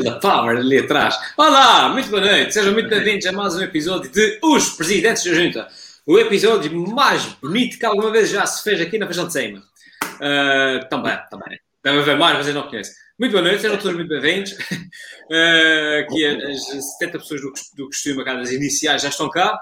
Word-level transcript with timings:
The 0.00 0.20
power 0.20 0.56
ali 0.56 0.78
atrás. 0.78 1.18
Olá, 1.36 1.90
muito 1.90 2.08
boa 2.08 2.22
noite. 2.22 2.54
Sejam 2.54 2.72
muito 2.72 2.88
bem-vindos 2.88 3.26
a 3.26 3.32
mais 3.32 3.54
um 3.54 3.60
episódio 3.60 4.10
de 4.10 4.38
Os 4.42 4.70
Presidentes 4.70 5.22
da 5.22 5.34
Junta. 5.34 5.68
O 6.06 6.18
episódio 6.18 6.72
mais 6.88 7.24
bonito 7.42 7.78
que 7.78 7.84
alguma 7.84 8.10
vez 8.10 8.30
já 8.30 8.46
se 8.46 8.64
fez 8.64 8.80
aqui 8.80 8.96
na 8.96 9.04
Feijão 9.04 9.26
de 9.26 9.34
Seima. 9.34 9.58
Uh, 9.58 10.88
também, 10.88 11.18
também. 11.30 11.60
Deve 11.84 11.98
haver 11.98 12.16
mais, 12.16 12.38
mas 12.38 12.48
eu 12.48 12.54
não 12.54 12.68
conheço. 12.68 12.90
Muito 13.18 13.32
boa 13.32 13.42
noite, 13.42 13.60
sejam 13.60 13.76
todos 13.76 13.94
muito 13.94 14.08
bem-vindos. 14.08 14.52
Uh, 14.52 16.00
aqui 16.00 16.24
as 16.24 16.64
70 16.98 17.18
pessoas 17.18 17.42
do, 17.42 17.52
do 17.76 17.86
costume, 17.86 18.24
cada 18.24 18.38
das 18.38 18.50
iniciais, 18.50 19.02
já 19.02 19.10
estão 19.10 19.28
cá. 19.28 19.54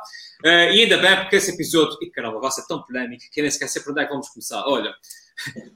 Uh, 0.44 0.70
e 0.72 0.82
ainda 0.82 0.96
bem, 0.98 1.16
porque 1.16 1.36
esse 1.36 1.50
episódio, 1.50 1.98
e 2.00 2.08
caramba, 2.08 2.38
vai 2.38 2.52
ser 2.52 2.64
tão 2.68 2.80
polémico 2.82 3.24
que 3.32 3.42
nem 3.42 3.50
sequer 3.50 3.68
sei 3.68 3.82
por 3.82 3.90
onde 3.90 4.02
é 4.02 4.04
que 4.04 4.10
vamos 4.12 4.28
começar. 4.28 4.62
Olha, 4.64 4.94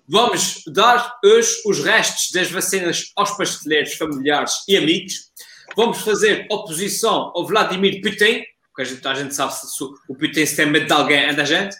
Vamos 0.09 0.63
dar 0.67 1.19
hoje 1.25 1.63
os 1.65 1.83
restos 1.83 2.31
das 2.33 2.51
vacinas 2.51 3.13
aos 3.17 3.37
pasteleiros, 3.37 3.95
familiares 3.95 4.53
e 4.69 4.77
amigos. 4.77 5.31
Vamos 5.77 6.01
fazer 6.03 6.47
oposição 6.51 7.33
ao 7.35 7.47
Vladimir 7.47 8.01
Putin, 8.01 8.45
porque 8.67 8.83
a 8.83 8.85
gente, 8.85 9.07
a 9.07 9.15
gente 9.15 9.35
sabe 9.35 9.55
se 9.55 9.85
o 9.85 10.15
Putin 10.15 10.47
se 10.47 10.57
tem 10.57 10.67
medo 10.67 10.87
de 10.87 10.93
alguém, 10.93 11.25
é 11.25 11.33
da 11.33 11.45
gente. 11.45 11.77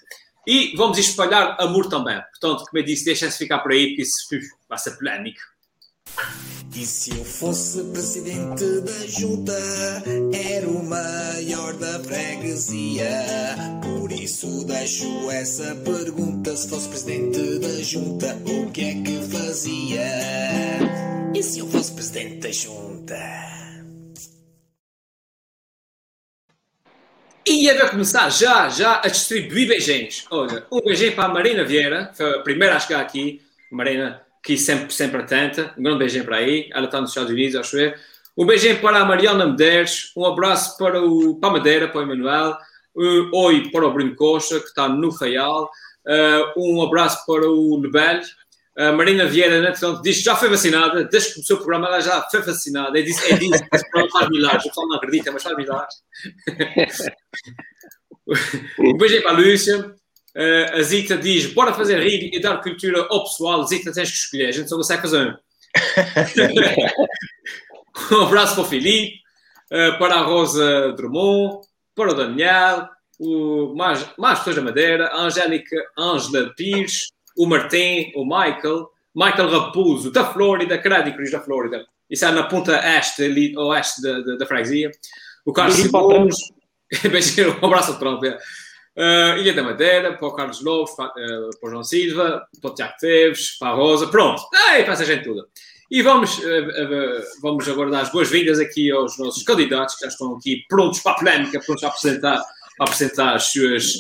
E 0.47 0.75
vamos 0.77 0.99
espalhar 0.99 1.57
amor 1.61 1.89
também. 1.89 2.21
Portanto, 2.21 2.65
como 2.67 2.79
eu 2.79 2.83
disse, 2.83 3.05
deixem-se 3.05 3.39
ficar 3.39 3.61
por 3.61 3.73
aí, 3.73 3.89
porque 3.89 4.03
isso 4.03 4.29
vai 4.69 4.79
ser 4.79 4.97
polémico. 4.97 5.41
E 6.77 6.85
se 6.85 7.17
eu 7.17 7.25
fosse 7.25 7.85
presidente 7.85 8.81
da 8.81 9.07
junta, 9.07 9.57
era 10.33 10.69
o 10.69 10.83
maior 10.83 11.73
da 11.75 12.03
freguesia. 12.03 13.09
Por 13.81 14.11
isso 14.11 14.65
deixo 14.65 15.31
essa 15.31 15.73
pergunta: 15.77 16.57
se 16.57 16.69
fosse 16.69 16.89
presidente 16.89 17.61
da 17.61 17.81
junta, 17.81 18.37
o 18.45 18.73
que 18.73 18.81
é 18.81 18.95
que 19.05 19.23
fazia? 19.23 20.05
E 21.33 21.43
se 21.45 21.61
eu 21.61 21.69
fosse 21.69 21.93
presidente 21.93 22.41
da 22.41 22.51
junta? 22.51 23.45
E 27.47 27.67
ia 27.67 27.89
começar 27.89 28.29
já, 28.31 28.69
já 28.69 29.01
a 29.05 29.07
distribuir 29.07 29.69
beijinhos. 29.69 30.27
Olha, 30.29 30.67
um 30.73 30.81
beijinho 30.81 31.15
para 31.15 31.27
a 31.27 31.29
Marina 31.29 31.65
Vieira, 31.65 32.11
foi 32.15 32.35
a 32.35 32.41
primeira 32.41 32.75
a 32.75 32.81
chegar 32.81 33.01
aqui. 33.01 33.41
Marina, 33.71 34.24
que 34.45 34.59
sempre, 34.59 34.93
sempre 34.93 35.23
atenta. 35.23 35.75
Um 35.77 35.83
grande 35.83 35.99
beijinho 35.99 36.25
para 36.25 36.37
aí. 36.37 36.69
Ela 36.73 36.85
está 36.85 37.01
nos 37.01 37.11
Estados 37.11 37.31
Unidos, 37.31 37.57
acho 37.57 37.79
eu. 37.79 37.95
Um 38.37 38.45
beijinho 38.45 38.79
para 38.81 38.99
a 38.99 39.05
Mariana 39.05 39.47
Medeiros. 39.47 40.13
Um 40.15 40.27
abraço 40.27 40.77
para, 40.77 41.03
o, 41.03 41.37
para 41.37 41.49
a 41.49 41.53
Madeira, 41.55 41.89
para 41.89 42.01
o 42.01 42.03
Emanuel. 42.03 42.57
Um 42.95 43.31
oi 43.33 43.71
para 43.71 43.87
o 43.87 43.93
Bruno 43.93 44.15
Costa, 44.15 44.61
que 44.61 44.67
está 44.67 44.87
no 44.89 45.11
Faial. 45.11 45.71
Uh, 46.07 46.75
um 46.75 46.83
abraço 46.83 47.25
para 47.27 47.49
o 47.49 47.81
Lebel. 47.81 48.21
A 48.77 48.93
Marina 48.93 49.25
Vieira, 49.25 49.63
né, 49.63 49.71
portanto, 49.71 50.03
diz 50.03 50.19
que 50.19 50.25
já 50.25 50.35
foi 50.35 50.49
vacinada, 50.49 51.05
desde 51.05 51.29
que 51.29 51.35
começou 51.37 51.57
o 51.57 51.61
programa, 51.61 51.87
ela 51.87 52.01
já 52.01 52.21
foi 52.23 52.43
vacinada. 52.43 52.99
É 52.99 53.03
disso, 53.03 53.25
é 53.33 53.37
disso 53.37 53.65
faz 54.13 54.29
milagres. 54.29 54.65
O 54.65 54.69
pessoal 54.69 54.89
não 54.89 54.97
acredita, 54.97 55.33
mas 55.33 55.43
faz 55.43 55.57
milagres. 55.57 55.95
um 58.81 58.97
beijinho 58.99 59.23
para 59.23 59.31
a 59.31 59.35
Lúcia. 59.35 59.95
Uh, 60.37 60.79
a 60.79 60.83
Zita 60.83 61.17
diz: 61.17 61.47
bora 61.47 61.73
fazer 61.73 62.01
rir 62.01 62.31
e 62.33 62.41
dar 62.41 62.61
cultura 62.61 63.07
ao 63.09 63.25
pessoal. 63.25 63.65
Zita, 63.65 63.93
tens 63.93 64.11
que 64.11 64.17
escolher, 64.17 64.49
a 64.49 64.53
gente 64.53 64.69
só 64.69 64.77
consegue 64.77 65.03
fazer 65.03 65.29
um. 65.29 65.35
um 68.17 68.23
abraço 68.23 68.55
para 68.55 68.65
o 68.65 68.67
Filipe, 68.67 69.21
uh, 69.71 69.99
para 69.99 70.17
a 70.17 70.23
Rosa 70.23 70.93
Drummond, 70.93 71.67
para 71.95 72.11
o 72.11 72.15
Daniel, 72.15 72.89
o, 73.19 73.75
mais, 73.77 74.07
mais 74.19 74.39
pessoas 74.39 74.57
da 74.57 74.63
Madeira, 74.63 75.09
a 75.09 75.23
Angélica 75.23 75.77
Ângela 75.99 76.53
Pires, 76.57 77.09
o 77.37 77.47
Martim, 77.47 78.13
o 78.15 78.25
Michael, 78.25 78.89
Michael 79.15 79.49
Raposo, 79.49 80.11
da 80.11 80.25
Flórida, 80.25 80.79
Crédito 80.79 81.17
Cruz 81.17 81.31
da 81.31 81.41
Flórida. 81.41 81.87
Isso 82.11 82.25
é 82.25 82.33
na 82.33 82.45
ponta 82.45 82.81
este, 82.99 83.25
ali, 83.25 83.57
oeste 83.57 84.03
da, 84.03 84.21
da, 84.21 84.37
da 84.37 84.47
freguesia. 84.47 84.91
O 85.45 85.53
Carlos 85.53 85.77
Simões. 85.77 86.37
um 87.63 87.67
abraço 87.67 87.93
ao 87.93 87.99
Trump. 87.99 88.25
É. 88.25 88.39
Uh, 88.97 89.37
Ilha 89.39 89.53
da 89.53 89.63
Madeira, 89.63 90.17
para 90.17 90.29
o 90.29 90.33
Carlos 90.33 90.63
Lobo, 90.63 90.95
para, 90.95 91.09
uh, 91.09 91.51
para 91.59 91.67
o 91.67 91.71
João 91.71 91.83
Silva, 91.83 92.47
para 92.61 92.71
o 92.71 92.75
Tiago 92.75 92.95
Teves, 93.01 93.59
para 93.59 93.71
a 93.71 93.75
Rosa, 93.75 94.07
pronto, 94.07 94.41
Ei, 94.73 94.85
para 94.85 94.93
essa 94.93 95.05
gente 95.05 95.25
toda. 95.25 95.45
E 95.91 96.01
vamos, 96.01 96.39
uh, 96.39 97.23
vamos 97.43 97.69
agora 97.69 97.91
dar 97.91 98.03
as 98.03 98.13
boas-vindas 98.13 98.61
aqui 98.61 98.93
aos 98.93 99.19
nossos 99.19 99.43
candidatos 99.43 99.97
que 99.97 100.03
já 100.03 100.09
estão 100.09 100.37
aqui 100.37 100.65
prontos 100.69 101.01
para 101.01 101.13
a 101.13 101.17
polémica, 101.17 101.61
prontos 101.61 101.83
a 101.83 101.89
apresentar, 101.89 102.37
a 102.37 102.85
apresentar 102.85 103.35
as, 103.35 103.47
suas, 103.47 103.95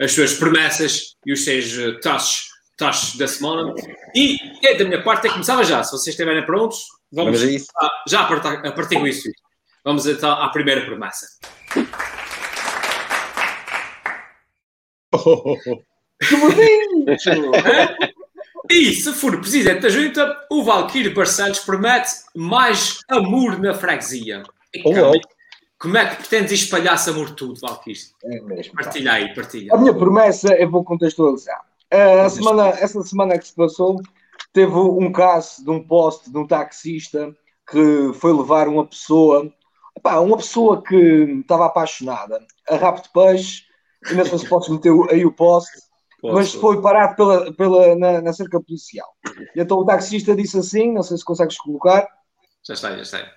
as 0.00 0.12
suas 0.12 0.34
promessas 0.34 1.14
e 1.24 1.32
os 1.32 1.44
seus 1.44 2.00
taxos, 2.00 2.48
taxos 2.76 3.16
da 3.16 3.28
semana. 3.28 3.72
E 4.12 4.38
é, 4.64 4.74
da 4.74 4.84
minha 4.84 5.02
parte, 5.04 5.28
é 5.28 5.30
começava 5.30 5.62
já. 5.62 5.84
Se 5.84 5.92
vocês 5.92 6.14
estiverem 6.14 6.44
prontos, 6.44 6.78
vamos, 7.12 7.40
vamos 7.40 7.66
já 8.08 8.22
a 8.22 8.26
partir, 8.26 8.66
a 8.66 8.72
partir 8.72 8.98
com 8.98 9.06
isso. 9.06 9.30
Vamos 9.84 10.04
então 10.06 10.30
à 10.30 10.48
primeira 10.48 10.84
promessa. 10.84 11.26
Que 16.22 16.36
bonito! 16.36 17.52
e 18.70 18.92
se 18.94 19.12
for 19.12 19.40
presidente 19.40 19.80
da 19.80 19.88
junta, 19.88 20.46
o 20.50 20.62
Valquírio 20.62 21.14
Barcelos 21.14 21.58
promete 21.60 22.10
mais 22.34 23.00
amor 23.08 23.58
na 23.58 23.74
freguesia. 23.74 24.42
Oh, 24.84 25.12
como 25.78 25.96
é 25.96 26.08
que 26.08 26.16
pretendes 26.16 26.52
espalhar 26.52 26.94
esse 26.94 27.10
amor 27.10 27.30
tudo, 27.30 27.60
Valquírio? 27.60 28.00
É 28.24 28.40
mesmo. 28.40 28.74
Partilha 28.74 29.14
aí, 29.14 29.34
partilha. 29.34 29.74
A 29.74 29.78
minha 29.78 29.92
promessa, 29.92 30.54
eu 30.54 30.70
vou 30.70 30.84
contextualizar. 30.84 31.60
A 31.90 32.28
semana, 32.30 32.68
essa 32.68 33.02
semana 33.02 33.36
que 33.36 33.48
se 33.48 33.54
passou, 33.54 34.00
teve 34.52 34.72
um 34.72 35.10
caso 35.12 35.62
de 35.64 35.70
um 35.70 35.82
poste 35.82 36.30
de 36.30 36.38
um 36.38 36.46
taxista 36.46 37.34
que 37.70 38.12
foi 38.14 38.32
levar 38.32 38.68
uma 38.68 38.86
pessoa, 38.86 39.52
uma 40.04 40.36
pessoa 40.36 40.82
que 40.82 40.96
estava 41.40 41.66
apaixonada, 41.66 42.40
a 42.68 42.76
rapto 42.76 43.08
de 43.08 43.12
peixe, 43.12 43.62
Ainda 44.08 44.24
se 44.38 44.48
pode 44.48 44.70
meter 44.70 44.92
aí 45.10 45.24
o 45.24 45.32
poste, 45.32 45.78
Posso. 46.20 46.34
mas 46.34 46.54
foi 46.54 46.80
parado 46.80 47.16
pela, 47.16 47.52
pela, 47.52 47.96
na, 47.96 48.20
na, 48.20 48.32
cerca 48.32 48.60
policial. 48.60 49.08
E 49.54 49.60
então 49.60 49.78
o 49.78 49.84
taxista 49.84 50.34
disse 50.34 50.58
assim: 50.58 50.92
não 50.92 51.02
sei 51.02 51.16
se 51.16 51.24
consegues 51.24 51.56
colocar. 51.58 52.08
Já 52.66 52.74
está, 52.74 52.94
já 52.96 53.02
está. 53.02 53.32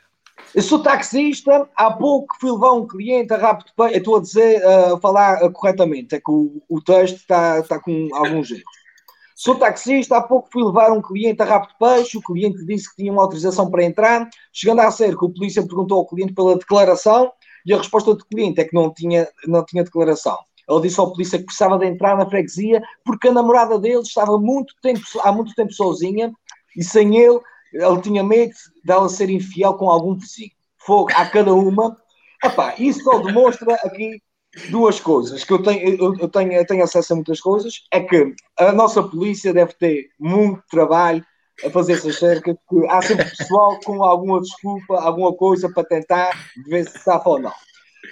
Eu 0.54 0.62
sou 0.62 0.82
taxista, 0.82 1.70
há 1.76 1.92
pouco 1.92 2.36
fui 2.40 2.52
levar 2.52 2.72
um 2.74 2.88
cliente 2.88 3.34
a 3.34 3.38
rápido 3.38 3.72
peixe. 3.76 3.98
Estou 3.98 4.18
a 4.18 4.22
dizer, 4.22 4.66
a 4.66 5.00
falar 5.00 5.50
corretamente, 5.52 6.16
é 6.16 6.20
que 6.20 6.32
o, 6.32 6.62
o 6.70 6.82
texto 6.82 7.18
está, 7.18 7.60
está 7.60 7.80
com 7.80 8.10
alguns 8.14 8.52
erros. 8.52 8.64
Sou 9.36 9.56
taxista, 9.56 10.16
há 10.16 10.22
pouco 10.22 10.48
fui 10.50 10.64
levar 10.64 10.94
um 10.94 11.02
cliente 11.02 11.42
a 11.42 11.46
rápido 11.46 11.74
peixe, 11.78 12.18
o 12.18 12.22
cliente 12.22 12.66
disse 12.66 12.90
que 12.90 12.96
tinha 12.96 13.12
uma 13.12 13.22
autorização 13.22 13.70
para 13.70 13.84
entrar, 13.84 14.30
chegando 14.54 14.80
a 14.80 14.90
ser 14.90 15.18
que 15.18 15.26
o 15.26 15.30
polícia 15.30 15.62
perguntou 15.62 15.98
ao 15.98 16.08
cliente 16.08 16.34
pela 16.34 16.58
declaração 16.58 17.34
e 17.66 17.74
a 17.74 17.78
resposta 17.78 18.16
do 18.16 18.26
cliente 18.26 18.62
é 18.62 18.64
que 18.64 18.74
não 18.74 18.94
tinha, 18.94 19.28
não 19.46 19.66
tinha 19.66 19.84
declaração. 19.84 20.38
Ele 20.70 20.82
disse 20.82 21.00
ao 21.00 21.12
polícia 21.12 21.38
que 21.38 21.46
precisava 21.46 21.78
de 21.78 21.86
entrar 21.86 22.18
na 22.18 22.30
freguesia 22.30 22.82
porque 23.04 23.28
a 23.28 23.34
namorada 23.34 23.80
dele 23.80 24.02
estava 24.02 24.38
muito 24.40 24.74
tempo, 24.82 25.02
há 25.22 25.32
muito 25.32 25.54
tempo 25.54 25.74
sozinha 25.74 26.34
e 26.76 26.84
sem 26.84 27.16
ele, 27.18 27.40
ele 27.74 28.02
tinha 28.02 28.24
medo 28.24 28.54
dela 28.84 29.08
ser 29.08 29.30
infiel 29.30 29.76
com 29.76 29.90
algum 29.90 30.16
vizinho. 30.16 30.52
Fogo 30.78 31.12
a 31.16 31.26
cada 31.26 31.54
uma. 31.54 31.98
Epá, 32.44 32.76
isso 32.78 33.04
só 33.04 33.20
demonstra 33.20 33.76
aqui 33.76 34.22
duas 34.70 35.00
coisas, 35.00 35.44
que 35.44 35.52
eu 35.52 35.62
tenho, 35.62 36.16
eu, 36.20 36.30
tenho, 36.30 36.54
eu 36.54 36.66
tenho 36.66 36.84
acesso 36.84 37.14
a 37.14 37.16
muitas 37.16 37.42
coisas, 37.42 37.82
é 37.92 38.00
que 38.00 38.34
a 38.58 38.72
nossa 38.72 39.04
polícia 39.04 39.54
deve 39.54 39.74
ter 39.74 40.10
muito 40.20 40.64
trabalho 40.70 41.26
a 41.64 41.70
fazer 41.70 41.94
essas 41.94 42.18
cercas, 42.18 42.56
porque 42.68 42.88
há 42.88 43.02
sempre 43.02 43.26
pessoal 43.26 43.80
com 43.84 44.04
alguma 44.04 44.42
desculpa, 44.42 45.02
alguma 45.02 45.34
coisa 45.34 45.70
para 45.72 45.84
tentar 45.84 46.32
ver 46.68 46.90
se 46.90 47.00
safa 47.00 47.30
ou 47.30 47.40
não. 47.40 47.54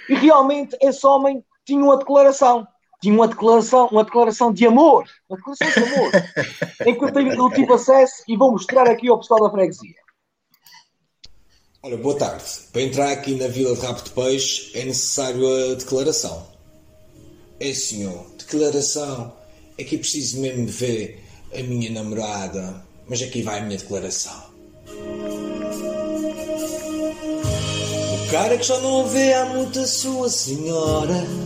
E 0.08 0.14
realmente 0.14 0.76
esse 0.80 1.06
homem 1.06 1.42
tinha 1.64 1.82
uma 1.82 1.96
declaração. 1.96 2.66
Tinha 3.00 3.14
uma 3.14 3.28
declaração, 3.28 3.88
uma 3.88 4.04
declaração 4.04 4.52
de 4.52 4.66
amor. 4.66 5.04
Uma 5.28 5.36
declaração 5.36 5.68
de 5.70 5.92
amor. 5.92 6.12
em 6.86 6.98
que 6.98 7.04
eu, 7.04 7.12
tenho, 7.12 7.32
eu 7.32 7.50
tive 7.50 7.72
acesso 7.72 8.22
e 8.28 8.36
vou 8.36 8.52
mostrar 8.52 8.88
aqui 8.88 9.08
ao 9.08 9.18
pessoal 9.18 9.42
da 9.42 9.50
freguesia. 9.50 9.94
Ora, 11.82 11.98
boa 11.98 12.16
tarde. 12.16 12.44
Para 12.72 12.80
entrar 12.80 13.12
aqui 13.12 13.34
na 13.34 13.46
Vila 13.46 13.74
de 13.74 13.80
Rabo 13.82 14.02
de 14.02 14.10
Peixe 14.10 14.70
é 14.74 14.86
necessário 14.86 15.46
a 15.46 15.74
declaração. 15.74 16.46
É, 17.60 17.74
senhor, 17.74 18.24
declaração. 18.38 19.34
É 19.76 19.84
que 19.84 19.98
preciso 19.98 20.40
mesmo 20.40 20.64
de 20.64 20.72
ver 20.72 21.22
a 21.52 21.62
minha 21.62 21.90
namorada. 21.90 22.82
Mas 23.06 23.20
aqui 23.20 23.42
vai 23.42 23.58
a 23.58 23.62
minha 23.62 23.76
declaração. 23.76 24.44
O 28.26 28.30
cara 28.30 28.56
que 28.56 28.64
já 28.64 28.78
não 28.80 29.06
vê 29.06 29.34
há 29.34 29.44
muito 29.44 29.78
a 29.78 29.86
sua 29.86 30.30
senhora. 30.30 31.43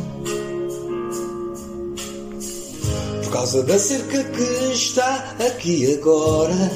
Causa 3.38 3.62
da 3.62 3.78
cerca 3.78 4.24
que 4.24 4.72
está 4.72 5.36
aqui 5.46 5.94
agora. 5.94 6.72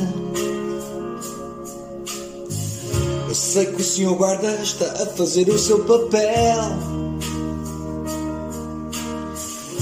Eu 3.28 3.34
sei 3.34 3.66
que 3.66 3.82
o 3.82 3.84
senhor 3.84 4.14
guarda 4.14 4.48
está 4.62 4.86
a 5.02 5.06
fazer 5.06 5.48
o 5.48 5.58
seu 5.58 5.80
papel. 5.80 6.62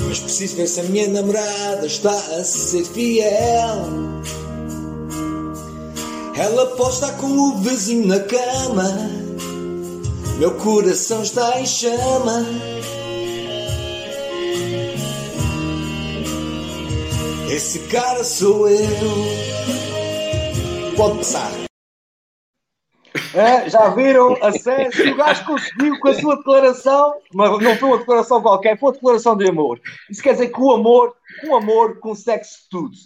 Mas 0.08 0.20
preciso 0.20 0.56
ver 0.56 0.66
se 0.66 0.80
a 0.80 0.84
minha 0.84 1.08
namorada 1.08 1.86
está 1.86 2.14
a 2.14 2.44
ser 2.44 2.86
fiel. 2.86 3.76
Ela 6.34 6.66
pode 6.76 6.94
estar 6.94 7.12
com 7.18 7.26
o 7.26 7.58
vizinho 7.58 8.06
na 8.06 8.20
cama. 8.20 9.10
Meu 10.38 10.52
coração 10.52 11.22
está 11.22 11.60
em 11.60 11.66
chama. 11.66 12.79
Esse 17.60 17.78
cara 17.88 18.24
sou 18.24 18.70
eu. 18.70 18.80
Pode 20.96 21.18
passar. 21.18 21.50
É, 23.34 23.68
já 23.68 23.90
viram? 23.90 24.34
Acesso. 24.42 25.02
O 25.02 25.14
gajo 25.14 25.44
conseguiu 25.44 26.00
com 26.00 26.08
a 26.08 26.14
sua 26.14 26.36
declaração, 26.36 27.12
mas 27.34 27.50
não 27.62 27.76
foi 27.76 27.88
uma 27.90 27.98
declaração 27.98 28.40
qualquer, 28.40 28.78
foi 28.78 28.88
uma 28.88 28.94
declaração 28.94 29.36
de 29.36 29.46
amor. 29.46 29.78
Isso 30.08 30.22
quer 30.22 30.32
dizer 30.32 30.48
que 30.48 30.58
o 30.58 30.70
amor, 30.70 31.14
o 31.48 31.54
amor 31.54 32.00
consegue 32.00 32.44
tudo. 32.70 32.96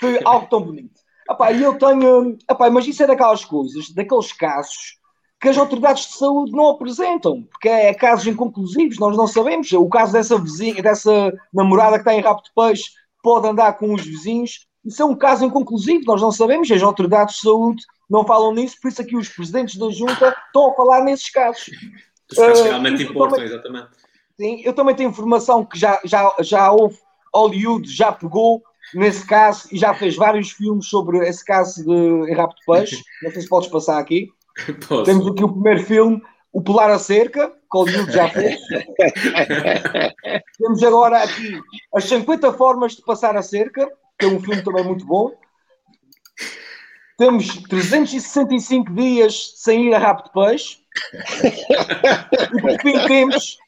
Foi 0.00 0.18
algo 0.24 0.46
tão 0.46 0.62
bonito. 0.62 0.98
Epá, 1.30 1.52
e 1.52 1.62
eu 1.62 1.74
tenho. 1.74 2.38
Epá, 2.50 2.70
mas 2.70 2.86
isso 2.86 3.02
é 3.02 3.06
daquelas 3.06 3.44
coisas, 3.44 3.90
daqueles 3.90 4.32
casos 4.32 4.96
que 5.38 5.50
as 5.50 5.58
autoridades 5.58 6.06
de 6.06 6.14
saúde 6.14 6.52
não 6.52 6.70
apresentam, 6.70 7.42
porque 7.42 7.68
é, 7.68 7.92
casos 7.92 8.26
inconclusivos, 8.26 8.98
nós 8.98 9.18
não 9.18 9.26
sabemos. 9.26 9.70
O 9.70 9.88
caso 9.90 10.14
dessa 10.14 10.38
vizinha, 10.38 10.82
dessa 10.82 11.30
namorada 11.52 11.96
que 11.96 12.08
está 12.08 12.14
em 12.14 12.22
rabo 12.22 12.40
de 12.42 12.50
peixe, 12.54 12.97
pode 13.22 13.46
andar 13.48 13.72
com 13.74 13.94
os 13.94 14.04
vizinhos, 14.04 14.66
isso 14.84 15.02
é 15.02 15.04
um 15.04 15.14
caso 15.14 15.44
inconclusivo, 15.44 16.04
nós 16.06 16.22
não 16.22 16.32
sabemos, 16.32 16.70
as 16.70 16.82
autoridades 16.82 17.36
de 17.36 17.40
saúde 17.42 17.82
não 18.08 18.24
falam 18.24 18.54
nisso, 18.54 18.76
por 18.80 18.88
isso 18.88 19.02
aqui 19.02 19.16
os 19.16 19.28
presidentes 19.28 19.76
da 19.76 19.90
junta 19.90 20.34
estão 20.46 20.70
a 20.70 20.74
falar 20.74 21.02
nesses 21.02 21.30
casos. 21.30 21.68
Os 22.30 22.38
casos 22.38 22.60
Uh, 22.60 22.64
realmente 22.64 23.02
importam, 23.02 23.36
também- 23.38 23.52
exatamente. 23.52 23.88
Sim, 24.36 24.62
eu 24.64 24.72
também 24.72 24.94
tenho 24.94 25.10
informação 25.10 25.64
que 25.64 25.78
já, 25.78 26.00
já, 26.04 26.32
já 26.40 26.70
houve, 26.70 26.96
Hollywood 27.34 27.90
já 27.90 28.12
pegou 28.12 28.62
nesse 28.94 29.26
caso 29.26 29.68
e 29.72 29.76
já 29.78 29.92
fez 29.92 30.14
vários 30.16 30.52
filmes 30.52 30.86
sobre 30.86 31.18
esse 31.28 31.44
caso 31.44 31.84
de 31.84 32.32
rabo 32.32 32.54
de 32.54 32.64
peixe. 32.64 33.02
Não 33.22 33.30
sei 33.32 33.42
se 33.42 33.48
podes 33.48 33.68
passar 33.68 33.98
aqui. 33.98 34.28
Posso. 34.88 35.04
Temos 35.04 35.26
aqui 35.26 35.42
o 35.44 35.52
primeiro 35.52 35.84
filme, 35.84 36.22
O 36.52 36.62
Pular 36.62 36.90
a 36.90 36.98
Cerca, 36.98 37.52
que 37.70 37.78
Hollywood 37.78 38.12
já 38.12 38.28
fez. 38.28 38.60
Temos 40.58 40.82
agora 40.82 41.22
aqui 41.22 41.60
As 41.94 42.04
50 42.04 42.52
Formas 42.54 42.96
de 42.96 43.02
Passar 43.02 43.36
a 43.36 43.42
Cerca, 43.42 43.88
que 44.18 44.26
é 44.26 44.28
um 44.28 44.40
filme 44.40 44.62
também 44.62 44.84
muito 44.84 45.04
bom. 45.04 45.32
Temos 47.16 47.62
365 47.64 48.92
dias 48.92 49.54
sem 49.56 49.88
ir 49.88 49.94
a 49.94 49.98
rabo 49.98 50.24
de 50.24 50.32
peixe. 50.32 50.78
E 52.54 52.60
por 52.60 52.80
fim 52.80 53.06
temos 53.06 53.58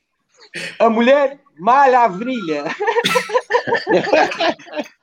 A 0.79 0.89
Mulher 0.89 1.41
Malha 1.59 2.01
a 2.01 2.09
Virilha. 2.09 2.65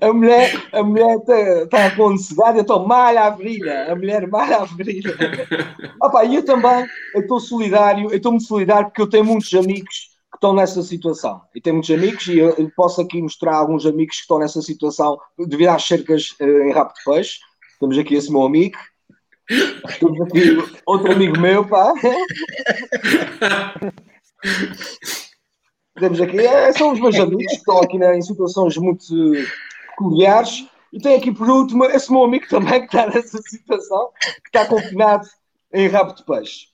A 0.00 0.12
mulher, 0.12 0.68
a 0.72 0.82
mulher 0.82 1.16
está 1.16 1.66
tá 1.66 1.96
com 1.96 2.10
necessidade, 2.10 2.60
então 2.60 2.86
malha 2.86 3.22
a 3.22 3.30
virilha. 3.30 3.92
A 3.92 3.96
mulher 3.96 4.26
malha 4.28 4.58
a 4.58 4.64
virilha. 4.64 5.16
Opa, 6.02 6.24
e 6.24 6.36
eu 6.36 6.44
também 6.44 6.86
eu 7.14 7.22
estou 7.22 7.40
solidário, 7.40 8.10
eu 8.10 8.16
estou 8.16 8.32
muito 8.32 8.46
solidário 8.46 8.88
porque 8.88 9.02
eu 9.02 9.08
tenho 9.08 9.24
muitos 9.24 9.52
amigos 9.54 10.12
que 10.30 10.36
estão 10.36 10.54
nessa 10.54 10.82
situação. 10.82 11.40
E 11.54 11.60
tenho 11.60 11.76
muitos 11.76 11.90
amigos 11.90 12.26
e 12.26 12.38
eu, 12.38 12.50
eu 12.50 12.70
posso 12.76 13.00
aqui 13.00 13.22
mostrar 13.22 13.56
alguns 13.56 13.86
amigos 13.86 14.16
que 14.16 14.22
estão 14.22 14.38
nessa 14.38 14.60
situação 14.60 15.18
devido 15.38 15.68
às 15.68 15.86
cercas 15.86 16.34
eh, 16.40 16.68
em 16.68 16.72
rabo 16.72 16.92
de 16.92 17.04
peixe. 17.04 17.38
Temos 17.80 17.98
aqui 17.98 18.14
esse 18.14 18.30
meu 18.30 18.42
amigo. 18.42 18.76
Temos 19.98 20.20
aqui 20.20 20.58
outro 20.84 21.12
amigo 21.12 21.40
meu, 21.40 21.66
pá. 21.66 21.92
Temos 25.98 26.20
aqui, 26.20 26.40
é, 26.40 26.72
são 26.72 26.92
os 26.92 27.00
meus 27.00 27.16
amigos 27.20 27.46
que 27.46 27.58
estão 27.58 27.78
aqui 27.78 27.98
né, 27.98 28.16
em 28.16 28.22
situações 28.22 28.76
muito 28.76 29.04
peculiares. 29.90 30.66
E 30.92 31.00
tem 31.00 31.16
aqui 31.16 31.32
por 31.32 31.48
último 31.48 31.84
esse 31.86 32.10
meu 32.10 32.24
amigo 32.24 32.46
também 32.48 32.80
que 32.80 32.86
está 32.86 33.06
nessa 33.08 33.38
situação, 33.42 34.10
que 34.42 34.48
está 34.48 34.64
confinado 34.66 35.26
em 35.72 35.88
rabo 35.88 36.14
de 36.14 36.24
peixe. 36.24 36.68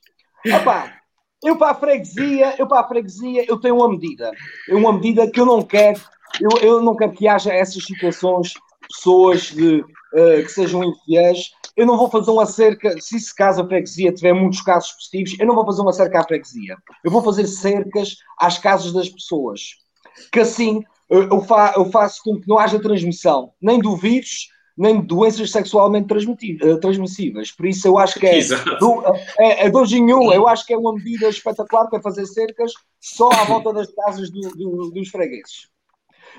Eu 1.43 1.57
para 1.57 1.71
a 1.71 1.75
freguesia, 1.75 2.55
eu 2.59 2.67
para 2.67 2.81
a 2.81 2.89
freguesia, 2.89 3.45
eu 3.49 3.59
tenho 3.59 3.77
uma 3.77 3.89
medida. 3.89 4.31
É 4.69 4.75
uma 4.75 4.93
medida 4.93 5.31
que 5.31 5.41
eu 5.41 5.47
não 5.47 5.63
quero, 5.63 5.99
eu, 6.39 6.51
eu 6.61 6.83
não 6.83 6.95
quero 6.95 7.13
que 7.13 7.27
haja 7.27 7.53
essas 7.53 7.83
situações, 7.83 8.53
pessoas 8.87 9.45
de, 9.45 9.83
eh, 10.15 10.43
que 10.43 10.49
sejam 10.49 10.85
infiéis. 10.85 11.53
Eu 11.81 11.87
não 11.87 11.97
vou 11.97 12.11
fazer 12.11 12.31
uma 12.31 12.45
cerca, 12.47 12.95
se 13.01 13.17
esse 13.17 13.35
caso 13.35 13.63
a 13.63 13.67
freguesia 13.67 14.13
tiver 14.13 14.33
muitos 14.35 14.61
casos 14.61 14.93
positivos, 14.93 15.37
eu 15.41 15.47
não 15.47 15.55
vou 15.55 15.65
fazer 15.65 15.81
uma 15.83 15.93
cerca 15.93 16.21
à 16.21 16.25
freguesia. 16.25 16.77
Eu 17.05 17.11
vou 17.11 17.23
fazer 17.23 17.47
cercas 17.47 18.17
às 18.39 18.59
casas 18.59 18.93
das 18.93 19.09
pessoas. 19.09 19.61
Que 20.31 20.41
assim 20.41 20.83
eu, 21.09 21.23
eu 21.29 21.41
fa- 21.41 21.73
eu 21.77 21.87
faço 21.91 22.21
com 22.23 22.39
que 22.41 22.47
não 22.49 22.59
haja 22.59 22.79
transmissão, 22.79 23.53
nem 23.61 23.79
do 23.79 23.97
vírus, 23.97 24.49
nem 24.77 25.01
de 25.01 25.07
doenças 25.07 25.51
sexualmente 25.51 26.07
eh, 26.63 26.77
transmissíveis. 26.77 27.51
Por 27.53 27.67
isso 27.67 27.87
eu 27.89 27.99
acho 27.99 28.19
que 28.21 28.27
é, 28.27 28.39
do, 28.79 29.03
é, 29.39 29.67
é 29.67 29.71
dois 29.71 29.91
em 29.93 30.13
um. 30.15 30.33
Eu 30.33 30.47
acho 30.47 30.67
que 30.67 30.73
é 30.75 30.77
uma 30.79 30.93
medida 30.95 31.29
espetacular 31.29 31.87
para 31.89 32.01
fazer 32.03 32.27
cercas 32.27 32.73
só 33.01 33.31
à 33.31 33.45
volta 33.45 33.73
das 33.73 33.89
casas 33.95 34.31
do- 34.31 34.51
do- 34.55 34.91
dos 34.91 35.09
fregueses. 35.09 35.69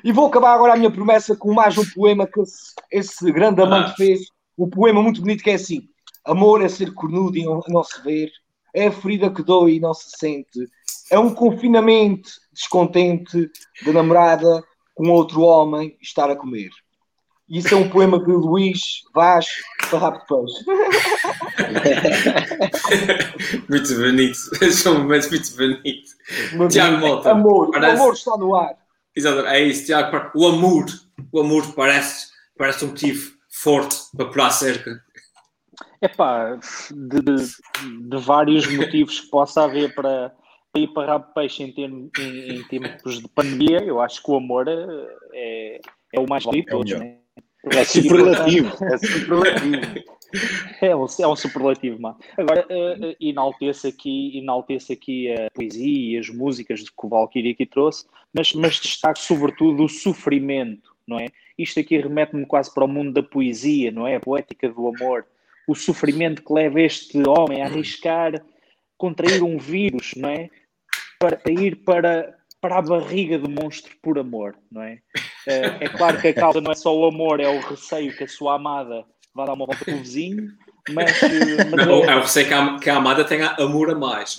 E 0.04 0.12
vou 0.12 0.28
acabar 0.28 0.54
agora 0.54 0.74
a 0.74 0.78
minha 0.78 0.92
promessa 0.92 1.36
com 1.36 1.54
mais 1.54 1.78
um 1.78 1.86
poema 1.94 2.26
que 2.26 2.40
esse, 2.42 2.74
esse 2.92 3.32
grande 3.32 3.62
amante 3.62 3.92
Ah. 3.92 3.96
fez. 3.96 4.20
Um 4.62 4.70
poema 4.70 5.02
muito 5.02 5.22
bonito 5.22 5.44
que 5.44 5.50
é 5.50 5.56
assim: 5.56 5.90
Amor 6.24 6.62
é 6.64 6.70
ser 6.70 6.94
cornudo 6.94 7.36
e 7.36 7.44
não, 7.44 7.84
se 7.84 8.00
ver, 8.04 8.30
é 8.76 8.88
a 8.88 8.92
ferida 8.92 9.32
que 9.32 9.42
dói 9.42 9.74
e 9.74 9.80
não 9.80 9.92
se 9.92 10.12
sente, 10.20 10.70
é 11.10 11.18
um 11.18 11.34
confinamento 11.34 12.30
descontente 12.54 13.50
de 13.84 13.92
namorada 13.92 14.64
com 14.94 15.10
outro 15.10 15.42
homem 15.42 15.98
estar 16.00 16.30
a 16.30 16.36
comer. 16.36 16.70
Isso 17.50 17.74
é 17.74 17.78
um 17.78 17.90
poema 17.90 18.24
de 18.24 18.32
Luís 18.32 19.02
Vaz 19.16 19.48
Farrapo 19.86 20.20
de 20.20 20.26
Peixe. 20.28 20.64
muito 23.68 23.96
bonito. 23.96 24.38
São 24.72 25.00
momentos 25.00 25.28
muito 25.30 25.56
bonitos. 25.58 26.16
Tiago 26.70 26.98
Mota, 27.00 27.32
Amor, 27.32 27.70
o 27.70 27.72
parece- 27.72 28.00
amor 28.00 28.14
está 28.14 28.38
no 28.38 28.56
ar. 28.56 28.76
Exato, 29.16 29.40
é 29.48 29.60
isso, 29.64 29.88
Tiago. 29.88 30.32
O 30.36 30.48
amor, 30.48 30.86
o 31.32 31.40
amor 31.42 31.74
parece, 31.74 32.28
parece 32.56 32.86
um 32.86 32.90
motivo 32.90 33.41
forte 33.52 33.96
para 34.16 34.30
pular 34.30 34.48
a 34.48 34.52
cerca. 34.52 35.02
Epá, 36.02 36.58
de, 36.92 37.22
de, 37.22 38.10
de 38.10 38.18
vários 38.18 38.66
motivos 38.76 39.20
que 39.20 39.28
possa 39.30 39.64
haver 39.64 39.94
para, 39.94 40.34
para 40.72 40.82
ir 40.82 40.88
para 40.94 41.12
rabo 41.14 41.34
peixe 41.34 41.64
em, 41.64 41.72
term- 41.72 42.10
em- 42.20 42.56
em 42.56 42.64
tempos 42.64 43.22
de 43.22 43.28
pandemia, 43.28 43.84
eu 43.84 44.02
acho 44.02 44.24
que 44.24 44.32
o 44.32 44.36
amor 44.38 44.68
é, 44.68 44.74
é, 45.34 45.82
é 46.14 46.20
o 46.20 46.28
mais 46.28 46.44
válido 46.44 46.66
de 46.66 46.70
É 46.70 46.76
todos, 46.76 46.92
né? 47.00 47.18
É 47.66 47.84
superlativo. 47.84 48.72
É 48.86 48.98
superlativo. 48.98 50.12
É 50.82 50.96
um, 50.96 51.06
é 51.20 51.28
um 51.28 51.36
superlativo, 51.36 52.02
mano. 52.02 52.18
Agora, 52.38 52.66
eh, 52.70 52.98
eh, 53.02 53.16
enalteço 53.20 53.86
aqui, 53.86 54.38
enalteço 54.38 54.94
aqui 54.94 55.30
a 55.30 55.52
poesia 55.54 56.16
e 56.16 56.18
as 56.18 56.30
músicas 56.30 56.80
que 56.84 57.06
o 57.06 57.10
Valkyrie 57.10 57.52
aqui 57.52 57.66
trouxe, 57.66 58.06
mas, 58.34 58.54
mas 58.54 58.80
destaco 58.80 59.20
sobretudo 59.20 59.84
o 59.84 59.90
sofrimento, 59.90 60.91
não 61.12 61.20
é? 61.20 61.28
Isto 61.58 61.80
aqui 61.80 61.98
remete-me 61.98 62.46
quase 62.46 62.74
para 62.74 62.86
o 62.86 62.88
mundo 62.88 63.12
da 63.14 63.22
poesia, 63.24 63.92
não 63.92 64.08
é? 64.08 64.16
A 64.16 64.20
poética 64.20 64.70
do 64.70 64.88
amor. 64.88 65.26
O 65.68 65.76
sofrimento 65.76 66.44
que 66.44 66.54
leva 66.54 66.82
este 66.82 67.22
homem 67.28 67.62
a 67.62 67.66
arriscar 67.66 68.42
contrair 68.98 69.44
um 69.44 69.58
vírus, 69.58 70.14
não 70.16 70.30
é? 70.30 70.50
Para, 71.20 71.40
ir 71.52 71.76
para, 71.84 72.36
para 72.60 72.78
a 72.78 72.82
barriga 72.82 73.38
do 73.38 73.50
monstro 73.50 73.96
por 74.02 74.18
amor, 74.18 74.56
não 74.72 74.82
é? 74.82 75.00
Eh, 75.48 75.78
É 75.82 75.90
claro 75.90 76.20
que 76.20 76.28
a 76.30 76.34
causa 76.34 76.62
não 76.62 76.72
é 76.72 76.76
só 76.76 76.96
o 76.96 77.06
amor, 77.06 77.40
é 77.40 77.48
o 77.48 77.60
receio 77.60 78.16
que 78.16 78.24
a 78.24 78.28
sua 78.28 78.56
amada 78.56 79.04
vá 79.34 79.46
dar 79.46 79.54
uma 79.54 79.66
volta 79.66 79.86
com 79.86 79.92
o 79.92 79.98
vizinho, 79.98 80.50
mas, 80.90 81.22
eh, 81.24 81.64
mas 81.70 81.88
Não, 81.88 82.04
eu 82.04 82.24
sei 82.28 82.46
que 82.46 82.54
a, 82.54 82.78
que 82.80 82.90
a 82.90 82.98
amada 82.98 83.24
tenha 83.24 83.56
amor 83.60 83.90
a 83.92 83.96
mais. 83.96 84.38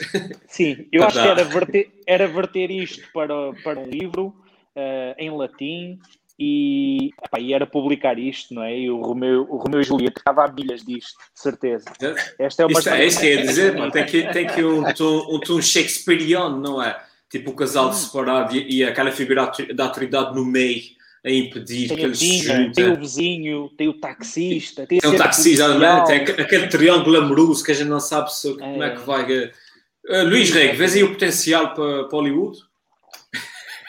sim, 0.49 0.87
eu 0.93 1.02
acho 1.05 1.17
que 1.21 1.26
Verdade. 1.26 1.41
era 1.41 1.45
verter, 1.45 1.91
era 2.07 2.26
verter 2.29 2.71
isto 2.71 3.09
para, 3.12 3.52
para 3.64 3.81
um 3.81 3.87
livro 3.87 4.35
eh, 4.76 5.14
em 5.19 5.31
latim 5.31 5.99
e, 6.44 7.11
epá, 7.25 7.38
e 7.38 7.54
era 7.54 7.66
publicar 7.66 8.18
isto, 8.18 8.52
não 8.52 8.62
é? 8.64 8.76
E 8.76 8.90
o 8.90 9.00
Romeu, 9.00 9.46
o 9.49 9.56
Romeu 9.58 9.80
e 9.80 9.84
Julieta 9.84 10.18
estava 10.20 10.44
a 10.44 10.49
bilhas 10.49 10.82
disto, 10.84 11.16
de 11.34 11.40
certeza. 11.40 11.84
Esta 12.38 12.62
é 12.62 12.66
uma 12.66 12.78
Isto 12.78 12.88
é 12.90 13.06
isso 13.06 13.20
que 13.20 13.26
eu 13.26 13.30
ia 13.30 13.42
dizer, 13.42 13.76
pá, 13.76 13.90
tem 13.90 14.04
que, 14.06 14.22
tem 14.32 14.46
que 14.46 14.64
um 14.64 14.82
tom, 14.92 15.26
um 15.37 15.38
tom 15.40 15.61
shakespeariano, 15.62 16.58
não 16.61 16.82
é? 16.82 17.00
Tipo 17.30 17.52
o 17.52 17.54
casal 17.54 17.90
de 17.90 17.96
separado 17.96 18.56
e, 18.56 18.78
e 18.78 18.84
aquela 18.84 19.11
figura 19.12 19.50
da 19.75 19.84
autoridade 19.84 20.34
no 20.34 20.44
meio 20.44 20.82
a 21.25 21.30
impedir 21.30 21.88
que 21.88 21.94
Tem 21.94 22.04
a 22.04 22.06
eles 22.08 22.18
se 22.18 22.25
vizinha, 22.28 22.44
tem 22.44 22.62
o 22.64 22.66
juntem. 22.88 22.96
vizinho, 23.00 23.68
tem 23.78 23.88
o 23.88 23.94
taxista, 23.94 24.87
tem, 24.87 24.99
Tem 24.99 25.08
um 25.08 25.12
cena 25.12 25.25
taxista, 25.25 25.66
policial. 25.68 26.04
tem 26.04 26.16
aquele- 26.16 26.66
triângulo 26.66 27.16
amoroso 27.16 27.62
que 27.64 27.70
a 27.70 27.75
gente 27.75 27.88
não 27.88 28.00
sabe 28.00 28.34
se, 28.34 28.52
como 28.54 28.82
é 28.82 28.90
que 28.90 29.02
vai. 29.02 29.50
Eh, 30.08 30.22
Luís 30.25 30.50
Rego, 30.50 30.76
vês 30.76 30.94
aí 30.96 31.04
o 31.04 31.11
potencial 31.12 31.75
para, 31.75 32.04
para 32.08 32.18
Hollywood? 32.18 32.58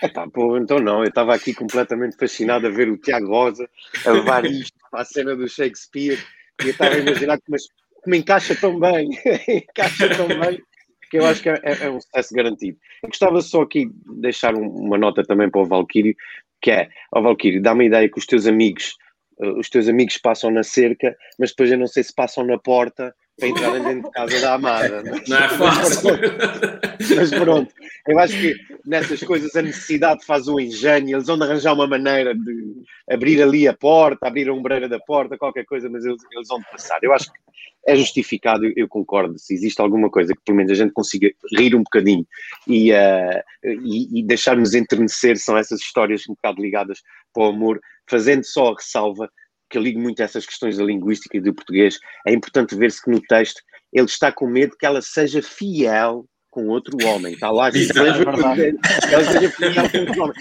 Epá, 0.04 0.28
pô, 0.30 0.58
então 0.58 0.80
não, 0.80 1.00
eu 1.00 1.10
estava 1.10 1.34
aqui 1.34 1.54
completamente 1.54 2.18
fascinado 2.18 2.68
a 2.68 2.70
ver 2.70 2.90
o 2.90 2.98
Tiago 2.98 3.28
Rosa 3.28 3.70
a 4.06 4.12
levar 4.12 4.46
isto 4.46 4.78
para 4.92 5.02
a 5.02 5.06
cena 5.06 5.36
do 5.36 5.48
Shakespeare 5.48 6.20
e 6.62 6.66
eu 6.66 6.72
estava 6.72 6.96
a 6.96 7.00
imaginar 7.00 7.38
que, 7.38 7.50
mas, 7.50 7.64
como 8.04 8.16
encaixa 8.16 8.56
tão 8.56 8.80
bem, 8.80 9.10
encaixa 9.48 10.10
tão 10.16 10.28
bem, 10.28 10.62
que 11.10 11.18
eu 11.18 11.26
acho 11.26 11.42
que 11.42 11.50
é, 11.50 11.60
é 11.64 11.90
um 11.90 12.02
sucesso 12.02 12.34
garantido. 12.34 12.78
Eu 13.02 13.10
gostava 13.10 13.42
só 13.42 13.62
aqui 13.62 13.86
de 13.86 14.22
deixar 14.22 14.56
um- 14.56 14.68
uma 14.68 14.98
nota 14.98 15.24
também 15.24 15.50
para 15.50 15.62
o 15.62 15.66
Valkyrie, 15.66 16.16
que 16.62 16.72
é, 16.72 16.90
ó 17.14 17.22
Valkyrie, 17.22 17.62
dá-me 17.62 17.84
a 17.86 17.88
ideia 17.88 18.10
que 18.10 18.20
os 18.20 18.26
teus 18.26 18.46
amigos 18.46 18.96
uh, 19.40 19.58
os 19.60 19.70
teus 19.70 19.88
amigos 19.88 20.18
passam 20.18 20.52
na 20.52 20.64
cerca, 20.64 21.16
mas 21.40 21.52
depois 21.52 21.72
eu 21.72 21.78
não 21.78 21.88
sei 21.88 22.04
se 22.04 22.14
passam 22.14 22.46
na 22.46 22.58
porta 22.58 23.14
para 23.38 23.50
entrarem 23.50 23.84
dentro 23.84 24.04
de 24.04 24.12
casa 24.12 24.42
da 24.42 24.54
amada. 24.54 25.04
Não 25.28 25.38
é 25.38 25.50
fácil. 25.50 26.10
mas 27.16 27.30
pronto, 27.32 27.74
eu 28.08 28.20
acho 28.20 28.40
que 28.40 28.56
nessas 28.86 29.22
coisas 29.24 29.56
a 29.56 29.62
necessidade 29.62 30.26
faz 30.26 30.48
o 30.48 30.60
engenho, 30.60 31.16
eles 31.16 31.28
vão 31.28 31.42
arranjar 31.42 31.74
uma 31.74 31.88
maneira 31.88 32.36
de 32.36 32.84
abrir 33.10 33.42
ali 33.42 33.68
a 33.68 33.74
porta, 33.74 34.28
abrir 34.28 34.50
a 34.50 34.54
ombreira 34.54 34.88
da 34.88 35.00
porta, 35.00 35.38
qualquer 35.38 35.66
coisa, 35.66 35.90
mas 35.90 36.06
eles, 36.06 36.22
eles 36.32 36.48
vão 36.48 36.62
passar. 36.72 37.00
Eu 37.02 37.14
acho 37.14 37.32
que 37.32 37.40
é 37.86 37.96
justificado, 37.96 38.66
eu, 38.66 38.74
eu 38.76 38.88
concordo, 38.88 39.38
se 39.38 39.54
existe 39.54 39.82
alguma 39.82 40.10
coisa 40.10 40.34
que 40.34 40.42
pelo 40.46 40.58
menos 40.58 40.72
a 40.72 40.76
gente 40.76 40.94
consiga 40.94 41.30
rir 41.58 41.76
um 41.76 41.84
bocadinho 41.84 42.26
e, 42.68 42.92
uh, 42.94 43.44
e, 43.84 44.20
e 44.20 44.24
deixar-nos 44.24 44.74
enternecer, 44.74 45.38
são 45.38 45.58
essas 45.58 45.82
histórias 45.82 46.24
um 46.30 46.34
bocado 46.34 46.62
ligadas 46.62 47.02
para 47.34 47.44
o 47.44 47.48
amor, 47.48 47.82
fazendo 48.10 48.44
só 48.46 48.70
a 48.70 48.76
ressalva 48.76 49.30
que 49.74 49.78
eu 49.80 49.82
ligo 49.82 50.00
muito 50.00 50.22
a 50.22 50.26
essas 50.26 50.46
questões 50.46 50.78
da 50.78 50.84
linguística 50.84 51.36
e 51.36 51.42
do 51.42 51.52
português, 51.52 52.00
é 52.28 52.32
importante 52.32 52.76
ver-se 52.76 53.02
que 53.02 53.10
no 53.10 53.20
texto 53.20 53.60
ele 53.92 54.06
está 54.06 54.32
com 54.32 54.46
medo 54.46 54.78
que 54.78 54.86
ela 54.86 55.02
seja 55.02 55.42
fiel 55.42 56.26
com 56.52 56.68
outro 56.68 56.96
homem. 57.08 57.34
Está 57.34 57.50
lá 57.50 57.72
que 57.72 57.80
Exato, 57.80 58.00
seja, 58.00 58.24
verdade. 58.24 58.78
ela 59.12 59.24
seja 59.24 59.50
fiel 59.50 59.90
com 59.90 59.98
outro 59.98 60.24
homem. 60.24 60.36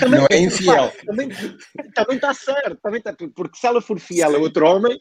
Também, 0.00 0.20
Não 0.20 0.26
é 0.28 0.38
infiel. 0.40 0.92
Também, 1.06 1.28
também 1.94 2.16
está 2.16 2.34
certo, 2.34 2.76
também 2.82 2.98
está, 2.98 3.14
porque 3.36 3.56
se 3.56 3.66
ela 3.68 3.80
for 3.80 4.00
fiel 4.00 4.34
a 4.34 4.38
outro 4.40 4.66
homem, 4.66 5.00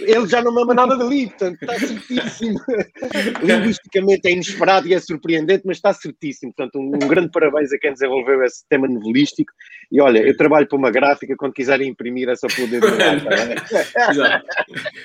ele 0.00 0.26
já 0.26 0.42
não 0.42 0.52
mama 0.52 0.74
nada 0.74 0.96
dali, 0.96 1.26
portanto 1.28 1.58
está 1.62 1.78
certíssimo. 1.78 2.60
Linguisticamente 3.42 4.28
é 4.28 4.32
inesperado 4.32 4.86
e 4.88 4.94
é 4.94 5.00
surpreendente, 5.00 5.62
mas 5.66 5.76
está 5.78 5.92
certíssimo. 5.92 6.52
Portanto, 6.54 6.78
um, 6.78 6.94
um 6.94 7.08
grande 7.08 7.30
parabéns 7.30 7.72
a 7.72 7.78
quem 7.78 7.92
desenvolveu 7.92 8.42
esse 8.44 8.64
tema 8.68 8.86
novelístico. 8.86 9.52
E 9.90 10.00
olha, 10.00 10.18
eu 10.18 10.36
trabalho 10.36 10.68
para 10.68 10.78
uma 10.78 10.90
gráfica, 10.90 11.36
quando 11.36 11.52
quiserem 11.52 11.88
imprimir 11.88 12.28
é 12.28 12.36
só 12.36 12.46
poder. 12.48 12.80
Exato. 14.10 14.46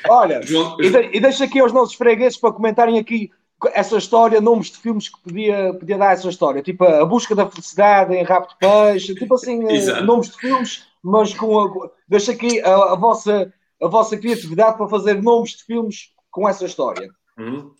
Olha, 0.07 0.41
João- 0.43 0.77
e, 0.79 0.89
de, 0.89 1.19
deixa 1.19 1.45
aqui 1.45 1.59
aos 1.59 1.71
nossos 1.73 1.95
fregueses 1.95 2.37
para 2.37 2.51
comentarem 2.53 2.99
aqui 2.99 3.31
essa 3.73 3.97
história, 3.97 4.41
nomes 4.41 4.69
de 4.69 4.77
filmes 4.77 5.09
que 5.09 5.19
podia, 5.21 5.73
podia 5.73 5.97
dar 5.97 6.13
essa 6.13 6.29
história. 6.29 6.61
Tipo, 6.61 6.83
A 6.83 7.05
Busca 7.05 7.33
da 7.33 7.49
Felicidade 7.49 8.13
em 8.13 8.23
Rabo 8.23 8.47
de 8.47 8.57
Peixe, 8.57 9.15
tipo 9.15 9.35
assim, 9.35 9.67
eh, 9.67 9.75
Exato. 9.75 10.03
nomes 10.03 10.29
de 10.29 10.37
filmes, 10.37 10.83
mas 11.01 11.33
com 11.33 11.59
a, 11.59 11.89
deixa 12.07 12.31
aqui 12.31 12.59
a, 12.61 12.93
a 12.93 12.95
vossa, 12.95 13.51
a 13.81 13.87
vossa 13.87 14.17
criatividade 14.17 14.77
para 14.77 14.87
fazer 14.87 15.21
nomes 15.21 15.51
de 15.51 15.63
filmes 15.63 16.09
com 16.31 16.47
essa 16.47 16.65
história. 16.65 17.09
Uhum. 17.37 17.71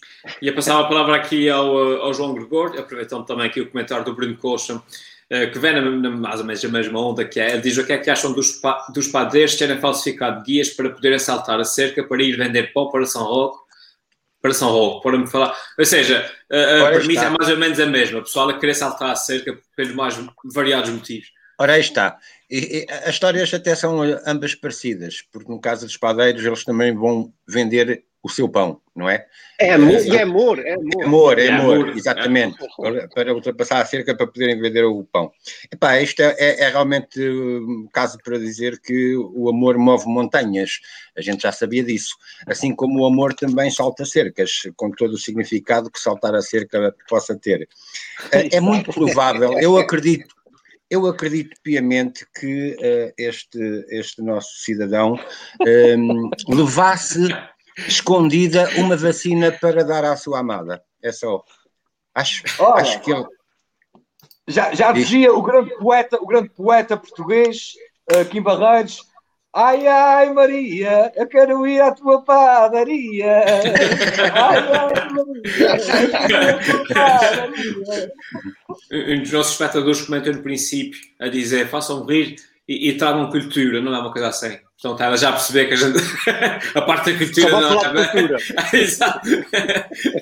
Ia 0.42 0.54
passar 0.54 0.80
a 0.80 0.84
palavra 0.84 1.16
aqui 1.16 1.50
ao, 1.50 1.74
uh, 1.74 2.02
ao 2.02 2.14
João 2.14 2.34
Gregor, 2.34 2.78
aproveitando 2.78 3.26
também 3.26 3.48
aqui 3.48 3.62
o 3.62 3.72
comentário 3.72 4.04
do 4.04 4.14
Bruno 4.14 4.36
Coxa, 4.36 4.76
uh, 4.76 5.52
que 5.52 5.58
vem 5.60 5.74
na, 5.74 5.82
na, 5.82 6.10
mais 6.10 6.40
ou 6.42 6.46
menos 6.46 6.64
a 6.64 6.68
mesma 6.68 7.00
onda 7.00 7.24
que 7.24 7.40
é. 7.40 7.54
Ele 7.54 7.62
diz 7.62 7.78
o 7.78 7.86
que 7.86 7.94
é 7.94 7.98
que 7.98 8.10
acham 8.10 8.34
dos, 8.34 8.60
dos 8.94 9.08
padeiros 9.08 9.56
terem 9.56 9.80
falsificado 9.80 10.44
guias 10.44 10.70
para 10.70 10.90
poderem 10.90 11.20
saltar 11.20 11.60
a 11.60 11.64
cerca 11.64 12.04
para 12.04 12.22
ir 12.22 12.36
vender 12.36 12.74
pão 12.74 12.90
para 12.90 13.06
São 13.06 13.24
Roque, 13.24 13.60
para 14.42 14.54
São 14.54 14.70
Roque, 14.70 15.04
para 15.04 15.18
me 15.18 15.28
falar. 15.28 15.58
Ou 15.80 15.86
seja, 15.86 16.30
a, 16.52 16.88
a 16.88 16.92
premissa 16.92 17.12
está. 17.14 17.26
é 17.28 17.30
mais 17.30 17.50
ou 17.50 17.58
menos 17.58 17.80
a 17.80 17.86
mesma. 17.86 18.20
O 18.20 18.24
pessoal 18.24 18.50
a 18.50 18.60
querer 18.60 18.74
saltar 18.74 19.12
a 19.12 19.16
cerca 19.16 19.58
pelos 19.76 19.96
mais 19.96 20.20
variados 20.54 20.90
motivos. 20.90 21.30
Ora, 21.58 21.74
aí 21.74 21.82
está. 21.82 22.18
E, 22.50 22.86
e, 22.90 22.92
as 22.92 23.10
histórias 23.10 23.54
até 23.54 23.76
são 23.76 24.02
ambas 24.26 24.56
parecidas, 24.56 25.22
porque 25.32 25.52
no 25.52 25.60
caso 25.60 25.86
dos 25.86 25.98
padeiros 25.98 26.46
eles 26.46 26.64
também 26.64 26.94
vão 26.94 27.34
vender 27.48 28.06
o 28.26 28.30
seu 28.30 28.50
pão, 28.50 28.82
não 28.96 29.08
é? 29.08 29.24
É 29.60 29.74
amor, 29.74 30.04
e 30.04 30.18
é 30.18 30.22
amor, 30.24 30.60
é 30.60 30.74
amor. 30.74 31.04
Amor, 31.04 31.40
é 31.40 31.46
É 31.46 31.52
amor, 31.52 31.76
amor, 31.76 31.90
exatamente, 31.96 32.58
para, 32.76 33.08
para 33.08 33.34
ultrapassar 33.36 33.80
a 33.80 33.86
cerca 33.86 34.18
para 34.18 34.26
poderem 34.26 34.60
vender 34.60 34.84
o 34.84 35.04
pão. 35.04 35.32
Epá, 35.72 36.02
isto 36.02 36.24
é, 36.24 36.36
é- 36.40 36.64
é 36.64 36.70
realmente 36.70 37.22
um 37.22 37.88
caso 37.94 38.18
para 38.24 38.40
dizer 38.40 38.82
que 38.82 39.16
o 39.16 39.48
amor 39.48 39.78
move 39.78 40.08
montanhas, 40.08 40.80
a 41.16 41.22
gente 41.22 41.44
já 41.44 41.52
sabia 41.52 41.84
disso, 41.84 42.16
assim 42.48 42.76
como 42.76 43.02
o 43.02 43.06
amor 43.06 43.36
também 43.36 43.70
salta 43.70 44.04
cercas, 44.06 44.64
com 44.76 44.90
todo 44.90 45.14
o 45.14 45.20
significado 45.20 45.92
que 45.92 46.00
saltar 46.00 46.34
a 46.34 46.42
cerca 46.42 46.96
possa 47.08 47.36
ter. 47.38 47.70
É, 48.32 48.58
é 48.58 48.60
muito 48.60 48.92
provável, 48.92 49.60
eu 49.60 49.78
acredito, 49.78 50.34
eu 50.96 51.06
acredito 51.08 51.56
piamente 51.62 52.26
que 52.40 52.76
eh, 52.80 53.14
este, 53.18 53.86
este 53.90 54.22
nosso 54.22 54.50
cidadão 54.64 55.20
ehm, 55.66 56.30
levasse 56.48 57.20
escondida 57.88 58.70
uma 58.78 58.96
vacina 58.96 59.52
para 59.52 59.84
dar 59.84 60.06
à 60.06 60.16
sua 60.16 60.40
amada. 60.40 60.82
É 61.04 61.12
só. 61.12 61.44
Acho, 62.14 62.44
Olha, 62.60 62.82
acho 62.82 63.02
que 63.02 63.12
ele. 63.12 63.26
Já, 64.48 64.74
já 64.74 64.92
Diz. 64.92 65.08
dizia 65.08 65.34
o 65.34 65.42
grande 65.42 65.76
poeta, 65.78 66.18
o 66.22 66.26
grande 66.26 66.50
poeta 66.50 66.96
português, 66.96 67.74
uh, 68.12 68.26
Kim 68.26 68.42
Barreiros. 68.42 69.02
Ai, 69.58 69.88
ai, 69.88 70.34
Maria, 70.34 71.14
eu 71.16 71.28
quero 71.28 71.66
ir 71.66 71.80
à 71.82 71.94
tua 71.94 72.22
padaria. 72.24 73.46
Ai, 74.34 74.68
ai, 74.68 75.14
Maria, 75.14 75.42
eu 75.46 76.28
quero 76.28 76.30
ir 76.30 76.46
à 76.46 76.60
tua 76.60 76.84
padaria. 76.94 78.12
Um 78.92 79.22
dos 79.22 79.32
nossos 79.32 79.54
espectadores 79.54 80.02
comentou 80.02 80.34
no 80.34 80.42
princípio 80.44 81.00
a 81.22 81.30
dizer 81.30 81.70
façam 81.70 82.06
rir 82.06 82.36
e, 82.68 82.90
e 82.90 82.98
tragam 82.98 83.30
cultura, 83.30 83.80
não 83.80 83.96
é 83.96 84.00
uma 84.00 84.12
coisa 84.12 84.28
assim. 84.28 84.58
Portanto, 84.82 85.02
ela 85.04 85.18
já 85.18 85.32
perceber 85.32 85.68
que 85.68 85.74
a 85.74 85.78
gente. 85.78 86.00
a 86.76 86.82
parte 86.82 87.14
da 87.14 87.18
cultura 87.18 87.50
Só 87.50 87.62
não 87.62 87.80
falar 87.80 87.94
de 87.94 88.02
é. 88.02 88.08
cultura. 88.08 88.38
Exato. 88.78 89.30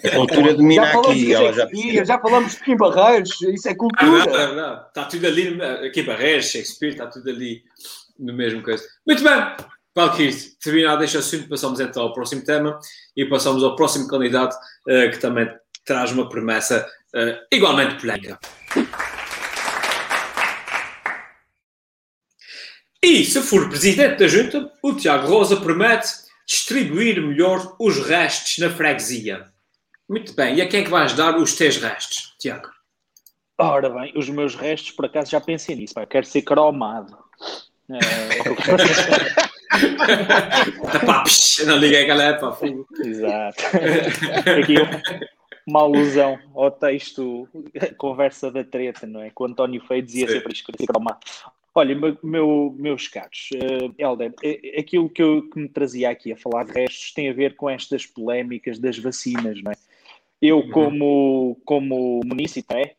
A 0.05 0.15
cultura 0.15 0.53
domina 0.53 0.83
aqui. 0.91 1.15
de 1.15 1.33
Ela 1.33 1.53
já 1.53 1.63
Shakespeare, 1.63 2.05
já 2.05 2.19
falamos 2.19 2.51
de 2.53 2.59
Kim 2.59 2.77
Barreiros, 2.77 3.41
isso 3.41 3.67
é 3.67 3.71
Ah, 3.71 3.73
não, 3.73 3.77
cultura. 3.77 4.47
não, 4.47 4.55
não. 4.55 4.87
Está 4.87 5.05
tudo 5.05 5.25
ali, 5.25 5.59
aqui 5.87 6.03
Barreiros, 6.03 6.45
Shakespeare, 6.51 6.91
está 6.91 7.07
tudo 7.07 7.27
ali 7.31 7.63
no 8.17 8.33
mesmo 8.33 8.61
coisa. 8.61 8.83
Muito 9.05 9.23
bem, 9.23 9.55
Valkyrie, 9.95 10.33
terminado 10.61 11.03
este 11.03 11.17
assunto, 11.17 11.49
passamos 11.49 11.79
então 11.79 12.03
ao 12.03 12.13
próximo 12.13 12.43
tema 12.43 12.79
e 13.15 13.25
passamos 13.25 13.63
ao 13.63 13.75
próximo 13.75 14.07
candidato 14.07 14.55
eh, 14.87 15.09
que 15.09 15.19
também 15.19 15.47
traz 15.85 16.11
uma 16.11 16.27
promessa 16.27 16.87
eh, 17.15 17.39
igualmente 17.51 17.99
polémica. 17.99 18.39
E 23.01 23.25
se 23.25 23.41
for 23.41 23.69
presidente 23.69 24.19
da 24.19 24.27
junta, 24.27 24.71
o 24.81 24.93
Tiago 24.93 25.27
Rosa 25.27 25.57
promete 25.57 26.07
distribuir 26.47 27.21
melhor 27.21 27.75
os 27.77 27.99
restos 27.99 28.57
na 28.59 28.69
freguesia. 28.69 29.45
Muito 30.09 30.33
bem, 30.33 30.55
e 30.55 30.61
a 30.61 30.67
quem 30.67 30.81
é 30.81 30.83
que 30.83 30.89
vais 30.89 31.13
dar 31.13 31.37
os 31.37 31.53
teus 31.53 31.77
restos, 31.77 32.35
Tiago? 32.39 32.69
Ora 33.57 33.89
bem, 33.89 34.13
os 34.15 34.29
meus 34.29 34.55
restos, 34.55 34.91
por 34.91 35.05
acaso, 35.05 35.31
já 35.31 35.39
pensei 35.39 35.75
nisso. 35.75 35.93
Pá. 35.93 36.05
Quero 36.05 36.25
ser 36.25 36.41
cromado. 36.41 37.17
É, 37.89 37.97
Pá, 41.05 41.23
psh, 41.23 41.65
não 41.65 41.77
liguei 41.77 42.03
aquela 42.03 42.23
época. 42.23 42.53
fogo. 42.53 42.87
Exato. 43.03 43.63
Aqui 44.61 44.75
uma 45.67 45.81
alusão 45.81 46.37
ao 46.55 46.71
texto 46.71 47.47
Conversa 47.97 48.51
da 48.51 48.63
Treta, 48.63 49.05
não 49.07 49.21
é? 49.21 49.29
Que 49.29 49.41
o 49.41 49.45
António 49.45 49.81
Feio 49.85 50.01
dizia 50.01 50.27
Sim. 50.27 50.33
sempre 50.35 50.53
escrever 50.53 50.87
cromado. 50.87 51.19
Olha, 51.75 51.95
meu, 51.95 52.15
meu- 52.21 52.75
meus 52.77 53.07
caros, 53.07 53.49
eh, 53.55 53.89
Helder, 53.97 54.31
eh, 54.43 54.75
aquilo 54.79 55.09
que, 55.09 55.23
eu, 55.23 55.49
que 55.49 55.59
me 55.59 55.67
trazia 55.67 56.11
aqui 56.11 56.31
a 56.31 56.37
falar 56.37 56.65
de 56.65 56.71
restos 56.71 57.11
tem 57.13 57.29
a 57.29 57.33
ver 57.33 57.55
com 57.55 57.67
estas 57.67 58.05
polémicas 58.05 58.77
das 58.77 58.97
vacinas, 58.99 59.59
não 59.63 59.71
é? 59.71 59.75
Eu, 60.39 60.57
Uhum. 60.59 60.69
como, 60.69 61.57
como 61.65 62.21
munícipe 62.23 62.71
é, 62.75 62.93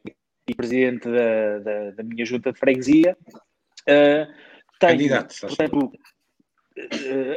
e 0.49 0.55
presidente 0.57 1.09
da, 1.09 1.59
da, 1.61 1.91
da 1.93 2.03
minha 2.03 2.25
junta 2.25 2.53
de 2.53 2.59
freguesia, 2.59 3.17
eh, 3.87 4.27
tenho, 4.87 4.99
Candidato, 4.99 5.41
portanto, 5.41 5.93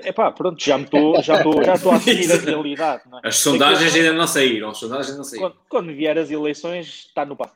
é 0.04 0.12
pá, 0.12 0.32
pronto, 0.32 0.64
já 0.64 0.78
me 0.78 0.86
estou 0.86 1.22
já 1.22 1.38
estou 1.38 1.64
já 1.64 1.72
a 1.72 1.76
assumir 1.96 2.32
a 2.32 2.38
realidade. 2.38 3.04
É? 3.24 3.28
As 3.28 3.36
sondagens 3.38 3.96
ainda 3.96 4.14
não 4.14 4.28
saíram. 4.28 4.70
As 4.70 4.78
sondagens 4.78 5.16
não 5.16 5.24
saíram. 5.24 5.50
quando, 5.50 5.60
quando 5.70 5.96
vier 5.96 6.18
as 6.18 6.32
eleições, 6.32 7.06
está 7.08 7.26
no 7.26 7.36
papo. 7.36 7.56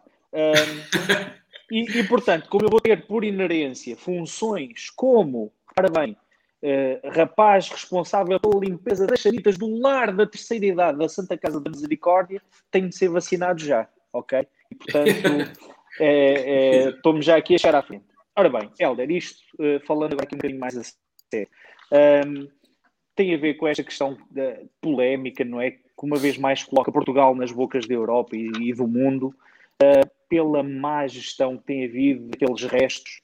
E, 1.72 2.00
e, 2.00 2.04
portanto, 2.04 2.50
como 2.50 2.66
eu 2.66 2.70
vou 2.70 2.82
ter 2.82 3.08
por 3.08 3.24
inerência 3.24 3.96
funções 3.96 4.90
como, 4.90 5.54
para 5.74 5.90
bem, 5.90 6.18
eh, 6.62 7.00
rapaz 7.16 7.70
responsável 7.70 8.38
pela 8.40 8.60
limpeza 8.60 9.08
das 9.08 9.22
sanitas 9.22 9.58
do 9.58 9.80
lar 9.80 10.14
da 10.14 10.28
terceira 10.28 10.66
idade 10.66 10.98
da 10.98 11.08
Santa 11.08 11.38
Casa 11.38 11.62
da 11.62 11.70
Misericórdia, 11.70 12.42
tenho 12.70 12.90
de 12.90 12.96
ser 12.96 13.08
vacinado 13.08 13.62
já, 13.62 13.88
ok? 14.12 14.46
E, 14.70 14.76
portanto, 14.76 15.60
é, 16.00 16.06
é, 16.06 16.90
estou-me 16.90 17.22
já 17.22 17.38
aqui 17.38 17.54
a 17.54 17.56
achar 17.56 17.74
à 17.74 17.82
frente. 17.82 18.06
Ora 18.36 18.50
bem, 18.50 18.72
Helder, 18.80 19.12
isto, 19.12 19.42
eh, 19.60 19.80
falando 19.86 20.14
agora 20.14 20.26
aqui 20.26 20.36
um 20.36 20.38
bocadinho 20.38 20.60
mais 20.60 20.78
a 20.78 20.84
sério, 20.84 21.50
ahm, 21.92 22.48
tem 23.16 23.34
a 23.36 23.38
ver 23.38 23.56
com 23.56 23.68
esta 23.68 23.84
questão 23.84 24.18
da 24.32 24.58
polémica, 24.80 25.44
não 25.44 25.60
é? 25.62 25.72
Que 25.72 25.82
uma 26.04 26.18
vez 26.18 26.38
mais 26.38 26.64
coloca 26.64 26.92
Portugal 26.92 27.36
nas 27.36 27.52
bocas 27.52 27.86
da 27.86 27.94
Europa 27.94 28.36
e, 28.36 28.50
e 28.70 28.74
do 28.74 28.88
mundo 28.88 29.36
ah, 29.84 30.08
pela 30.30 30.64
má 30.64 31.06
gestão 31.08 31.58
que 31.58 31.66
tem 31.66 31.86
havido 31.86 32.30
daqueles 32.30 32.64
restos, 32.64 33.22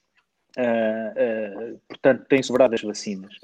ah, 0.58 1.74
portanto, 1.88 2.26
tem 2.28 2.42
sobrado 2.42 2.74
as 2.74 2.82
vacinas. 2.82 3.34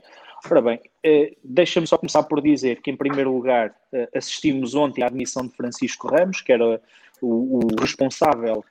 Ora 0.51 0.61
bem, 0.61 0.81
eh, 1.03 1.35
deixa-me 1.43 1.87
só 1.87 1.97
começar 1.97 2.23
por 2.25 2.43
dizer 2.43 2.83
que, 2.83 2.91
em 2.91 2.97
primeiro 2.97 3.33
lugar, 3.33 3.75
eh, 3.93 4.09
assistimos 4.15 4.75
ontem 4.75 5.03
à 5.03 5.07
admissão 5.07 5.47
de 5.47 5.57
Francisco 5.57 6.09
Ramos, 6.09 6.43
que 6.43 6.53
era 6.53 6.83
o, 7.23 7.61
o 7.61 7.81
responsável 7.81 8.63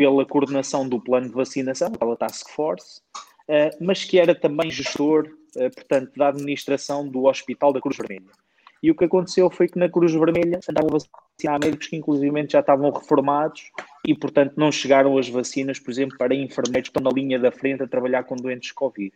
pela 0.00 0.24
coordenação 0.24 0.88
do 0.88 0.98
plano 0.98 1.28
de 1.28 1.34
vacinação, 1.34 1.92
pela 1.92 2.16
Task 2.16 2.48
Force, 2.48 3.02
eh, 3.46 3.68
mas 3.78 4.02
que 4.02 4.18
era 4.18 4.34
também 4.34 4.70
gestor 4.70 5.28
uh, 5.56 5.70
portanto, 5.74 6.10
da 6.16 6.28
administração 6.28 7.06
do 7.06 7.24
Hospital 7.26 7.70
da 7.70 7.82
Cruz 7.82 7.98
Vermelha. 7.98 8.30
E 8.82 8.90
o 8.90 8.94
que 8.94 9.04
aconteceu 9.04 9.50
foi 9.50 9.68
que 9.68 9.78
na 9.78 9.90
Cruz 9.90 10.14
Vermelha 10.14 10.58
andavam 10.66 10.88
a 10.88 10.98
vacinar 10.98 11.60
médicos 11.62 11.88
que 11.88 11.96
inclusive 11.96 12.46
já 12.48 12.60
estavam 12.60 12.90
reformados 12.90 13.70
e, 14.02 14.14
portanto, 14.14 14.54
não 14.56 14.72
chegaram 14.72 15.18
as 15.18 15.28
vacinas, 15.28 15.78
por 15.78 15.90
exemplo, 15.90 16.16
para 16.16 16.34
enfermeiros 16.34 16.88
que 16.88 16.98
estão 16.98 17.02
na 17.02 17.14
linha 17.14 17.38
da 17.38 17.52
frente 17.52 17.82
a 17.82 17.86
trabalhar 17.86 18.24
com 18.24 18.36
doentes 18.36 18.72
Covid. 18.72 19.12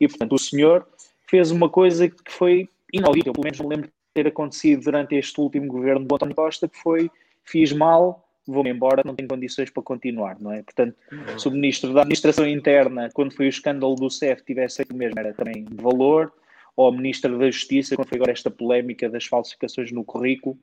E, 0.00 0.08
portanto, 0.08 0.34
o 0.34 0.38
senhor 0.40 0.88
fez 1.28 1.52
uma 1.52 1.68
coisa 1.68 2.08
que 2.08 2.32
foi 2.32 2.68
inaudita, 2.92 3.30
pelo 3.30 3.44
menos 3.44 3.60
não 3.60 3.68
lembro 3.68 3.86
de 3.86 3.92
ter 4.12 4.26
acontecido 4.26 4.82
durante 4.82 5.14
este 5.14 5.40
último 5.40 5.68
governo 5.68 6.04
do 6.04 6.12
António 6.16 6.34
Costa, 6.34 6.66
que 6.66 6.76
foi, 6.76 7.08
fiz 7.44 7.72
mal, 7.72 8.25
vou-me 8.46 8.70
embora, 8.70 9.02
não 9.04 9.14
tenho 9.14 9.28
condições 9.28 9.70
para 9.70 9.82
continuar, 9.82 10.38
não 10.40 10.52
é? 10.52 10.62
Portanto, 10.62 10.96
uhum. 11.10 11.38
se 11.38 11.48
o 11.48 11.50
Ministro 11.50 11.92
da 11.92 12.02
Administração 12.02 12.46
Interna, 12.46 13.10
quando 13.12 13.34
foi 13.34 13.46
o 13.46 13.48
escândalo 13.48 13.94
do 13.94 14.10
CEF, 14.10 14.42
tivesse 14.44 14.76
feito 14.76 14.94
o 14.94 14.96
mesmo, 14.96 15.18
era 15.18 15.32
também 15.32 15.64
de 15.64 15.82
valor, 15.82 16.32
ou 16.76 16.90
o 16.90 16.92
Ministro 16.92 17.38
da 17.38 17.50
Justiça, 17.50 17.96
quando 17.96 18.08
foi 18.08 18.16
agora 18.16 18.32
esta 18.32 18.50
polémica 18.50 19.08
das 19.08 19.24
falsificações 19.24 19.90
no 19.90 20.04
currículo, 20.04 20.58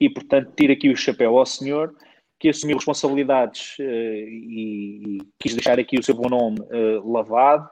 e, 0.00 0.08
portanto, 0.08 0.52
tiro 0.56 0.72
aqui 0.72 0.88
o 0.88 0.96
chapéu 0.96 1.38
ao 1.38 1.46
senhor, 1.46 1.94
que 2.38 2.48
assumiu 2.48 2.76
responsabilidades 2.76 3.78
uh, 3.78 3.82
e, 3.82 5.18
e, 5.18 5.18
quis 5.38 5.54
deixar 5.54 5.78
aqui 5.78 5.98
o 5.98 6.02
seu 6.02 6.14
bom 6.14 6.28
nome 6.28 6.60
uh, 6.60 7.10
lavado, 7.10 7.66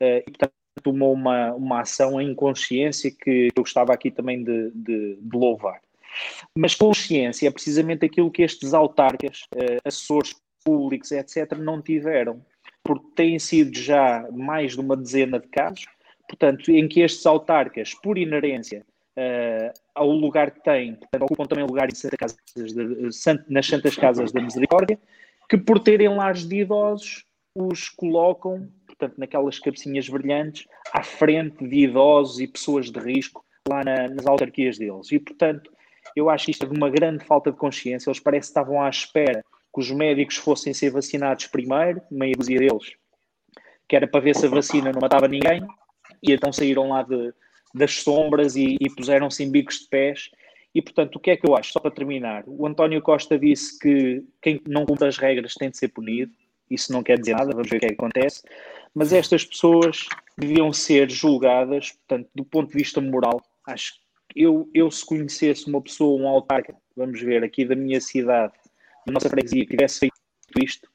uh, 0.00 0.22
e, 0.26 0.30
portanto, 0.30 0.52
tomou 0.82 1.12
uma, 1.12 1.52
uma 1.54 1.80
ação 1.80 2.20
em 2.20 2.34
consciência 2.34 3.10
que 3.10 3.48
eu 3.54 3.62
gostava 3.62 3.92
aqui 3.92 4.10
também 4.10 4.42
de, 4.42 4.70
de, 4.74 5.18
de 5.20 5.36
louvar. 5.36 5.80
Mas 6.56 6.74
consciência 6.74 7.48
é 7.48 7.50
precisamente 7.50 8.04
aquilo 8.04 8.30
que 8.30 8.42
estes 8.42 8.74
autarcas, 8.74 9.42
assessores 9.84 10.34
públicos, 10.64 11.10
etc., 11.12 11.52
não 11.58 11.80
tiveram, 11.80 12.44
porque 12.82 13.06
têm 13.14 13.38
sido 13.38 13.76
já 13.76 14.26
mais 14.32 14.72
de 14.72 14.80
uma 14.80 14.96
dezena 14.96 15.38
de 15.38 15.48
casos, 15.48 15.86
portanto, 16.28 16.70
em 16.70 16.88
que 16.88 17.00
estes 17.00 17.24
autarcas, 17.26 17.94
por 17.94 18.18
inerência, 18.18 18.84
uh, 19.16 19.72
ao 19.94 20.10
lugar 20.10 20.50
que 20.50 20.62
têm, 20.62 20.94
portanto, 20.94 21.22
ocupam 21.22 21.46
também 21.46 21.64
lugar 21.64 21.88
em 21.90 21.94
Santa 21.94 22.16
Casas 22.16 22.38
de, 22.54 23.44
nas 23.48 23.66
Santas 23.66 23.96
Casas 23.96 24.32
da 24.32 24.40
Misericórdia, 24.40 24.98
que 25.48 25.58
por 25.58 25.78
terem 25.78 26.08
lares 26.08 26.46
de 26.46 26.60
idosos, 26.60 27.24
os 27.54 27.90
colocam, 27.90 28.68
portanto, 28.86 29.14
naquelas 29.18 29.58
cabecinhas 29.58 30.08
brilhantes, 30.08 30.66
à 30.90 31.02
frente 31.02 31.66
de 31.66 31.84
idosos 31.84 32.40
e 32.40 32.46
pessoas 32.46 32.90
de 32.90 32.98
risco 32.98 33.44
lá 33.68 33.84
na, 33.84 34.08
nas 34.08 34.26
autarquias 34.26 34.78
deles. 34.78 35.12
E, 35.12 35.18
portanto, 35.18 35.70
eu 36.16 36.30
acho 36.30 36.50
isto 36.50 36.64
é 36.64 36.68
de 36.68 36.76
uma 36.76 36.90
grande 36.90 37.24
falta 37.24 37.50
de 37.50 37.56
consciência. 37.56 38.08
Eles 38.08 38.20
parece 38.20 38.48
que 38.48 38.50
estavam 38.50 38.82
à 38.82 38.88
espera 38.88 39.44
que 39.74 39.80
os 39.80 39.90
médicos 39.90 40.36
fossem 40.36 40.74
ser 40.74 40.90
vacinados 40.90 41.46
primeiro, 41.46 42.02
meia 42.10 42.34
dúzia 42.36 42.58
deles, 42.58 42.92
que 43.88 43.96
era 43.96 44.06
para 44.06 44.20
ver 44.20 44.36
se 44.36 44.46
a 44.46 44.48
vacina 44.48 44.92
não 44.92 45.00
matava 45.00 45.26
ninguém, 45.26 45.66
e 46.22 46.32
então 46.32 46.52
saíram 46.52 46.88
lá 46.88 47.02
de, 47.02 47.32
das 47.74 48.02
sombras 48.02 48.54
e, 48.54 48.76
e 48.80 48.90
puseram-se 48.90 49.42
em 49.42 49.50
bicos 49.50 49.80
de 49.80 49.88
pés. 49.88 50.30
E, 50.74 50.80
portanto, 50.80 51.16
o 51.16 51.20
que 51.20 51.30
é 51.30 51.36
que 51.36 51.48
eu 51.48 51.56
acho? 51.56 51.72
Só 51.72 51.80
para 51.80 51.90
terminar, 51.90 52.44
o 52.46 52.66
António 52.66 53.02
Costa 53.02 53.38
disse 53.38 53.78
que 53.78 54.22
quem 54.40 54.60
não 54.66 54.86
cumpre 54.86 55.08
as 55.08 55.18
regras 55.18 55.54
tem 55.54 55.70
de 55.70 55.76
ser 55.76 55.88
punido. 55.88 56.32
Isso 56.70 56.92
não 56.92 57.02
quer 57.02 57.18
dizer 57.18 57.34
nada, 57.34 57.52
vamos 57.52 57.68
ver 57.68 57.76
o 57.76 57.80
que 57.80 57.86
é 57.86 57.88
que 57.90 57.94
acontece. 57.94 58.42
Mas 58.94 59.12
estas 59.12 59.44
pessoas 59.44 60.06
deviam 60.38 60.72
ser 60.72 61.10
julgadas, 61.10 61.92
portanto, 61.92 62.28
do 62.34 62.44
ponto 62.44 62.70
de 62.70 62.78
vista 62.78 63.00
moral. 63.00 63.42
Acho 63.66 63.94
eu, 64.34 64.68
eu 64.72 64.90
se 64.90 65.04
conhecesse 65.04 65.66
uma 65.68 65.80
pessoa, 65.80 66.20
um 66.20 66.28
autarca, 66.28 66.74
vamos 66.96 67.20
ver, 67.20 67.42
aqui 67.44 67.64
da 67.64 67.74
minha 67.74 68.00
cidade, 68.00 68.52
da 69.06 69.12
nossa 69.12 69.28
freguesia, 69.28 69.64
que 69.64 69.70
tivesse 69.70 70.00
feito 70.00 70.14
isto, 70.60 70.88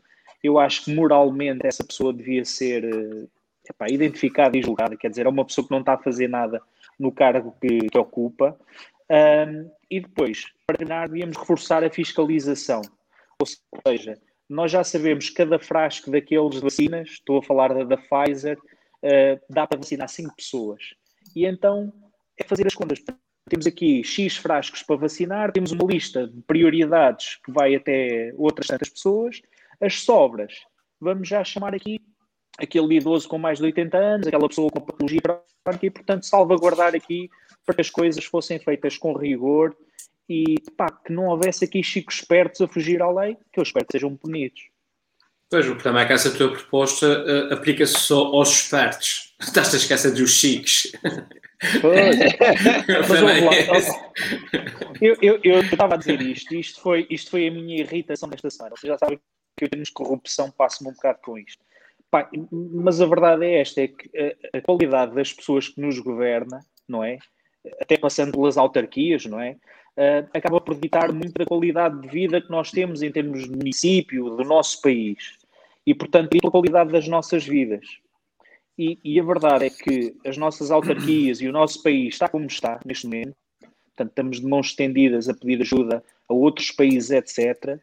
eu 0.44 0.60
acho 0.60 0.86
que 0.86 0.94
moralmente 0.94 1.66
essa 1.66 1.84
pessoa 1.84 2.14
devia 2.14 2.46
ser 2.46 2.84
eh, 2.84 3.28
epá, 3.70 3.88
identificada 3.90 4.58
e 4.58 4.62
julgada, 4.62 4.96
quer 4.96 5.10
dizer, 5.10 5.26
é 5.26 5.30
uma 5.30 5.46
pessoa 5.46 5.66
que 5.66 5.72
não 5.72 5.80
está 5.80 5.94
a 5.94 5.98
fazer 5.98 6.28
nada 6.28 6.62
no 7.00 7.12
cargo 7.12 7.56
que, 7.60 7.90
que 7.90 7.98
ocupa. 7.98 8.58
Um, 9.10 9.70
e 9.90 10.02
depois, 10.02 10.46
para 10.66 10.78
terminar, 10.78 11.08
devíamos 11.08 11.38
reforçar 11.38 11.84
a 11.84 11.90
fiscalização. 11.90 12.82
Ou 13.40 13.48
seja, 13.88 14.20
nós 14.50 14.72
já 14.72 14.84
sabemos 14.84 15.30
que 15.30 15.36
cada 15.36 15.60
frasco 15.60 16.12
daqueles 16.12 16.60
vacinas, 16.60 17.10
estou 17.10 17.40
a 17.40 17.44
falar 17.44 17.74
da, 17.74 17.84
da 17.84 17.98
Pfizer, 17.98 18.58
uh, 18.58 19.40
dá 19.50 19.66
para 19.66 19.78
vacinar 19.78 20.10
5 20.10 20.36
pessoas. 20.36 20.94
E 21.36 21.46
então 21.46 21.94
é 22.38 22.44
fazer 22.44 22.68
as 22.68 22.76
contas. 22.76 23.00
Temos 23.50 23.66
aqui 23.66 24.04
X 24.04 24.38
frascos 24.38 24.84
para 24.84 24.98
vacinar, 24.98 25.52
temos 25.52 25.72
uma 25.72 25.86
lista 25.86 26.28
de 26.28 26.42
prioridades 26.42 27.38
que 27.46 27.52
vai 27.52 27.76
até 27.76 28.34
outras 28.36 28.68
tantas 28.68 28.90
pessoas. 28.90 29.42
As 29.80 30.02
sobras, 30.02 30.54
vamos 31.00 31.28
já 31.28 31.44
chamar 31.44 31.74
aqui 31.74 32.00
aquele 32.58 32.96
idoso 32.96 33.28
com 33.28 33.38
mais 33.38 33.60
de 33.60 33.66
80 33.66 33.98
anos, 33.98 34.28
aquela 34.28 34.48
pessoa 34.48 34.70
com 34.70 34.82
patologia 34.82 35.22
crónica 35.22 35.86
e, 35.86 35.92
portanto, 35.92 36.26
salvaguardar 36.26 36.96
aqui 36.96 37.30
para 37.66 37.76
que 37.76 37.82
as 37.82 37.90
coisas 37.90 38.24
fossem 38.26 38.60
feitas 38.60 38.98
com 38.98 39.14
rigor 39.14 39.76
e 40.30 40.56
pá, 40.76 40.92
que 40.92 41.14
não 41.14 41.28
houvesse 41.28 41.64
aqui 41.64 41.82
chicos 41.84 42.16
espertos 42.16 42.60
a 42.62 42.68
fugir 42.68 43.02
à 43.02 43.10
lei, 43.10 43.38
que 43.54 43.62
os 43.62 43.70
espertos 43.70 43.94
sejam 43.94 44.16
punidos. 44.16 44.62
Pois, 45.50 45.66
o 45.66 45.76
problema 45.76 46.02
é 46.02 46.06
que 46.06 46.14
essa 46.14 46.36
tua 46.36 46.52
proposta 46.52 47.24
uh, 47.24 47.54
aplica-se 47.54 47.94
só 47.94 48.26
aos 48.26 48.64
espertos. 48.64 49.34
Estás 49.40 49.74
a 49.74 49.78
esquecer 49.78 50.12
dos 50.12 50.32
chiques. 50.32 50.92
Pois. 51.82 52.18
eu, 55.02 55.18
eu, 55.22 55.40
eu 55.44 55.62
estava 55.62 55.96
a 55.96 55.98
dizer 55.98 56.22
isto, 56.22 56.54
isto 56.54 56.82
foi, 56.82 57.08
isto 57.10 57.32
foi 57.32 57.48
a 57.48 57.52
minha 57.52 57.80
irritação 57.80 58.30
desta 58.30 58.50
semana. 58.50 58.76
Vocês 58.76 58.92
já 58.92 58.98
sabem 58.98 59.20
que 59.58 59.66
eu 59.66 59.70
tenho 59.70 59.84
corrupção, 59.94 60.52
passo-me 60.52 60.92
um 60.92 60.94
bocado 60.94 61.20
com 61.24 61.38
isto. 61.38 61.64
Pá, 62.12 62.30
mas 62.52 63.02
a 63.02 63.06
verdade 63.06 63.46
é 63.46 63.62
esta: 63.62 63.82
é 63.82 63.88
que 63.88 64.10
a, 64.18 64.58
a, 64.58 64.62
qualidade 64.62 65.16
das 65.16 65.34
pessoas 65.34 65.68
que 65.68 65.82
nos 65.82 66.00
governa, 66.00 66.60
não 66.88 67.04
é? 67.04 67.18
Até 67.82 67.98
passando 67.98 68.32
pelas 68.32 68.58
autarquias, 68.58 69.26
não 69.26 69.42
é? 69.42 69.58
Uh, 69.98 70.30
acaba 70.34 70.62
por 70.62 70.76
ditar 70.76 71.12
muito 71.12 71.34
da 71.34 71.46
qualidade 71.46 72.00
de 72.02 72.08
vida 72.08 72.40
que 72.40 72.52
nós 72.52 72.70
temos 72.70 73.02
em 73.02 73.12
termos 73.12 73.46
de 73.46 73.50
município, 73.50 74.30
do 74.30 74.44
nosso 74.44 74.80
país. 74.80 75.18
E, 75.86 75.96
portanto, 75.96 76.30
pela 76.30 76.52
qualidade 76.52 76.92
das 76.92 77.08
nossas 77.08 77.46
vidas. 77.46 77.84
E, 78.78 79.00
e, 79.04 79.20
a 79.20 79.24
verdade 79.24 79.66
é 79.66 79.70
que 79.70 80.16
as 80.26 80.38
nossas 80.38 80.70
autarquias 80.70 81.42
e 81.42 81.48
o 81.48 81.52
nosso 81.52 81.82
país 81.82 82.14
está 82.14 82.28
como 82.30 82.46
está 82.46 82.80
neste 82.86 83.08
momento, 83.08 83.36
portanto, 83.60 84.10
estamos 84.10 84.40
de 84.40 84.46
mãos 84.46 84.68
estendidas 84.68 85.28
a 85.28 85.34
pedir 85.34 85.62
ajuda 85.62 86.04
a 86.30 86.34
outros 86.34 86.70
países, 86.72 87.10
etc 87.10 87.82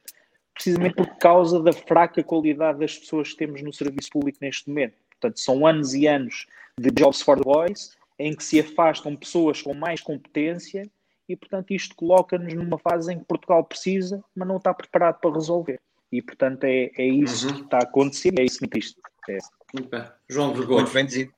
precisamente 0.55 0.95
por 0.95 1.09
causa 1.17 1.61
da 1.61 1.73
fraca 1.73 2.23
qualidade 2.23 2.79
das 2.79 2.97
pessoas 2.97 3.33
que 3.33 3.39
temos 3.39 3.61
no 3.61 3.73
serviço 3.73 4.09
público 4.11 4.39
neste 4.41 4.69
momento. 4.69 4.95
Portanto, 5.11 5.41
são 5.41 5.67
anos 5.67 5.95
e 5.95 6.07
anos 6.07 6.47
de 6.79 6.91
Jobs 6.91 7.21
for 7.21 7.37
the 7.37 7.43
Boys, 7.43 7.97
em 8.19 8.35
que 8.35 8.45
se 8.45 8.61
afastam 8.61 9.17
pessoas 9.17 9.61
com 9.61 9.75
mais 9.75 10.01
competência 10.01 10.89
e, 11.29 11.35
portanto, 11.35 11.73
isto 11.73 11.97
coloca-nos 11.97 12.55
numa 12.55 12.79
fase 12.79 13.13
em 13.13 13.19
que 13.19 13.25
Portugal 13.25 13.65
precisa, 13.65 14.23
mas 14.35 14.47
não 14.47 14.59
está 14.59 14.73
preparado 14.73 15.21
para 15.21 15.35
resolver. 15.35 15.81
E, 16.13 16.23
portanto, 16.23 16.65
é, 16.65 16.91
é 16.97 17.07
isso 17.07 17.49
uhum. 17.49 17.55
que 17.55 17.61
está 17.63 17.79
a 17.79 17.83
acontecer, 17.83 18.33
é 18.39 18.45
isso 18.45 18.61
que 18.69 18.79
isto 18.79 19.01
é. 19.29 19.39
João 20.29 20.53
Gregório. 20.53 20.83
Muito 20.83 20.93
bem 20.93 21.07
dizido. 21.07 21.33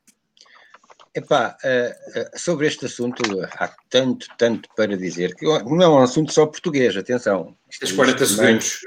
Epá, 1.14 1.56
uh, 1.64 2.20
uh, 2.20 2.38
sobre 2.38 2.66
este 2.66 2.84
assunto 2.84 3.22
há 3.58 3.74
tanto, 3.88 4.26
tanto 4.36 4.68
para 4.76 4.96
dizer, 4.98 5.34
que 5.34 5.46
não 5.46 5.82
é 5.82 5.88
um 5.88 5.98
assunto 5.98 6.30
só 6.30 6.44
português, 6.44 6.94
atenção. 6.94 7.56
Tens 7.80 7.92
40 7.92 8.26
segundos. 8.26 8.80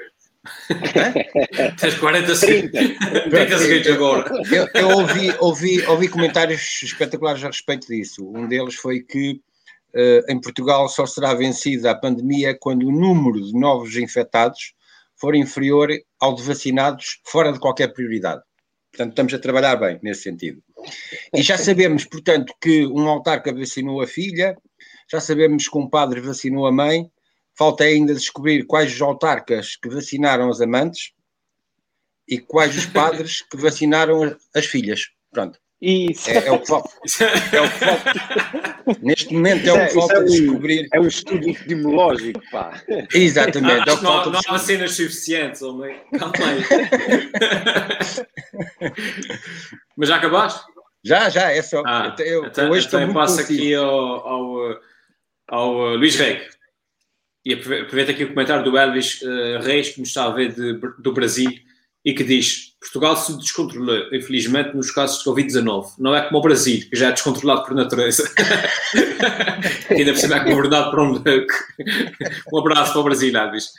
Tens 1.79 1.95
40 1.95 2.35
segundos. 2.35 2.71
30 3.31 3.57
segundos 3.57 3.87
agora. 3.87 4.31
Eu, 4.51 4.67
eu, 4.75 4.89
ouvi, 4.89 5.35
ouvi, 5.39 5.87
ouvi 5.87 6.07
comentários 6.07 6.81
espetaculares 6.83 7.43
a 7.43 7.47
respeito 7.47 7.87
disso. 7.87 8.23
Um 8.29 8.47
deles 8.47 8.75
foi 8.75 8.99
que 8.99 9.41
uh, 9.95 10.31
em 10.31 10.39
Portugal 10.39 10.87
só 10.87 11.07
será 11.07 11.33
vencida 11.33 11.89
a 11.89 11.95
pandemia 11.95 12.55
quando 12.59 12.87
o 12.87 12.91
número 12.91 13.43
de 13.43 13.53
novos 13.59 13.95
infectados 13.95 14.75
for 15.15 15.35
inferior 15.35 15.89
ao 16.19 16.35
de 16.35 16.43
vacinados 16.43 17.19
fora 17.25 17.51
de 17.51 17.59
qualquer 17.59 17.91
prioridade. 17.91 18.43
Portanto, 18.91 19.11
estamos 19.11 19.33
a 19.33 19.39
trabalhar 19.39 19.75
bem 19.75 19.99
nesse 20.01 20.23
sentido. 20.23 20.61
E 21.33 21.41
já 21.41 21.57
sabemos, 21.57 22.05
portanto, 22.05 22.53
que 22.61 22.85
um 22.87 23.07
autarca 23.07 23.53
vacinou 23.53 24.01
a 24.01 24.07
filha, 24.07 24.57
já 25.11 25.19
sabemos 25.19 25.67
que 25.67 25.77
um 25.77 25.89
padre 25.89 26.21
vacinou 26.21 26.65
a 26.65 26.71
mãe, 26.71 27.09
Falta 27.59 27.83
ainda 27.83 28.13
descobrir 28.13 28.65
quais 28.65 28.93
os 28.93 29.01
autarcas 29.01 29.75
que 29.75 29.89
vacinaram 29.89 30.49
as 30.49 30.61
amantes 30.61 31.11
e 32.25 32.39
quais 32.39 32.77
os 32.77 32.85
padres 32.85 33.41
que 33.41 33.57
vacinaram 33.57 34.33
as 34.55 34.65
filhas. 34.65 35.09
Pronto. 35.29 35.59
Isso. 35.81 36.29
É, 36.29 36.47
é 36.47 36.51
o 36.53 36.61
que 36.61 36.67
falta. 36.67 36.89
É 37.51 37.59
o 37.59 37.69
que 37.69 37.79
falta. 37.79 38.13
Neste 39.01 39.33
momento 39.33 39.67
é 39.67 39.73
o 39.73 39.87
que 39.87 39.93
falta 39.93 40.17
é, 40.17 40.23
descobrir. 40.23 40.87
É 40.93 40.99
um 40.99 41.07
estudo 41.07 41.49
epidemiológico, 41.49 42.41
pá. 42.51 42.81
Exatamente. 43.13 43.89
é 43.89 43.93
o 43.93 44.01
não, 44.01 44.31
não 44.31 44.39
há 44.39 44.51
vacinas 44.51 44.95
suficientes, 44.95 45.61
homem. 45.61 45.95
Calma 46.17 46.33
aí. 46.47 46.63
Mas 49.95 50.09
já 50.09 50.15
acabaste? 50.15 50.61
Já, 51.03 51.29
já, 51.29 51.51
é 51.51 51.61
só. 51.61 51.83
Ah, 51.85 52.15
eu, 52.19 52.45
então, 52.45 52.69
hoje 52.69 52.87
então 52.87 53.01
eu 53.01 53.13
passo 53.13 53.39
aqui 53.39 53.73
ao, 53.73 53.87
ao, 53.87 54.79
ao 55.47 55.73
Luís 55.95 56.15
Reg. 56.15 56.41
E 57.45 57.53
aproveito 57.53 58.11
aqui 58.11 58.25
o 58.25 58.29
comentário 58.29 58.63
do 58.63 58.77
Elvis 58.77 59.21
uh, 59.21 59.59
Reis, 59.61 59.89
que 59.89 59.99
nos 60.01 60.09
está 60.09 60.25
a 60.25 60.31
ver 60.31 60.53
de, 60.53 60.73
do 60.99 61.13
Brasil, 61.13 61.51
e 62.03 62.13
que 62.13 62.23
diz 62.23 62.69
Portugal 62.79 63.17
se 63.17 63.37
descontrolou, 63.37 64.13
infelizmente, 64.13 64.75
nos 64.75 64.89
casos 64.91 65.19
de 65.19 65.29
Covid-19. 65.29 65.95
Não 65.99 66.15
é 66.15 66.25
como 66.25 66.39
o 66.39 66.41
Brasil, 66.41 66.87
que 66.89 66.95
já 66.95 67.09
é 67.09 67.11
descontrolado 67.11 67.65
por 67.65 67.75
natureza. 67.75 68.23
ainda 69.89 70.13
por 70.13 70.19
cima 70.19 70.37
é 70.37 70.43
governado 70.45 70.91
por 70.91 70.99
um... 70.99 71.21
um 72.53 72.59
abraço 72.59 72.93
para 72.93 73.01
o 73.01 73.03
Brasil, 73.03 73.37
Alves. 73.37 73.73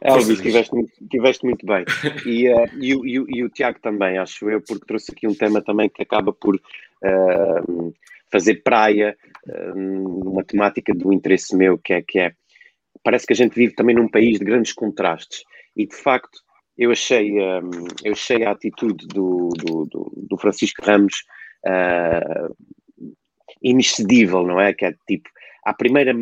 Elvis, 0.00 0.38
estiveste 0.38 0.74
muito, 0.74 0.92
estiveste 1.00 1.44
muito 1.44 1.66
bem. 1.66 1.84
E, 2.24 2.48
uh, 2.48 2.68
e, 2.80 2.94
o- 2.94 3.06
e, 3.06 3.38
e 3.38 3.44
o 3.44 3.50
Tiago 3.50 3.78
também, 3.80 4.18
acho 4.18 4.48
eu, 4.50 4.60
porque 4.62 4.86
trouxe 4.86 5.12
aqui 5.12 5.28
um 5.28 5.34
tema 5.34 5.62
também 5.62 5.90
que 5.90 6.02
acaba 6.02 6.32
por 6.32 6.56
uh, 6.56 7.94
fazer 8.32 8.62
praia 8.62 9.16
uh, 9.46 9.78
numa 9.78 10.42
temática 10.42 10.94
do 10.94 11.12
interesse 11.12 11.54
meu, 11.54 11.76
que 11.76 11.92
é, 11.92 12.02
que 12.02 12.18
é, 12.18 12.32
parece 13.04 13.26
que 13.26 13.34
a 13.34 13.36
gente 13.36 13.54
vive 13.54 13.74
também 13.74 13.94
num 13.94 14.08
país 14.08 14.38
de 14.38 14.44
grandes 14.44 14.72
contrastes. 14.72 15.44
E, 15.76 15.86
de 15.86 15.94
facto, 15.94 16.40
eu 16.80 16.90
achei, 16.90 17.38
um, 17.38 17.70
eu 18.02 18.12
achei 18.12 18.42
a 18.42 18.52
atitude 18.52 19.06
do, 19.08 19.50
do, 19.50 19.84
do, 19.84 20.12
do 20.16 20.38
Francisco 20.38 20.82
Ramos 20.82 21.24
uh, 21.66 22.56
inexcedível, 23.62 24.42
não 24.46 24.58
é? 24.58 24.72
Que 24.72 24.86
é 24.86 24.94
tipo, 25.06 25.28
à 25.62 25.74
primeira 25.74 26.14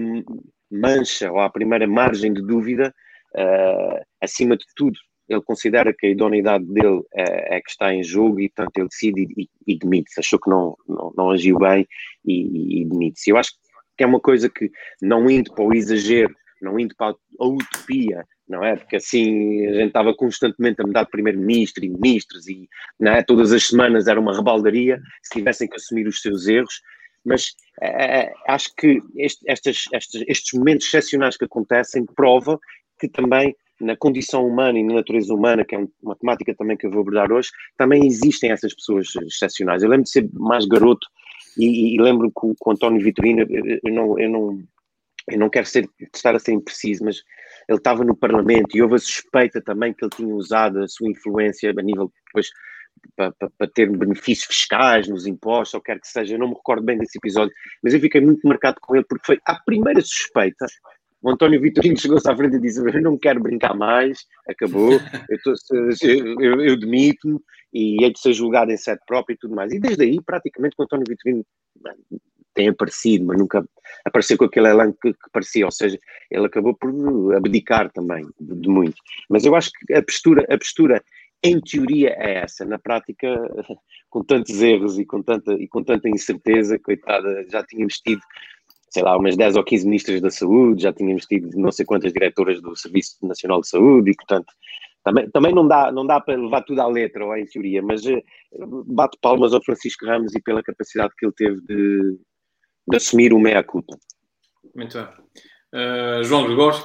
mancha 0.68 1.30
ou 1.30 1.38
à 1.38 1.48
primeira 1.48 1.86
margem 1.86 2.32
de 2.32 2.42
dúvida, 2.42 2.92
uh, 3.36 4.04
acima 4.20 4.56
de 4.56 4.64
tudo, 4.74 4.98
ele 5.28 5.42
considera 5.42 5.94
que 5.96 6.06
a 6.06 6.10
idoneidade 6.10 6.64
dele 6.64 7.02
é, 7.14 7.58
é 7.58 7.60
que 7.60 7.70
está 7.70 7.94
em 7.94 8.02
jogo 8.02 8.40
e, 8.40 8.48
portanto, 8.48 8.78
ele 8.78 8.88
decide 8.88 9.28
e, 9.36 9.48
e 9.64 9.78
demite-se. 9.78 10.18
Achou 10.18 10.40
que 10.40 10.50
não, 10.50 10.76
não, 10.88 11.12
não 11.16 11.30
agiu 11.30 11.56
bem 11.56 11.86
e, 12.24 12.80
e 12.80 12.84
demite-se. 12.84 13.30
Eu 13.30 13.36
acho 13.36 13.52
que 13.96 14.02
é 14.02 14.06
uma 14.06 14.18
coisa 14.18 14.48
que, 14.50 14.72
não 15.00 15.30
indo 15.30 15.54
para 15.54 15.64
o 15.64 15.72
exagero, 15.72 16.34
não 16.60 16.80
indo 16.80 16.96
para 16.96 17.14
a 17.38 17.46
utopia, 17.46 18.26
não 18.48 18.64
é? 18.64 18.76
Porque 18.76 18.96
assim 18.96 19.66
a 19.66 19.74
gente 19.74 19.88
estava 19.88 20.14
constantemente 20.14 20.80
a 20.80 20.86
mudar 20.86 21.04
de 21.04 21.10
primeiro-ministro 21.10 21.84
e 21.84 21.90
ministros 21.90 22.48
e 22.48 22.68
não 22.98 23.12
é? 23.12 23.22
todas 23.22 23.52
as 23.52 23.66
semanas 23.66 24.06
era 24.06 24.18
uma 24.18 24.34
rebaldaria 24.34 25.00
se 25.22 25.38
tivessem 25.38 25.68
que 25.68 25.76
assumir 25.76 26.06
os 26.06 26.20
seus 26.20 26.46
erros. 26.46 26.80
Mas 27.24 27.54
é, 27.82 28.32
acho 28.46 28.74
que 28.76 29.00
este, 29.16 29.44
estes, 29.46 29.84
estes 29.92 30.58
momentos 30.58 30.86
excepcionais 30.86 31.36
que 31.36 31.44
acontecem 31.44 32.06
provam 32.06 32.58
que 32.98 33.08
também 33.08 33.54
na 33.80 33.96
condição 33.96 34.46
humana 34.46 34.78
e 34.78 34.82
na 34.82 34.94
natureza 34.94 35.32
humana, 35.32 35.64
que 35.64 35.74
é 35.74 35.86
uma 36.02 36.16
temática 36.16 36.54
também 36.54 36.76
que 36.76 36.86
eu 36.86 36.90
vou 36.90 37.02
abordar 37.02 37.30
hoje, 37.30 37.50
também 37.76 38.06
existem 38.06 38.50
essas 38.50 38.74
pessoas 38.74 39.08
excepcionais. 39.16 39.82
Eu 39.82 39.90
lembro 39.90 40.04
de 40.04 40.10
ser 40.10 40.28
mais 40.32 40.66
garoto 40.66 41.06
e, 41.56 41.94
e 41.94 42.00
lembro 42.00 42.30
que 42.30 42.46
o 42.46 42.70
António 42.70 43.02
Vitorino, 43.02 43.46
eu 43.84 43.92
não, 43.92 44.18
eu 44.18 44.30
não, 44.30 44.62
eu 45.30 45.38
não 45.38 45.50
quero 45.50 45.66
ser, 45.66 45.88
estar 46.14 46.34
a 46.34 46.38
ser 46.38 46.52
impreciso, 46.52 47.04
mas 47.04 47.22
ele 47.68 47.78
estava 47.78 48.04
no 48.04 48.16
Parlamento 48.16 48.76
e 48.76 48.82
houve 48.82 48.94
a 48.94 48.98
suspeita 48.98 49.60
também 49.60 49.92
que 49.92 50.04
ele 50.04 50.10
tinha 50.14 50.34
usado 50.34 50.82
a 50.82 50.88
sua 50.88 51.10
influência 51.10 51.70
a 51.70 51.82
nível 51.82 52.12
depois 52.26 52.48
para, 53.14 53.32
para, 53.32 53.50
para, 53.56 53.70
ter 53.70 53.90
benefícios 53.90 54.46
fiscais 54.46 55.08
nos 55.08 55.26
impostos, 55.26 55.74
ou 55.74 55.80
quer 55.80 56.00
que 56.00 56.08
seja, 56.08 56.34
eu 56.34 56.38
não 56.38 56.48
me 56.48 56.54
recordo 56.54 56.84
bem 56.84 56.98
desse 56.98 57.18
episódio, 57.18 57.54
mas 57.82 57.94
eu 57.94 58.00
fiquei 58.00 58.20
muito 58.20 58.46
marcado 58.46 58.78
com 58.80 58.96
ele 58.96 59.04
porque 59.08 59.26
foi 59.26 59.38
a 59.44 59.54
primeira 59.54 60.00
suspeita. 60.00 60.66
O 61.20 61.30
António 61.30 61.60
Vitorino 61.60 61.96
chegou-se 61.98 62.28
à 62.28 62.36
frente 62.36 62.56
e 62.56 62.60
disse: 62.60 62.80
Eu 62.80 63.02
não 63.02 63.18
quero 63.18 63.40
brincar 63.40 63.74
mais, 63.74 64.18
acabou, 64.48 64.92
eu, 65.30 65.38
tô, 65.42 65.52
eu, 65.72 66.40
eu, 66.40 66.60
eu 66.64 66.78
demito-me 66.78 67.38
e 67.72 68.02
hei 68.02 68.12
de 68.12 68.18
ser 68.18 68.32
julgado 68.32 68.72
em 68.72 68.76
sede 68.76 69.00
própria 69.06 69.34
e 69.34 69.38
tudo 69.38 69.54
mais. 69.54 69.72
E 69.72 69.80
desde 69.80 70.02
aí, 70.04 70.18
praticamente, 70.24 70.74
o 70.78 70.82
António 70.82 71.04
Vitorino 71.08 71.44
tem 72.54 72.68
aparecido, 72.68 73.26
mas 73.26 73.38
nunca 73.38 73.64
apareceu 74.04 74.36
com 74.36 74.44
aquele 74.44 74.68
elenco 74.68 74.98
que, 75.00 75.12
que, 75.12 75.30
parecia, 75.32 75.64
ou 75.64 75.70
seja, 75.70 75.98
ele 76.30 76.46
acabou 76.46 76.74
por 76.74 76.90
abdicar 77.34 77.90
também 77.92 78.26
de, 78.40 78.54
de, 78.54 78.68
muito. 78.68 78.96
Mas 79.28 79.44
eu 79.44 79.54
acho 79.54 79.70
que 79.70 79.94
a 79.94 80.02
postura, 80.02 80.44
a 80.52 80.58
postura 80.58 81.02
em 81.42 81.60
teoria 81.60 82.14
é 82.18 82.38
essa, 82.38 82.64
na 82.64 82.78
prática, 82.78 83.28
com 84.10 84.24
tantos 84.24 84.60
erros 84.60 84.98
e 84.98 85.04
com 85.04 85.22
tanta, 85.22 85.52
e 85.52 85.68
com 85.68 85.82
tanta 85.82 86.08
incerteza, 86.08 86.78
coitada, 86.78 87.46
já 87.48 87.62
tínhamos 87.62 88.00
tido, 88.00 88.20
sei 88.90 89.02
lá, 89.02 89.16
umas 89.16 89.36
10 89.36 89.56
ou 89.56 89.64
15 89.64 89.84
ministras 89.86 90.20
da 90.20 90.30
saúde, 90.30 90.82
já 90.82 90.92
tínhamos 90.92 91.26
tido 91.26 91.56
não 91.56 91.70
sei 91.70 91.84
quantas 91.84 92.12
diretoras 92.12 92.60
do 92.60 92.74
Serviço 92.74 93.16
Nacional 93.22 93.60
de 93.60 93.68
Saúde 93.68 94.10
e, 94.10 94.14
portanto, 94.14 94.52
também, 95.04 95.30
também 95.30 95.54
não, 95.54 95.66
dá, 95.66 95.92
não 95.92 96.06
dá 96.06 96.20
para 96.20 96.36
levar 96.36 96.62
tudo 96.62 96.80
à 96.80 96.86
letra 96.86 97.24
ou 97.24 97.36
em 97.36 97.46
teoria, 97.46 97.80
mas 97.82 98.04
uh, 98.04 98.20
bato 98.86 99.16
palmas 99.20 99.54
ao 99.54 99.62
Francisco 99.62 100.04
Ramos 100.04 100.34
e 100.34 100.42
pela 100.42 100.62
capacidade 100.62 101.14
que 101.16 101.24
ele 101.24 101.32
teve 101.34 101.60
de, 101.62 102.18
de 102.88 102.96
assumir 102.96 103.32
o 103.32 103.38
meia-culpa. 103.38 103.96
Muito 104.74 104.96
bem. 104.96 105.08
Uh, 105.74 106.24
João 106.24 106.46
Gregório? 106.46 106.84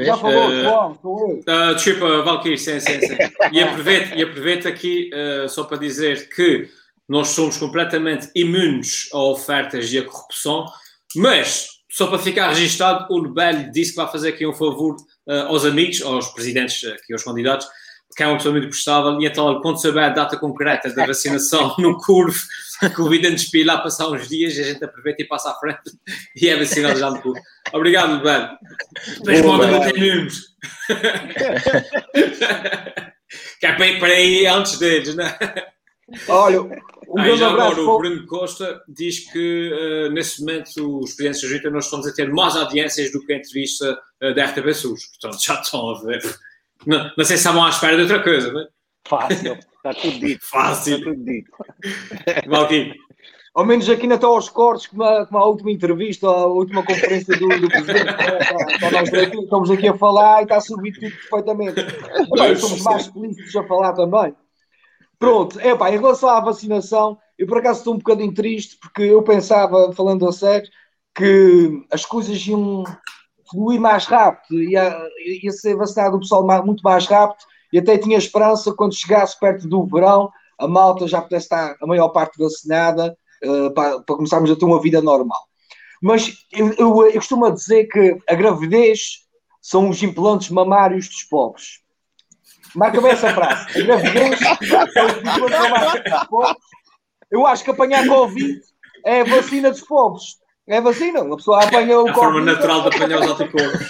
Já 0.00 0.16
falou, 0.16 0.48
uh, 0.48 0.62
João, 0.62 1.00
eu. 1.04 1.70
Uh, 1.70 1.74
desculpa, 1.74 2.22
Valkyrie, 2.22 2.58
sim, 2.58 2.80
sim, 2.80 3.00
sim. 3.00 3.16
E 3.52 3.60
aproveito, 3.60 4.16
e 4.16 4.22
aproveito 4.22 4.66
aqui 4.66 5.10
uh, 5.12 5.48
só 5.48 5.64
para 5.64 5.76
dizer 5.76 6.30
que 6.30 6.70
nós 7.06 7.28
somos 7.28 7.58
completamente 7.58 8.30
imunes 8.34 9.10
a 9.12 9.18
ofertas 9.18 9.92
e 9.92 9.98
a 9.98 10.04
corrupção, 10.04 10.64
mas, 11.14 11.68
só 11.90 12.06
para 12.06 12.18
ficar 12.18 12.48
registado, 12.48 13.06
o 13.12 13.20
Nobel 13.20 13.70
disse 13.70 13.90
que 13.90 13.96
vai 13.98 14.10
fazer 14.10 14.30
aqui 14.30 14.46
um 14.46 14.54
favor 14.54 14.96
aos 15.48 15.66
amigos, 15.66 16.00
aos 16.00 16.28
presidentes, 16.28 16.82
aqui 16.84 17.12
aos 17.12 17.22
candidatos, 17.22 17.66
que 18.16 18.22
é 18.22 18.26
uma 18.26 18.36
pessoa 18.36 18.52
muito 18.52 18.68
prestável, 18.68 19.20
e 19.20 19.26
então, 19.26 19.60
quando 19.60 19.80
souber 19.80 20.04
a 20.04 20.08
data 20.08 20.36
concreta 20.36 20.88
da 20.94 21.06
vacinação 21.06 21.74
no 21.78 21.98
curve, 21.98 22.38
convidem-nos 22.94 23.44
para 23.50 23.60
ir 23.60 23.64
lá 23.64 23.78
passar 23.78 24.08
uns 24.08 24.28
dias 24.28 24.56
e 24.56 24.60
a 24.60 24.64
gente 24.64 24.84
aproveita 24.84 25.22
e 25.22 25.26
passa 25.26 25.50
à 25.50 25.54
frente 25.54 25.90
e 26.36 26.48
é 26.48 26.56
vacinado 26.56 26.98
já 26.98 27.10
no 27.10 27.20
curve. 27.20 27.40
Obrigado, 27.72 28.22
Ben. 28.22 28.56
Não 29.18 29.80
tem 29.80 29.92
números. 29.92 30.54
que 33.58 33.66
é 33.66 33.72
para 33.72 33.86
ir, 33.86 33.98
para 33.98 34.20
ir 34.20 34.46
antes 34.46 34.78
deles, 34.78 35.14
não 35.14 35.24
é? 35.24 35.72
Olha, 36.28 36.60
um 36.60 37.20
Aí, 37.20 37.36
já 37.36 37.50
agora, 37.50 37.80
o 37.80 37.98
Bruno 37.98 38.26
Costa 38.26 38.82
diz 38.88 39.30
que 39.30 39.72
uh, 39.72 40.12
nesse 40.12 40.40
momento 40.40 41.00
os 41.00 41.14
presidentes 41.14 41.42
da 41.42 41.48
Junta 41.48 41.70
nós 41.70 41.84
estamos 41.84 42.06
a 42.06 42.12
ter 42.12 42.32
mais 42.32 42.56
audiências 42.56 43.12
do 43.12 43.24
que 43.24 43.32
a 43.32 43.36
entrevista 43.36 43.98
uh, 44.22 44.34
da 44.34 44.46
RTP 44.46 44.74
SUS. 44.74 45.06
Portanto, 45.06 45.42
já 45.42 45.60
estão 45.60 45.90
a 45.90 46.02
ver. 46.02 46.22
Não, 46.86 47.04
não 47.16 47.24
sei 47.24 47.36
se 47.36 47.42
estavam 47.42 47.64
à 47.64 47.68
espera 47.68 47.96
de 47.96 48.02
outra 48.02 48.22
coisa, 48.22 48.52
não 48.52 48.60
é? 48.60 48.68
Fácil, 49.06 49.54
está 49.54 49.94
tudo 49.94 50.18
dito. 50.18 50.44
Fácil. 50.48 50.98
Está 50.98 51.10
tudo 51.10 51.24
dito. 51.24 51.50
Valquim. 52.48 52.92
Ao 53.54 53.64
menos 53.64 53.88
aqui 53.88 54.02
ainda 54.02 54.16
estão 54.16 54.32
aos 54.32 54.48
cortes, 54.48 54.88
como 54.88 55.04
a, 55.04 55.26
como 55.26 55.38
a 55.38 55.46
última 55.46 55.70
entrevista, 55.70 56.26
a 56.26 56.46
última 56.46 56.82
conferência 56.82 57.38
do, 57.38 57.48
do 57.48 57.68
Presidente. 57.68 58.10
Está, 58.10 58.66
está 58.72 58.90
nós 58.90 59.14
aqui, 59.14 59.38
estamos 59.38 59.70
aqui 59.70 59.88
a 59.88 59.96
falar 59.96 60.40
e 60.40 60.42
está 60.42 60.56
a 60.56 60.60
subir 60.60 60.92
tudo 60.92 61.12
perfeitamente. 61.12 61.80
Agora, 62.32 62.56
somos 62.56 62.80
mais 62.82 63.06
felizes 63.06 63.54
a 63.54 63.62
falar 63.62 63.92
também. 63.92 64.34
Pronto, 65.20 65.60
é 65.60 65.72
pá, 65.76 65.88
em 65.90 65.98
relação 65.98 66.30
à 66.30 66.40
vacinação, 66.40 67.16
eu 67.38 67.46
por 67.46 67.58
acaso 67.58 67.78
estou 67.78 67.94
um 67.94 67.98
bocadinho 67.98 68.34
triste, 68.34 68.76
porque 68.80 69.02
eu 69.02 69.22
pensava, 69.22 69.92
falando 69.92 70.28
a 70.28 70.32
sério, 70.32 70.68
que 71.14 71.86
as 71.92 72.04
coisas 72.04 72.44
iam 72.48 72.82
fluir 73.50 73.80
mais 73.80 74.04
rápido, 74.06 74.62
ia, 74.62 74.96
ia 75.42 75.52
ser 75.52 75.76
vacinado 75.76 76.16
o 76.16 76.20
pessoal 76.20 76.44
muito 76.64 76.82
mais 76.82 77.06
rápido, 77.06 77.44
e 77.72 77.78
até 77.78 77.98
tinha 77.98 78.16
esperança 78.16 78.72
quando 78.72 78.94
chegasse 78.94 79.38
perto 79.38 79.68
do 79.68 79.86
verão, 79.86 80.30
a 80.58 80.68
malta 80.68 81.08
já 81.08 81.20
pudesse 81.20 81.46
estar 81.46 81.76
a 81.80 81.86
maior 81.86 82.08
parte 82.10 82.38
vacinada, 82.38 83.16
uh, 83.44 83.72
para, 83.72 84.00
para, 84.00 84.16
começarmos 84.16 84.50
a 84.50 84.56
ter 84.56 84.64
uma 84.64 84.80
vida 84.80 85.00
normal. 85.00 85.40
Mas 86.02 86.32
eu, 86.52 86.72
eu, 86.74 87.06
eu 87.06 87.14
costumo 87.14 87.50
dizer 87.50 87.86
que 87.86 88.18
a 88.28 88.34
gravidez 88.34 89.24
são 89.60 89.88
os 89.88 90.02
implantes 90.02 90.50
mamários 90.50 91.08
dos 91.08 91.22
pobres. 91.24 91.80
Marca 92.74 93.00
bem 93.00 93.12
essa 93.12 93.32
frase. 93.32 93.80
A 93.80 93.82
gravidez 93.82 94.38
são 94.92 95.06
os 95.06 95.16
implantes 95.18 95.58
mamários 95.58 96.04
dos 96.04 96.24
pobres. 96.28 96.56
Eu 97.30 97.46
acho 97.46 97.64
que 97.64 97.70
apanhar 97.70 98.06
Covid 98.06 98.60
é 99.04 99.20
a 99.20 99.24
vacina 99.24 99.70
dos 99.70 99.80
pobres. 99.80 100.36
É 100.66 100.80
vacina, 100.80 101.20
a 101.20 101.36
pessoa 101.36 101.62
apanha 101.62 102.00
o 102.00 102.08
a 102.08 102.14
forma 102.14 102.40
natural 102.40 102.82
de 102.82 102.96
apanhar 102.96 103.20
os 103.20 103.30
anticorpos. 103.40 103.86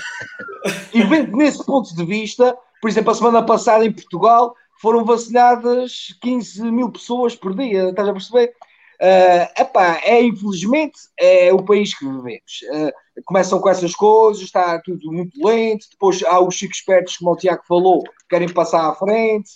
E 0.93 1.03
vendo 1.03 1.37
nesse 1.37 1.65
ponto 1.65 1.95
de 1.95 2.05
vista, 2.05 2.57
por 2.81 2.89
exemplo, 2.89 3.13
a 3.13 3.15
semana 3.15 3.43
passada 3.45 3.85
em 3.85 3.93
Portugal 3.93 4.55
foram 4.81 5.05
vacinadas 5.05 6.09
15 6.21 6.71
mil 6.71 6.91
pessoas 6.91 7.37
por 7.37 7.55
dia, 7.55 7.91
estás 7.91 8.09
a 8.09 8.13
perceber? 8.13 8.55
Uh, 9.01 9.61
epá, 9.61 10.01
é 10.05 10.23
infelizmente 10.23 10.99
é 11.19 11.53
o 11.53 11.63
país 11.63 11.97
que 11.97 12.05
vivemos. 12.05 12.61
Uh, 12.71 13.23
começam 13.25 13.61
com 13.61 13.69
essas 13.69 13.95
coisas, 13.95 14.43
está 14.43 14.81
tudo 14.81 15.13
muito 15.13 15.47
lento, 15.47 15.87
depois 15.91 16.23
há 16.25 16.41
os 16.41 16.55
chicos 16.55 16.79
espertos, 16.79 17.17
como 17.17 17.33
o 17.33 17.37
Tiago 17.37 17.63
falou, 17.69 18.03
que 18.03 18.11
querem 18.29 18.49
passar 18.49 18.89
à 18.89 18.95
frente, 18.95 19.51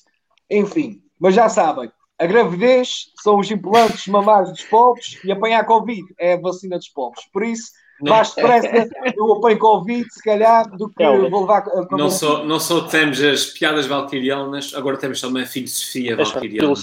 enfim, 0.50 1.02
mas 1.18 1.35
já 1.35 1.48
sabem, 1.48 1.90
a 2.18 2.26
gravidez 2.26 3.12
são 3.22 3.38
os 3.38 3.50
implantes 3.50 4.07
mamários 4.09 4.50
dos 4.50 4.64
pobres 4.64 5.18
e 5.24 5.31
apanhar 5.31 5.64
Covid 5.64 6.02
é 6.18 6.35
a 6.35 6.40
vacina 6.40 6.76
dos 6.76 6.88
pobres. 6.88 7.24
Por 7.33 7.44
isso, 7.44 7.70
mais 8.00 8.35
depressa 8.35 8.68
eu 9.16 9.33
apanho 9.33 9.59
Covid, 9.59 10.07
se 10.12 10.22
calhar, 10.22 10.68
do 10.76 10.88
que 10.88 11.02
não, 11.02 11.31
vou 11.31 11.42
levar. 11.42 11.64
Não 11.92 12.11
só, 12.11 12.44
não 12.44 12.59
só 12.59 12.83
temos 12.83 13.20
as 13.20 13.46
piadas 13.46 13.87
valquirianas, 13.87 14.74
agora 14.74 14.96
temos 14.96 15.20
também 15.20 15.44
a 15.44 15.46
filosofia 15.46 16.16
valquiriana. 16.16 16.74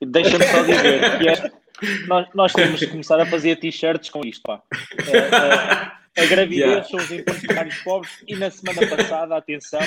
Deixa-me 0.00 0.44
só 0.44 0.62
dizer 0.62 1.18
que 1.18 1.28
é, 1.28 1.52
nós, 2.06 2.28
nós, 2.34 2.52
temos 2.52 2.78
que 2.78 2.86
começar 2.86 3.20
a 3.20 3.26
fazer 3.26 3.56
t-shirts 3.56 4.10
com 4.10 4.20
isto, 4.24 4.42
pá. 4.42 4.62
É, 6.16 6.20
é, 6.20 6.24
a 6.24 6.26
gravidez 6.26 6.70
yeah. 6.70 6.84
são 6.84 6.98
os 6.98 7.10
implantes 7.10 7.44
mamários 7.44 7.78
pobres 7.78 8.12
e 8.26 8.36
na 8.36 8.50
semana 8.50 8.86
passada, 8.86 9.36
atenção, 9.36 9.80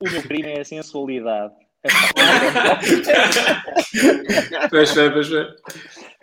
O 0.00 0.08
meu 0.08 0.22
crime 0.22 0.52
é 0.52 0.60
a 0.60 0.64
sensualidade. 0.64 1.54
Pois. 4.70 4.92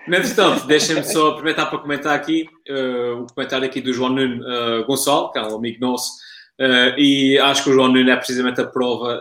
Entretanto, 0.08 0.68
deixem-me 0.68 1.04
só 1.04 1.30
aproveitar 1.30 1.65
para 1.65 1.80
comentar 1.80 2.15
aqui 2.15 2.48
uh, 2.70 3.24
o 3.24 3.28
comentário 3.34 3.65
aqui 3.65 3.82
do 3.82 3.91
João 3.91 4.12
Nuno 4.12 4.44
uh, 4.44 4.86
Gonçalo, 4.86 5.32
que 5.32 5.39
é 5.39 5.41
um 5.41 5.56
amigo 5.56 5.80
nosso, 5.82 6.12
uh, 6.60 6.98
e 6.98 7.39
acho 7.39 7.63
que 7.63 7.72
o 7.72 7.74
João 7.74 7.88
Nuno 7.88 8.10
é 8.10 8.15
precisamente 8.15 8.62
a 8.62 8.68
prova 8.68 9.20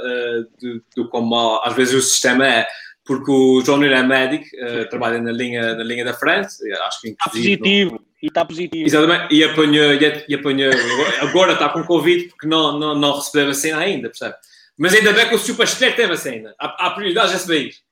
de, 0.61 0.83
do 0.95 1.09
como 1.09 1.31
mal, 1.31 1.63
às 1.65 1.75
vezes 1.75 1.95
o 1.95 2.03
sistema 2.03 2.47
é, 2.47 2.67
porque 3.07 3.31
o 3.31 3.63
João 3.65 3.79
Nuno 3.79 3.95
é 3.95 4.03
médico, 4.03 4.45
trabalha 4.91 5.21
na 5.21 5.33
linha, 5.33 5.75
na 5.75 5.85
linha 5.85 6.05
da 6.05 6.13
frente, 6.13 6.49
acho 6.87 7.01
que 7.01 7.09
Está 7.09 7.31
positivo, 7.31 8.01
e 8.23 8.27
está 8.27 8.45
positivo. 8.45 8.87
Exatamente, 8.87 9.35
e 9.35 9.43
apanhou, 9.43 9.93
e 10.29 10.35
apanhou 10.35 10.73
agora 11.21 11.55
está 11.55 11.71
com 11.71 11.83
Covid 11.85 12.29
porque 12.29 12.47
não, 12.47 12.79
não, 12.79 12.95
não 12.95 13.17
recebeu 13.17 13.45
a 13.45 13.49
vacina 13.49 13.79
ainda, 13.79 14.09
percebe? 14.09 14.35
Mas 14.79 14.95
ainda 14.95 15.13
bem 15.13 15.29
que 15.29 15.35
o 15.35 15.39
Super 15.39 15.69
Step 15.69 15.97
tem 15.97 16.09
vacina, 16.09 16.55
há, 16.59 16.87
há 16.87 16.91
prioridade 16.91 17.33
a 17.33 17.37
esse 17.37 17.47
país. 17.47 17.83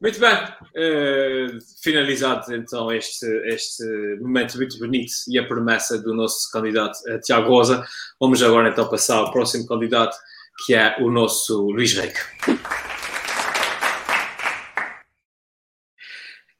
muito 0.00 0.18
bem, 0.18 0.34
uh, 0.34 1.58
finalizados 1.82 2.48
então 2.50 2.90
este, 2.92 3.26
este 3.46 3.84
momento 4.20 4.56
muito 4.56 4.78
bonito 4.78 5.12
e 5.28 5.38
a 5.38 5.46
promessa 5.46 5.96
do 5.98 6.12
nosso 6.14 6.50
candidato 6.50 6.98
uh, 7.08 7.20
Tiago 7.20 7.48
Rosa, 7.48 7.84
vamos 8.20 8.42
agora 8.42 8.68
então 8.68 8.88
passar 8.88 9.16
ao 9.16 9.30
próximo 9.32 9.66
candidato 9.66 10.16
que 10.64 10.74
é 10.74 10.96
o 11.00 11.10
nosso 11.10 11.70
Luís 11.70 11.94
Reque. 11.94 12.20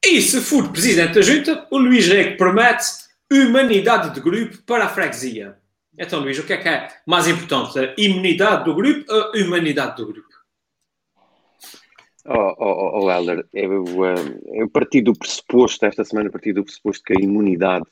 E 0.04 0.20
se 0.20 0.40
for 0.40 0.70
presidente 0.72 1.14
da 1.14 1.22
junta, 1.22 1.66
o 1.70 1.78
Luís 1.78 2.06
Reque 2.06 2.36
promete 2.36 2.84
humanidade 3.30 4.12
de 4.12 4.20
grupo 4.20 4.58
para 4.62 4.84
a 4.84 4.88
freguesia. 4.88 5.61
Então, 5.98 6.20
Luís, 6.20 6.38
o 6.38 6.46
que 6.46 6.54
é 6.54 6.56
que 6.56 6.68
é 6.68 6.88
mais 7.06 7.28
importante? 7.28 7.78
A 7.78 7.94
imunidade 7.98 8.64
do 8.64 8.74
grupo 8.74 9.04
ou 9.12 9.22
a 9.34 9.44
humanidade 9.44 9.96
do 9.96 10.06
grupo? 10.06 10.28
Oh, 12.24 12.54
oh, 12.56 13.00
oh 13.02 13.10
Helder, 13.10 13.44
eu, 13.52 13.84
eu 14.54 14.70
parti 14.70 15.02
do 15.02 15.12
pressuposto, 15.12 15.84
esta 15.84 16.04
semana 16.04 16.30
parti 16.30 16.52
do 16.52 16.62
pressuposto 16.62 17.02
que 17.04 17.14
a 17.14 17.20
imunidade 17.20 17.84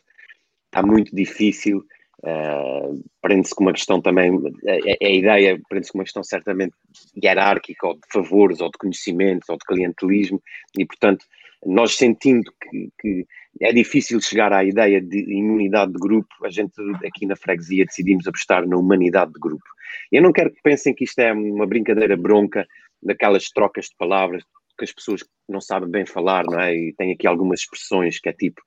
está 0.66 0.82
muito 0.82 1.14
difícil, 1.14 1.84
uh, 2.22 3.04
prende-se 3.20 3.52
com 3.52 3.64
uma 3.64 3.72
questão 3.72 4.00
também, 4.00 4.30
a, 4.30 5.04
a 5.04 5.10
ideia 5.10 5.60
prende-se 5.68 5.90
com 5.90 5.98
uma 5.98 6.04
questão 6.04 6.22
certamente 6.22 6.72
hierárquica, 7.20 7.88
ou 7.88 7.94
de 7.94 8.06
favores, 8.12 8.60
ou 8.60 8.70
de 8.70 8.78
conhecimentos, 8.78 9.48
ou 9.48 9.58
de 9.58 9.64
clientelismo, 9.64 10.40
e 10.78 10.86
portanto, 10.86 11.26
nós 11.66 11.96
sentindo 11.96 12.52
que, 12.62 12.88
que 13.00 13.26
é 13.60 13.72
difícil 13.72 14.20
chegar 14.20 14.52
à 14.52 14.64
ideia 14.64 15.00
de 15.00 15.18
imunidade 15.32 15.92
de 15.92 15.98
grupo, 15.98 16.28
a 16.44 16.50
gente 16.50 16.74
aqui 17.04 17.26
na 17.26 17.36
freguesia 17.36 17.84
decidimos 17.84 18.26
apostar 18.26 18.66
na 18.66 18.76
humanidade 18.76 19.32
de 19.32 19.40
grupo. 19.40 19.64
Eu 20.12 20.22
não 20.22 20.32
quero 20.32 20.50
que 20.50 20.62
pensem 20.62 20.94
que 20.94 21.04
isto 21.04 21.18
é 21.18 21.32
uma 21.32 21.66
brincadeira 21.66 22.16
bronca, 22.16 22.66
daquelas 23.02 23.48
trocas 23.48 23.86
de 23.86 23.96
palavras 23.96 24.44
que 24.78 24.84
as 24.84 24.92
pessoas 24.92 25.20
não 25.48 25.60
sabem 25.60 25.90
bem 25.90 26.06
falar, 26.06 26.44
não 26.44 26.58
é? 26.58 26.74
E 26.74 26.94
tem 26.96 27.12
aqui 27.12 27.26
algumas 27.26 27.60
expressões 27.60 28.18
que 28.18 28.28
é 28.28 28.32
tipo 28.32 28.60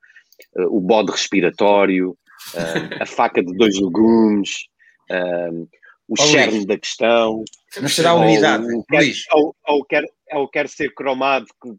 uh, 0.57 0.75
o 0.75 0.79
bode 0.79 1.11
respiratório, 1.11 2.11
uh, 2.11 3.01
a 3.01 3.05
faca 3.05 3.43
de 3.43 3.55
dois 3.55 3.79
legumes, 3.79 4.65
uh, 5.11 5.67
o 6.07 6.15
oh, 6.19 6.65
da 6.65 6.77
questão. 6.77 7.43
Não 7.81 7.89
será 7.89 8.13
unidade, 8.13 8.65
ou, 8.71 8.83
quer, 8.83 9.03
ou, 9.31 9.55
ou, 9.67 9.85
quer, 9.85 10.03
ou 10.33 10.47
quer 10.47 10.69
ser 10.69 10.93
cromado, 10.93 11.47
que, 11.61 11.69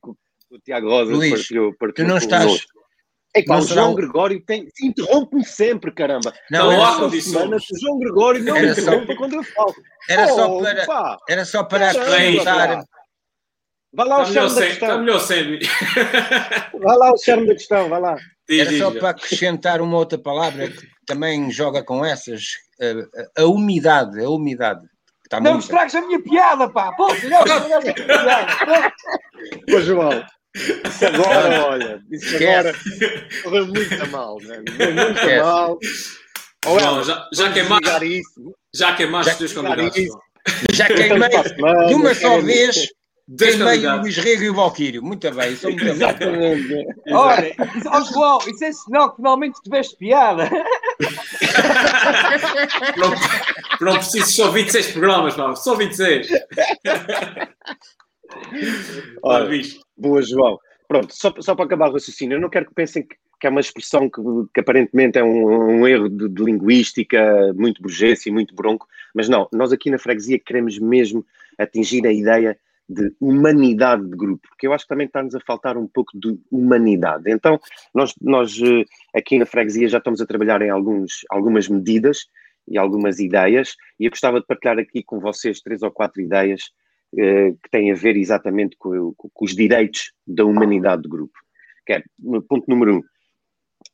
o 0.51 0.59
Tiago 0.65 0.89
Rosa 0.89 1.13
Luís, 1.13 1.31
partilhou, 1.31 1.75
partilhou 1.77 2.09
tu 2.09 2.11
não 2.11 2.19
estás, 2.19 2.67
é 3.35 3.43
pá, 3.43 3.59
o 3.59 3.63
João. 3.63 3.95
Gregório 3.95 4.41
tem... 4.45 4.69
interrompe-me 4.81 5.45
sempre, 5.45 5.91
caramba. 5.93 6.33
Não, 6.51 6.71
não 6.71 6.85
há 6.85 6.97
condições. 6.97 7.65
O 7.71 7.79
João 7.81 7.99
Gregório 7.99 8.43
não 8.45 8.57
era 8.57 8.67
me 8.67 8.73
interrompa 8.73 9.13
só... 9.13 9.19
quando 9.19 9.35
eu 9.35 9.43
falo. 9.43 9.75
Era, 10.09 10.25
oh, 10.25 10.37
só 10.37 10.59
para, 10.61 10.87
pá. 10.87 11.19
era 11.29 11.45
só 11.45 11.65
para 11.65 11.91
acrescentar. 11.91 12.85
Vai 13.93 14.07
lá 14.07 14.19
o 14.19 14.23
está 14.23 14.41
da 14.41 14.49
questão. 14.49 14.69
Está 14.69 14.99
melhor 14.99 15.19
sem. 15.21 15.59
Vai 16.81 16.97
lá 16.97 17.13
o 17.13 17.19
charme 17.19 17.47
da 17.47 17.55
questão, 17.55 17.89
vai 17.89 18.01
lá. 18.01 18.17
Era 18.49 18.79
só 18.79 18.91
para 18.91 19.11
acrescentar 19.11 19.81
uma 19.81 19.97
outra 19.97 20.19
palavra 20.19 20.69
que 20.69 20.87
também 21.07 21.51
joga 21.51 21.83
com 21.83 22.05
essas. 22.05 22.43
A, 23.37 23.43
a 23.43 23.47
umidade, 23.47 24.23
a 24.23 24.29
umidade. 24.29 24.85
Está 25.25 25.41
não 25.41 25.53
muito... 25.53 25.63
estragues 25.63 25.95
a 25.95 26.03
minha 26.03 26.23
piada, 26.23 26.69
pá! 26.69 26.93
Pô, 26.93 27.09
não 27.25 27.41
estragues 27.41 27.73
a 27.73 27.81
minha 27.81 27.95
piada! 27.95 28.93
Ô, 29.73 29.81
João, 29.81 30.25
isso 30.55 31.07
agora, 31.07 31.67
olha, 31.67 32.03
isso 32.11 32.37
agora 32.37 32.75
correu 33.43 33.67
muito 33.67 34.11
mal, 34.11 34.39
né? 34.41 34.59
muito 34.59 35.45
mal. 35.45 35.79
Ou 36.67 36.81
Não, 36.81 37.05
já, 37.05 37.29
já 37.33 37.53
queimaste, 37.53 38.23
já 38.75 38.95
queimaste 38.95 39.33
os 39.33 39.39
teus 39.39 39.53
convidados. 39.53 39.95
Já 40.73 40.87
queimei 40.95 41.29
de 41.89 41.95
uma 41.95 42.15
só 42.15 42.41
vez. 42.41 42.87
Queimei 43.39 43.87
o 43.87 44.01
Luís 44.03 44.19
Rego 44.19 44.43
e 44.43 44.51
o 44.51 44.55
Valquírio. 44.55 45.03
Muito 45.03 45.31
bem, 45.33 45.55
isso 45.55 45.67
é 45.67 45.71
muito 45.71 45.87
Exatamente. 45.87 46.87
Olha, 47.11 47.57
oh, 47.91 48.05
João, 48.13 48.39
isso 48.47 48.65
é 48.65 48.73
sinal 48.73 49.11
que 49.11 49.17
finalmente 49.17 49.61
tiveste 49.63 49.97
piada. 49.97 50.51
não, 52.99 53.15
não 53.81 53.95
preciso 53.95 54.31
só 54.31 54.51
26 54.51 54.93
programas, 54.93 55.35
pá. 55.35 55.57
só 55.57 55.75
26. 55.75 56.29
Boa, 59.97 60.23
João. 60.23 60.59
Pronto, 60.89 61.15
só, 61.15 61.33
só 61.41 61.55
para 61.55 61.65
acabar 61.65 61.89
o 61.89 61.93
raciocínio, 61.93 62.37
eu 62.37 62.41
não 62.41 62.51
quero 62.51 62.67
que 62.67 62.75
pensem 62.75 63.03
que, 63.03 63.17
que 63.41 63.47
é 63.47 63.51
uma 63.51 63.61
expressão 63.61 64.09
que, 64.09 64.21
que 64.53 64.61
aparentemente 64.61 65.19
é 65.19 65.25
um, 65.25 65.81
um 65.81 65.89
erro 65.89 66.09
de, 66.09 66.29
de, 66.29 66.43
linguística, 66.43 67.53
muito 67.55 67.83
burguês 67.83 68.25
e 68.27 68.31
muito 68.31 68.55
bronco, 68.55 68.87
mas 69.15 69.29
não, 69.29 69.49
nós 69.53 69.73
aqui 69.73 69.91
na 69.91 69.99
freguesia 69.99 70.39
queremos 70.39 70.79
mesmo 70.79 71.25
atingir 71.59 72.07
a 72.07 72.13
ideia 72.13 72.59
de 72.89 73.15
humanidade 73.19 74.05
de 74.05 74.17
grupo, 74.17 74.47
porque 74.49 74.67
eu 74.67 74.73
acho 74.73 74.85
que 74.85 74.89
também 74.89 75.07
está-nos 75.07 75.35
a 75.35 75.41
faltar 75.41 75.77
um 75.79 75.87
pouco 75.87 76.13
de 76.19 76.39
humanidade. 76.51 77.31
Então, 77.31 77.59
nós, 77.95 78.15
nós 78.21 78.61
eh, 78.61 78.85
aqui 79.19 79.39
na 79.39 79.47
freguesia 79.47 79.89
já 79.89 79.99
estamos 79.99 80.21
a 80.21 80.27
trabalhar 80.27 80.61
em 80.61 80.69
alguns, 80.69 81.25
algumas 81.31 81.67
medidas 81.67 82.27
e 82.69 82.77
algumas 82.77 83.19
ideias, 83.19 83.75
e 83.99 84.05
eu 84.05 84.11
gostava 84.11 84.39
de 84.39 84.47
partilhar 84.47 84.79
aqui 84.79 85.03
com 85.03 85.19
vocês 85.19 85.61
três 85.61 85.83
ou 85.83 85.91
quatro 85.91 86.21
ideias 86.21 86.71
que 87.15 87.71
tem 87.71 87.91
a 87.91 87.95
ver 87.95 88.17
exatamente 88.17 88.77
com, 88.77 89.15
com, 89.17 89.45
os 89.45 89.55
direitos 89.55 90.13
da 90.27 90.45
humanidade 90.45 91.03
do 91.03 91.09
grupo. 91.09 91.39
Que 91.87 91.95
é, 91.95 92.03
ponto 92.49 92.65
número 92.69 92.97
um, 92.97 93.03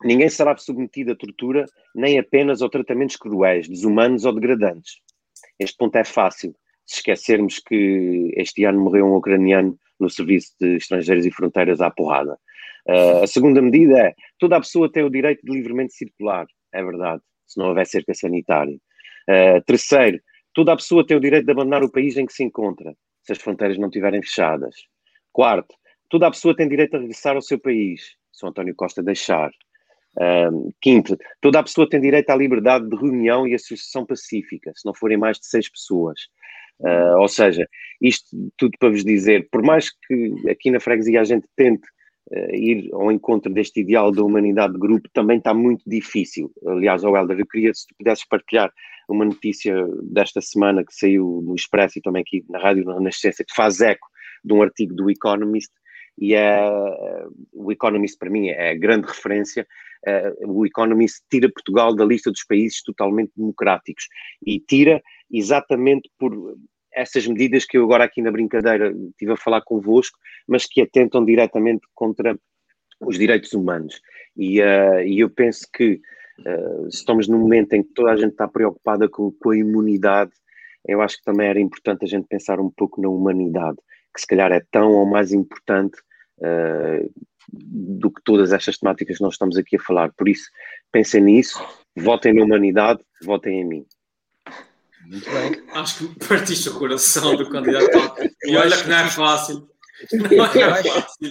ninguém 0.05 0.29
será 0.29 0.57
submetido 0.57 1.13
a 1.13 1.17
tortura 1.17 1.67
nem 1.95 2.19
apenas 2.19 2.63
a 2.63 2.69
tratamentos 2.69 3.17
cruéis, 3.17 3.69
desumanos 3.69 4.25
ou 4.25 4.33
degradantes. 4.33 5.01
Este 5.59 5.77
ponto 5.77 5.97
é 5.97 6.05
fácil, 6.05 6.55
se 6.87 6.97
esquecermos 6.97 7.59
que 7.59 8.33
este 8.37 8.65
ano 8.65 8.81
morreu 8.81 9.07
um 9.07 9.17
ucraniano 9.17 9.79
no 9.99 10.09
Serviço 10.09 10.55
de 10.61 10.77
Estrangeiros 10.77 11.27
e 11.27 11.31
Fronteiras 11.31 11.81
à 11.81 11.91
porrada. 11.91 12.39
Uh, 12.89 13.23
a 13.23 13.27
segunda 13.27 13.61
medida 13.61 13.99
é, 13.99 14.15
toda 14.39 14.57
a 14.57 14.61
pessoa 14.61 14.91
tem 14.91 15.05
o 15.05 15.11
direito 15.11 15.45
de 15.45 15.53
livremente 15.53 15.95
circular, 15.95 16.47
é 16.73 16.83
verdade, 16.83 17.23
se 17.47 17.59
não 17.59 17.69
houver 17.69 17.87
cerca 17.87 18.15
sanitária. 18.15 18.77
Uh, 19.29 19.63
terceiro, 19.67 20.19
toda 20.55 20.73
a 20.73 20.77
pessoa 20.77 21.07
tem 21.07 21.17
o 21.17 21.21
direito 21.21 21.45
de 21.45 21.53
abandonar 21.53 21.85
o 21.85 21.93
país 21.93 22.17
em 22.17 22.25
que 22.25 22.33
se 22.33 22.43
encontra, 22.43 22.95
se 23.23 23.33
as 23.33 23.39
fronteiras 23.39 23.79
não 23.79 23.89
estiverem 23.89 24.23
fechadas. 24.23 24.75
Quarto, 25.33 25.75
toda 26.09 26.27
a 26.27 26.31
pessoa 26.31 26.57
tem 26.57 26.69
direito 26.69 26.97
a 26.97 26.99
regressar 26.99 27.37
ao 27.37 27.43
seu 27.43 27.59
país, 27.59 28.17
se 28.33 28.45
o 28.45 28.49
António 28.49 28.75
Costa 28.75 29.03
deixar. 29.03 29.51
Um, 30.19 30.71
quinto, 30.81 31.17
toda 31.41 31.61
a 31.61 31.63
pessoa 31.63 31.89
tem 31.89 32.01
direito 32.01 32.31
à 32.31 32.37
liberdade 32.37 32.89
de 32.89 32.97
reunião 32.97 33.47
e 33.47 33.55
associação 33.55 34.05
pacífica, 34.05 34.73
se 34.75 34.85
não 34.85 34.93
forem 34.93 35.17
mais 35.17 35.39
de 35.39 35.47
seis 35.47 35.71
pessoas. 35.71 36.21
Uh, 36.81 37.19
ou 37.21 37.29
seja, 37.29 37.69
isto 38.01 38.27
tudo 38.57 38.77
para 38.79 38.89
vos 38.89 39.05
dizer, 39.05 39.49
por 39.53 39.63
mais 39.63 39.91
que 39.91 40.35
aqui 40.51 40.71
na 40.71 40.81
freguesia 40.81 41.21
a 41.21 41.25
gente 41.25 41.47
tente 41.55 41.87
uh, 42.31 42.55
ir 42.55 42.89
ao 42.93 43.11
encontro 43.11 43.53
deste 43.53 43.81
ideal 43.81 44.11
da 44.13 44.23
humanidade 44.23 44.75
de 44.75 44.79
grupo, 44.79 45.09
também 45.13 45.39
está 45.39 45.55
muito 45.55 45.83
difícil. 45.87 46.51
Aliás, 46.67 47.05
oh 47.05 47.17
Helder, 47.17 47.39
eu 47.39 47.47
queria, 47.47 47.73
se 47.75 47.87
tu 47.87 47.95
pudesses 47.99 48.25
partilhar 48.27 48.73
uma 49.09 49.25
notícia 49.25 49.75
desta 50.03 50.41
semana 50.41 50.85
que 50.85 50.95
saiu 50.95 51.43
no 51.45 51.55
Expresso 51.55 51.99
e 51.99 52.03
também 52.03 52.23
aqui 52.23 52.45
na 52.49 52.59
Rádio 52.59 52.85
na 52.85 52.95
Renascença, 52.95 53.45
que 53.45 53.55
faz 53.55 53.81
eco 53.81 54.07
de 54.45 54.55
um 54.55 54.63
artigo 54.63 54.95
do 54.95 55.11
Economist, 55.11 55.73
e 56.19 56.35
é, 56.35 56.61
o 57.53 57.73
Economist 57.73 58.19
para 58.19 58.31
mim 58.31 58.49
é 58.49 58.73
a 58.73 58.77
grande 58.77 59.07
referência. 59.07 59.67
É, 60.07 60.35
o 60.47 60.67
Economist 60.67 61.23
tira 61.31 61.51
Portugal 61.51 61.95
da 61.95 62.05
lista 62.05 62.31
dos 62.31 62.45
países 62.45 62.83
totalmente 62.83 63.33
democráticos 63.37 64.07
e 64.45 64.61
tira 64.61 65.03
exatamente 65.31 66.11
por 66.19 66.57
essas 66.93 67.27
medidas 67.27 67.65
que 67.65 67.79
eu 67.79 67.85
agora 67.85 68.05
aqui 68.05 68.21
na 68.21 68.31
brincadeira 68.31 68.93
estive 69.11 69.33
a 69.33 69.37
falar 69.37 69.63
convosco, 69.63 70.19
mas 70.47 70.67
que 70.67 70.81
atentam 70.81 71.25
diretamente 71.25 71.87
contra 71.95 72.39
os 73.01 73.19
direitos 73.19 73.53
humanos. 73.53 74.01
E, 74.37 74.61
uh, 74.61 75.01
e 75.05 75.21
eu 75.21 75.31
penso 75.31 75.67
que 75.73 76.01
Uh, 76.41 76.89
estamos 76.89 77.29
num 77.29 77.39
momento 77.39 77.75
em 77.75 77.83
que 77.83 77.93
toda 77.93 78.13
a 78.13 78.17
gente 78.17 78.31
está 78.31 78.49
preocupada 78.49 79.09
com, 79.09 79.31
com, 79.33 79.51
a 79.51 79.57
imunidade, 79.57 80.33
eu 80.87 81.03
acho 81.03 81.19
que 81.19 81.25
também 81.25 81.49
era 81.49 81.61
importante 81.61 82.05
a 82.05 82.09
gente 82.09 82.27
pensar 82.27 82.59
um 82.59 82.71
pouco 82.71 83.01
na 83.01 83.09
humanidade, 83.09 83.77
que 84.15 84.21
se 84.21 84.27
calhar 84.27 84.51
é 84.51 84.63
tão 84.71 84.93
ou 84.93 85.05
mais 85.05 85.33
importante 85.33 85.99
uh, 86.39 87.13
do 87.53 88.11
que 88.11 88.23
todas 88.25 88.53
estas 88.53 88.79
temáticas 88.79 89.19
que 89.19 89.23
nós 89.23 89.35
estamos 89.35 89.59
aqui 89.59 89.77
a 89.77 89.81
falar. 89.81 90.13
Por 90.17 90.29
isso, 90.29 90.49
pensem 90.91 91.23
nisso, 91.23 91.63
votem 91.95 92.33
na 92.33 92.43
humanidade, 92.43 93.05
votem 93.23 93.61
em 93.61 93.65
mim. 93.67 93.87
Muito 95.11 95.29
bem. 95.31 95.63
Acho 95.75 95.99
que 95.99 96.27
partiste 96.27 96.69
o 96.69 96.75
coração 96.75 97.35
do 97.37 97.49
candidato. 97.51 97.91
E 98.45 98.57
olha 98.57 98.77
que 98.77 98.89
não 98.89 98.97
é 98.99 99.09
fácil. 99.11 99.69
Não 100.13 100.31
Eu 100.31 100.43
é 100.45 100.63
acho- 100.73 100.93
fácil. 100.93 101.31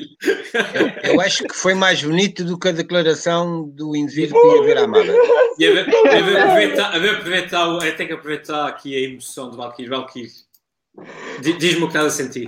Eu 1.03 1.21
acho 1.21 1.43
que 1.45 1.55
foi 1.55 1.73
mais 1.73 2.03
bonito 2.03 2.43
do 2.43 2.59
que 2.59 2.67
a 2.67 2.71
declaração 2.71 3.63
do 3.69 3.95
indivíduo 3.95 4.39
que 4.39 4.47
ia 4.57 4.63
ver 4.63 4.77
a 4.77 4.83
amada. 4.83 5.11
E 5.57 5.65
a 5.65 5.71
ver- 5.71 5.89
a 5.89 6.21
ver- 6.21 6.39
aproveitar, 6.39 6.93
a 6.95 6.99
ver- 6.99 7.15
aproveitar, 7.15 7.65
eu 7.67 7.79
tenho 7.95 8.09
que 8.09 8.13
aproveitar 8.13 8.67
aqui 8.67 8.95
a 8.95 8.99
emoção 9.09 9.49
do 9.49 9.57
Valkyrie. 9.57 9.89
Valkyrie, 9.89 10.29
di- 11.41 11.53
diz-me 11.57 11.83
o 11.85 11.87
que 11.89 11.97
estás 11.97 12.05
a 12.05 12.09
sentir. 12.11 12.47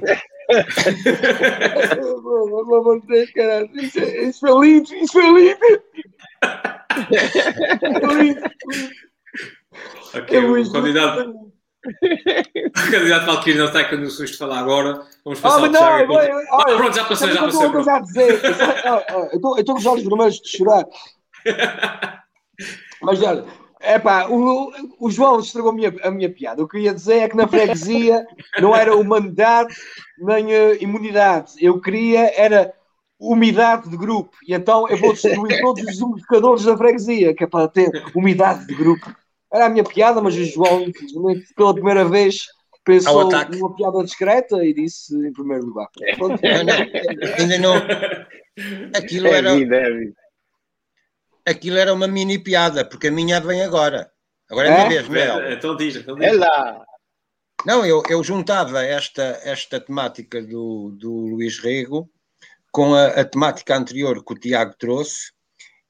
Pelo 1.95 2.75
amor 2.75 3.01
de 3.01 3.07
Deus, 3.07 3.31
caralho. 3.31 3.69
Isso, 3.81 3.99
é- 3.99 4.23
isso 4.25 4.39
foi 4.41 4.67
lindo, 4.67 4.93
isso 4.95 5.13
foi 5.13 5.25
lindo. 5.25 5.59
Foi 7.99 8.13
lindo. 8.23 8.41
Ok, 10.13 10.37
É 10.37 10.39
o 10.41 10.71
candidato, 10.71 11.29
o 11.83 12.91
candidato 12.91 13.25
Valkyrie 13.25 13.57
não 13.57 13.65
está 13.65 13.79
aqui 13.79 13.95
no 13.95 14.09
susto 14.09 14.33
de 14.33 14.37
falar 14.37 14.59
agora. 14.59 15.01
Vamos 15.23 15.39
Ah, 15.39 15.41
passar 15.43 15.61
mas 15.61 15.75
ao 15.75 16.05
não, 16.07 16.15
olha, 16.15 16.35
olha, 16.35 16.47
Ah, 16.51 16.77
pronto, 16.77 16.95
já 16.95 17.03
já 17.03 17.45
o 17.45 17.89
a 17.89 17.99
dizer? 17.99 18.43
Eu 18.43 18.93
ah, 18.93 19.05
ah, 19.07 19.29
estou- 19.33 19.57
estou 19.57 19.75
com 19.75 19.79
os 19.79 19.85
olhos 19.85 20.03
vermelhos 20.03 20.41
de 20.41 20.57
chorar. 20.57 20.85
Mas 23.01 23.21
olha, 23.23 23.45
é 23.79 23.97
pá, 23.97 24.27
o, 24.27 24.71
o 24.99 25.09
João 25.09 25.39
estragou 25.39 25.71
a 25.71 25.73
minha, 25.73 25.93
a 26.03 26.11
minha 26.11 26.29
piada. 26.31 26.61
O 26.61 26.67
que 26.67 26.77
eu 26.77 26.81
ia 26.81 26.93
dizer 26.93 27.17
é 27.19 27.29
que 27.29 27.35
na 27.35 27.47
freguesia 27.47 28.25
não 28.59 28.75
era 28.75 28.95
humanidade 28.95 29.73
nem 30.19 30.53
eh, 30.53 30.77
imunidade. 30.81 31.53
Eu 31.59 31.81
queria 31.81 32.31
era 32.39 32.71
umidade 33.19 33.89
de 33.89 33.97
grupo. 33.97 34.35
E 34.47 34.53
então 34.53 34.87
eu 34.87 34.97
vou 34.97 35.13
destruir 35.13 35.59
todos 35.61 35.83
os 35.83 36.01
umidificadores 36.01 36.63
da 36.63 36.77
freguesia, 36.77 37.33
que 37.33 37.43
é 37.43 37.47
para 37.47 37.67
ter 37.67 37.89
umidade 38.15 38.67
de 38.67 38.75
grupo. 38.75 39.11
Era 39.53 39.65
a 39.65 39.69
minha 39.69 39.83
piada, 39.83 40.21
mas 40.21 40.35
o 40.35 40.43
João, 40.45 40.81
infelizmente, 40.83 41.53
pela 41.55 41.73
primeira 41.73 42.05
vez, 42.07 42.45
pensou 42.83 43.29
numa 43.29 43.75
piada 43.75 44.03
discreta 44.03 44.63
e 44.63 44.73
disse 44.73 45.15
em 45.15 45.33
primeiro 45.33 45.65
lugar. 45.65 45.87
Pronto. 46.17 46.39
Não, 46.41 46.63
não, 46.63 47.37
ainda 47.37 47.57
não. 47.59 47.75
Aquilo 48.95 49.27
É 49.27 49.31
era, 49.37 49.55
vida, 49.55 49.75
é 49.75 49.91
vida. 49.91 50.15
aquilo 51.45 51.77
era 51.77 51.93
uma 51.93 52.07
mini 52.07 52.37
piada, 52.39 52.85
porque 52.85 53.07
a 53.07 53.11
minha 53.11 53.39
vem 53.39 53.61
agora. 53.63 54.11
Agora 54.49 54.67
é 54.67 54.71
a 54.71 54.73
É? 54.73 54.87
minha 54.87 55.03
vez, 55.03 55.09
não 55.09 55.15
é? 55.15 55.27
Alba? 55.29 55.53
Então 55.53 55.75
diz, 55.77 55.95
então 55.95 56.17
É 56.21 56.29
diz. 56.31 56.39
lá. 56.39 56.83
Não, 57.65 57.85
eu, 57.85 58.01
eu 58.09 58.23
juntava 58.23 58.83
esta, 58.83 59.39
esta 59.43 59.79
temática 59.79 60.41
do, 60.41 60.91
do 60.97 61.11
Luís 61.11 61.59
Rego 61.59 62.09
com 62.71 62.95
a, 62.95 63.07
a 63.07 63.23
temática 63.25 63.75
anterior 63.75 64.23
que 64.25 64.33
o 64.33 64.37
Tiago 64.37 64.73
trouxe 64.77 65.31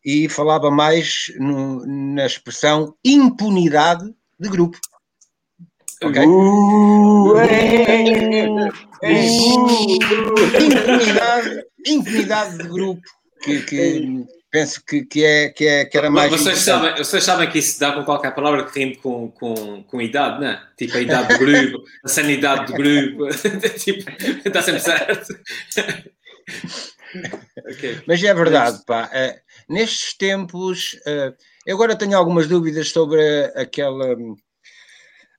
e 0.04 0.28
falava 0.30 0.70
mais 0.72 1.32
no- 1.38 1.86
na 1.86 2.26
expressão 2.26 2.96
impunidade 3.04 4.06
de 4.40 4.50
grupo. 4.50 4.78
Ok? 6.04 6.26
Uh, 6.26 7.38
é, 7.38 8.46
é, 9.04 9.24
Impunidade, 10.60 11.64
impunidade 11.86 12.58
de 12.58 12.64
grupo, 12.68 13.02
que, 13.44 13.62
que 13.62 14.26
penso 14.50 14.84
que, 14.86 15.06
que, 15.06 15.24
é, 15.24 15.50
que, 15.50 15.66
é, 15.66 15.86
que 15.86 15.98
era 15.98 16.10
mais. 16.10 16.30
Vocês 16.32 16.62
importante. 16.62 16.88
sabem, 16.88 17.04
vocês 17.04 17.24
sabem 17.24 17.50
que 17.50 17.60
isso 17.60 17.80
dá 17.80 17.92
com 17.94 18.04
qualquer 18.04 18.34
palavra 18.36 18.66
que 18.66 18.80
rime 18.80 18.96
com, 18.96 19.30
com, 19.32 19.84
com 19.84 20.02
idade, 20.02 20.42
não 20.42 20.48
é? 20.48 20.62
Tipo 20.78 20.98
a 20.98 21.02
idade 21.02 21.34
do 21.34 21.40
grupo, 21.40 21.84
a 22.04 22.08
sanidade 22.08 22.66
do 22.66 22.74
grupo, 22.74 23.28
tipo, 23.80 24.12
está 24.46 24.62
sempre 24.62 24.82
certo. 24.82 25.34
Ok. 27.70 28.02
Mas 28.08 28.24
é 28.24 28.34
verdade, 28.34 28.82
pá. 28.86 29.10
eh, 29.14 29.42
nestes 29.68 30.16
tempos, 30.18 31.00
eh, 31.06 31.34
eu 31.66 31.76
agora 31.76 31.96
tenho 31.96 32.18
algumas 32.18 32.48
dúvidas 32.48 32.90
sobre 32.90 33.22
aquela, 33.56 34.16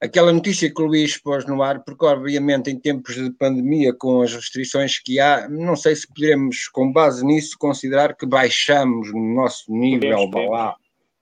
aquela 0.01 0.33
notícia 0.33 0.73
que 0.73 0.83
o 0.83 0.87
Luís 0.87 1.17
pôs 1.17 1.47
no 1.47 1.63
ar, 1.63 1.83
porque 1.85 2.05
obviamente 2.05 2.71
em 2.71 2.79
tempos 2.79 3.15
de 3.15 3.31
pandemia, 3.33 3.93
com 3.93 4.23
as 4.23 4.35
restrições 4.35 4.99
que 4.99 5.19
há, 5.19 5.49
não 5.49 5.77
sei 5.77 5.97
se 5.97 6.07
poderemos, 6.07 6.69
com 6.69 6.93
base 6.93 7.25
nisso, 7.25 7.57
considerar 7.59 8.17
que 8.17 8.27
baixamos 8.27 9.13
no 9.13 9.35
nosso 9.35 9.73
nível 9.73 10.29
lá, 10.51 10.75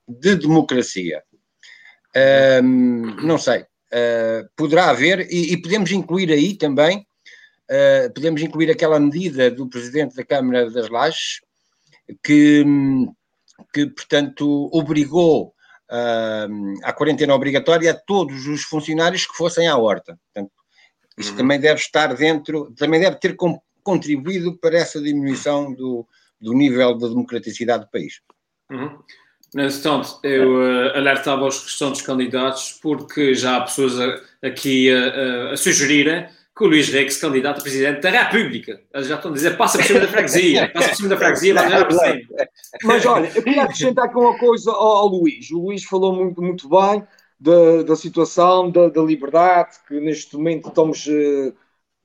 de 0.07 0.35
democracia. 0.35 1.23
Ahm, 2.15 3.25
não 3.25 3.37
sei. 3.37 3.65
Ah, 3.91 4.45
poderá 4.55 4.89
haver, 4.89 5.27
e, 5.29 5.53
e 5.53 5.61
podemos 5.61 5.91
incluir 5.91 6.31
aí 6.31 6.55
também, 6.55 7.05
ah, 7.71 8.09
podemos 8.13 8.41
incluir 8.41 8.69
aquela 8.69 8.99
medida 8.99 9.49
do 9.49 9.67
Presidente 9.69 10.15
da 10.15 10.25
Câmara 10.25 10.69
das 10.69 10.89
Lajes, 10.89 11.39
que, 12.23 12.63
que 13.73 13.85
portanto, 13.87 14.69
obrigou 14.73 15.53
ah, 15.89 16.47
à 16.83 16.93
quarentena 16.93 17.33
obrigatória 17.33 17.91
a 17.91 17.93
todos 17.93 18.45
os 18.47 18.63
funcionários 18.63 19.25
que 19.25 19.35
fossem 19.35 19.67
à 19.67 19.77
horta. 19.77 20.19
Portanto, 20.33 20.51
isso 21.17 21.31
Uhum. 21.31 21.37
também 21.37 21.59
deve 21.59 21.79
estar 21.79 22.13
dentro, 22.15 22.73
também 22.77 22.99
deve 22.99 23.17
ter 23.17 23.35
contribuído 23.83 24.57
para 24.57 24.77
essa 24.77 25.01
diminuição 25.01 25.73
do, 25.73 26.07
do 26.39 26.53
nível 26.53 26.97
de 26.97 27.09
democraticidade 27.09 27.83
do 27.85 27.91
país. 27.91 28.21
Uhum. 28.71 28.97
Nesse 29.53 29.77
instante, 29.79 30.13
eu 30.23 30.63
eh, 30.65 30.97
alertava 30.97 31.45
os 31.45 31.61
restantes 31.61 32.01
candidatos 32.01 32.79
porque 32.81 33.35
já 33.35 33.57
há 33.57 33.61
pessoas 33.61 33.99
a- 33.99 34.21
aqui 34.41 34.89
a, 34.89 35.49
a- 35.49 35.51
a 35.51 35.57
sugerirem 35.57 36.25
que 36.55 36.63
o 36.63 36.67
Luís 36.67 36.89
Reis 36.89 37.13
se 37.13 37.21
candidata 37.21 37.59
a 37.59 37.63
Presidente 37.63 38.01
da 38.01 38.09
República. 38.09 38.81
Eles 38.93 39.07
já 39.07 39.15
estão 39.15 39.31
a 39.31 39.33
dizer, 39.33 39.57
passa 39.57 39.77
por 39.77 39.87
cima 39.87 39.99
da 40.01 40.07
freguesia, 40.07 40.69
passa 40.73 40.89
por 40.89 40.95
cima 40.95 41.09
da 41.09 41.17
freguesia, 41.17 41.53
vai 41.53 41.69
já 41.69 41.85
por 41.85 41.93
cima. 41.93 42.21
Mas 42.83 43.05
olha, 43.05 43.31
eu 43.33 43.43
queria 43.43 43.63
acrescentar 43.63 44.05
aqui 44.05 44.17
uma 44.17 44.37
coisa 44.37 44.71
ao, 44.71 44.97
ao 44.97 45.07
Luís. 45.07 45.49
O 45.51 45.59
Luís 45.59 45.83
falou 45.83 46.13
muito, 46.13 46.41
muito 46.41 46.69
bem 46.69 47.03
da, 47.39 47.83
da 47.83 47.95
situação 47.95 48.69
da, 48.69 48.89
da 48.89 49.01
liberdade, 49.01 49.77
que 49.87 49.99
neste 49.99 50.35
momento 50.35 50.69
estamos 50.69 51.07
eh, 51.07 51.53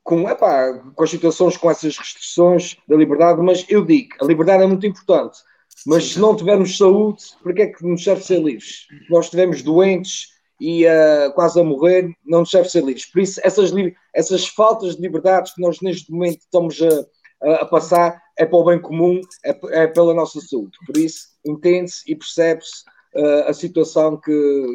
com, 0.03 0.29
epá, 0.29 0.73
com 0.95 1.05
as 1.05 1.11
situações, 1.11 1.57
com 1.57 1.71
essas 1.71 1.99
restrições 1.99 2.77
da 2.89 2.97
liberdade, 2.97 3.43
mas 3.43 3.67
eu 3.69 3.85
digo, 3.85 4.15
a 4.21 4.25
liberdade 4.25 4.63
é 4.63 4.67
muito 4.67 4.87
importante. 4.87 5.39
Mas 5.85 6.13
se 6.13 6.19
não 6.19 6.35
tivermos 6.35 6.79
saúde, 6.79 7.23
para 7.43 7.53
que 7.53 7.63
é 7.63 7.67
que 7.67 7.85
nos 7.85 8.03
serve 8.03 8.23
ser 8.23 8.43
livres? 8.43 8.87
Nós 9.11 9.27
estivermos 9.27 9.63
doentes 9.63 10.36
e 10.61 10.85
eh, 10.87 11.31
quase 11.35 11.61
a 11.61 11.65
morrer, 11.65 12.11
não 12.25 12.41
nos 12.41 12.51
serve 12.51 12.69
ser 12.69 12.83
livres. 12.85 13.07
Por 13.11 13.21
isso, 13.21 13.41
essas, 13.45 13.71
essas 14.15 14.47
faltas 14.49 14.97
de 14.97 15.03
liberdades 15.03 15.53
que 15.55 15.61
nós 15.61 15.81
neste 15.81 16.11
momento 16.11 16.39
estamos 16.41 16.79
a, 16.83 17.49
a- 17.49 17.55
a 17.63 17.67
passar 17.67 18.21
é 18.39 18.45
para 18.47 18.59
o 18.59 18.65
bem 18.65 18.81
comum, 18.81 19.21
é, 19.45 19.59
é 19.83 19.87
pela 19.87 20.15
nossa 20.15 20.41
saúde. 20.41 20.77
Por 20.87 20.97
isso, 20.97 21.27
entende-se 21.45 22.03
e 22.11 22.15
percebe-se 22.17 22.85
eh, 23.15 23.45
a 23.49 23.53
situação 23.53 24.17
que, 24.21 24.31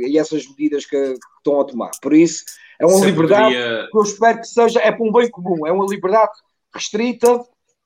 e 0.07 0.17
essas 0.17 0.47
medidas 0.49 0.85
que, 0.85 0.97
que 1.13 1.19
estão 1.37 1.59
a 1.61 1.63
tomar. 1.65 1.91
Por 2.01 2.13
isso, 2.13 2.43
é 2.79 2.85
uma 2.85 2.99
Se 2.99 3.05
liberdade 3.05 3.53
poderia- 3.55 3.87
que 3.91 3.97
eu 3.97 4.01
espero 4.03 4.37
que 4.39 4.47
seja 4.47 4.79
é 4.81 4.91
para 4.91 5.03
um 5.05 5.11
bem 5.11 5.29
comum, 5.29 5.65
é 5.67 5.71
uma 5.71 5.85
liberdade 5.87 6.31
restrita 6.73 7.39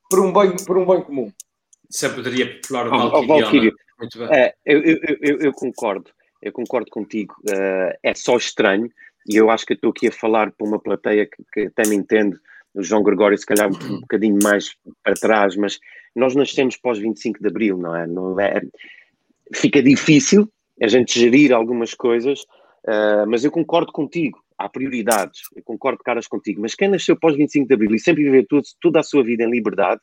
por 0.10 0.20
um 0.20 0.32
bem, 0.32 0.56
por 0.66 0.78
um 0.78 0.86
bem 0.86 1.02
comum. 1.02 1.32
Se 1.90 2.08
poderia 2.10 2.56
popular 2.62 2.88
o 2.88 2.92
Ó, 2.92 2.96
ó, 2.96 3.10
Valkyrie. 3.10 3.42
Valkyrie. 3.42 3.74
Muito 4.00 4.20
bem. 4.20 4.28
É, 4.32 4.54
eu, 4.66 4.84
eu, 4.84 4.98
eu, 5.22 5.40
eu 5.40 5.54
concordo, 5.54 6.12
eu 6.46 6.52
concordo 6.52 6.90
contigo. 6.92 7.36
Eh, 7.50 8.00
é 8.04 8.14
só 8.14 8.38
estranho, 8.38 8.90
e 9.28 9.36
eu 9.36 9.50
acho 9.50 9.66
que 9.66 9.74
estou 9.74 9.90
aqui 9.90 10.08
a 10.08 10.12
falar 10.12 10.52
para 10.52 10.68
uma 10.68 10.80
plateia 10.80 11.26
que, 11.26 11.44
que 11.52 11.68
até 11.68 11.90
me 11.90 11.96
entende, 11.96 12.38
o 12.74 12.84
João 12.84 13.02
Gregório, 13.02 13.38
se 13.38 13.46
calhar 13.46 13.68
um 13.68 14.02
bocadinho 14.02 14.38
mais 14.44 14.76
para 15.04 15.16
trás, 15.16 15.56
mas 15.56 15.80
nós 16.16 16.36
nascemos 16.36 16.78
pós 16.78 17.00
25 17.00 17.42
de 17.42 17.48
Abril, 17.48 17.78
não 17.78 17.96
é? 17.96 18.06
Não 18.06 18.40
é 18.40 18.62
fica 19.54 19.82
difícil 19.82 20.48
a 20.82 20.88
gente 20.88 21.18
gerir 21.20 21.52
algumas 21.52 21.94
coisas, 21.94 22.46
eh, 22.88 23.26
mas 23.26 23.44
eu 23.44 23.52
concordo 23.52 23.92
contigo. 23.92 24.40
Há 24.58 24.70
prioridades, 24.70 25.42
eu 25.56 25.64
concordo 25.64 26.04
caras 26.04 26.28
contigo, 26.28 26.62
mas 26.62 26.76
quem 26.76 26.88
nasceu 26.88 27.18
pós 27.20 27.36
25 27.36 27.68
de 27.68 27.74
Abril 27.74 27.96
e 27.96 28.00
sempre 28.00 28.24
viveu 28.24 28.46
tudo, 28.48 28.64
toda 28.80 29.00
a 29.00 29.04
sua 29.04 29.24
vida 29.24 29.44
em 29.44 29.50
liberdade, 29.50 30.00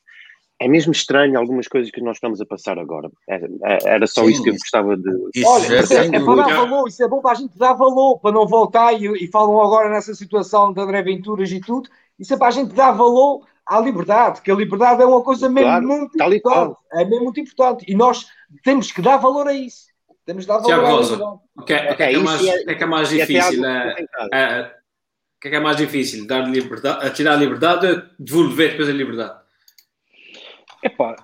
é 0.64 0.68
mesmo 0.68 0.92
estranho 0.92 1.38
algumas 1.38 1.66
coisas 1.66 1.90
que 1.90 2.00
nós 2.00 2.16
estamos 2.16 2.40
a 2.40 2.46
passar 2.46 2.78
agora. 2.78 3.10
Era, 3.28 3.48
era 3.84 4.06
só 4.06 4.22
Sim, 4.24 4.30
isso 4.30 4.42
que 4.42 4.50
eu 4.50 4.54
gostava 4.54 4.96
de, 4.96 5.10
Isso 5.34 5.48
Olha, 5.48 5.80
isso 5.80 5.94
é, 5.94 6.06
é 6.06 6.20
para 6.20 6.34
dar 6.36 6.56
valor, 6.56 6.88
isso 6.88 7.02
é 7.02 7.08
bom 7.08 7.20
para 7.20 7.32
a 7.32 7.34
gente 7.34 7.58
dar 7.58 7.72
valor, 7.72 8.18
para 8.20 8.32
não 8.32 8.46
voltar 8.46 8.92
e, 8.92 9.06
e 9.24 9.26
falam 9.28 9.60
agora 9.60 9.90
nessa 9.90 10.14
situação 10.14 10.72
de 10.72 10.80
André 10.80 11.02
Venturas 11.02 11.50
e 11.50 11.60
tudo. 11.60 11.90
Isso 12.18 12.32
é 12.34 12.36
para 12.36 12.48
a 12.48 12.52
gente 12.52 12.74
dar 12.74 12.92
valor 12.92 13.44
à 13.66 13.80
liberdade, 13.80 14.40
que 14.42 14.50
a 14.50 14.54
liberdade 14.54 15.02
é 15.02 15.06
uma 15.06 15.22
coisa 15.22 15.48
mesmo 15.48 15.68
Claro, 15.68 15.86
muito 15.86 16.16
tal 16.16 16.32
e 16.32 16.36
importante. 16.36 16.76
É 16.92 17.04
mesmo 17.04 17.24
muito 17.24 17.40
importante. 17.40 17.84
E 17.88 17.94
nós 17.94 18.26
temos 18.62 18.92
que 18.92 19.02
dar 19.02 19.16
valor 19.16 19.48
a 19.48 19.52
isso. 19.52 19.86
Temos 20.24 20.44
que 20.44 20.48
dar 20.48 20.58
valor 20.58 20.66
Tiago 20.66 20.86
Rosa. 20.86 21.24
O 21.56 21.62
que, 21.64 21.72
é- 21.72 21.92
o 21.92 21.96
que 21.96 22.02
é, 22.02 22.06
é 22.06 22.12
isso 22.12 22.24
mais, 22.24 22.42
e 22.42 22.48
é- 22.50 22.54
o 22.60 22.64
que 22.64 22.70
é 22.70 22.74
que 22.76 22.84
é 22.84 22.86
mais 22.86 23.08
difícil? 23.08 23.64
algo 23.64 23.66
É, 23.66 23.88
que 23.88 23.96
tem 23.96 24.06
casa. 24.06 24.28
é, 24.32 24.60
o 24.62 25.40
que 25.40 25.48
é 25.48 25.50
que 25.50 25.56
é 25.56 25.60
mais 25.60 25.76
difícil? 25.76 26.26
Dar 26.26 26.48
liberdade, 26.48 27.10
tirar 27.14 27.32
a 27.32 27.36
liberdade 27.36 27.86
ou 27.86 28.02
devolver 28.18 28.70
depois 28.70 28.88
a 28.88 28.92
liberdade? 28.92 29.41
Epá, 30.82 31.16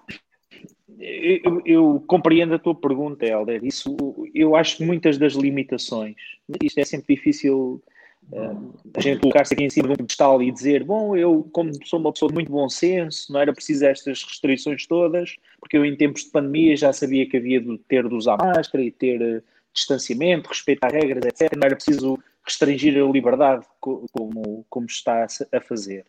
eu, 0.99 1.63
eu 1.65 2.05
compreendo 2.07 2.55
a 2.55 2.59
tua 2.59 2.75
pergunta, 2.75 3.27
Helder. 3.27 3.65
Isso, 3.65 3.97
eu 4.35 4.57
acho 4.57 4.79
que 4.79 4.85
muitas 4.85 5.19
das 5.19 5.35
limitações, 5.35 6.17
isto 6.63 6.79
é 6.79 6.85
sempre 6.85 7.15
difícil 7.15 7.83
Uh, 8.31 8.75
a 8.95 9.01
gente 9.01 9.21
colocar-se 9.21 9.55
aqui 9.55 9.65
em 9.65 9.71
cima 9.71 9.87
de 9.89 9.95
um 9.95 9.97
pedestal 9.97 10.43
e 10.43 10.53
dizer, 10.53 10.85
bom, 10.85 11.17
eu 11.17 11.49
como 11.51 11.71
sou 11.87 11.99
uma 11.99 12.13
pessoa 12.13 12.29
de 12.29 12.35
muito 12.35 12.53
bom 12.53 12.69
senso, 12.69 13.33
não 13.33 13.41
era 13.41 13.55
preciso 13.55 13.87
estas 13.87 14.23
restrições 14.23 14.87
todas, 14.87 15.35
porque 15.59 15.79
eu 15.79 15.85
em 15.85 15.97
tempos 15.97 16.25
de 16.25 16.31
pandemia 16.31 16.77
já 16.77 16.93
sabia 16.93 17.27
que 17.27 17.39
havia 17.39 17.59
de 17.59 17.79
ter 17.89 18.07
de 18.07 18.15
usar 18.15 18.37
máscara 18.37 18.85
e 18.85 18.91
ter 18.91 19.23
uh, 19.23 19.43
distanciamento, 19.73 20.51
respeitar 20.51 20.93
regras, 20.93 21.25
etc. 21.25 21.57
Não 21.57 21.65
era 21.65 21.77
preciso 21.77 22.19
restringir 22.45 23.03
a 23.03 23.11
liberdade 23.11 23.65
como, 23.81 24.67
como 24.69 24.87
está 24.87 25.27
a 25.53 25.61
fazer. 25.61 26.05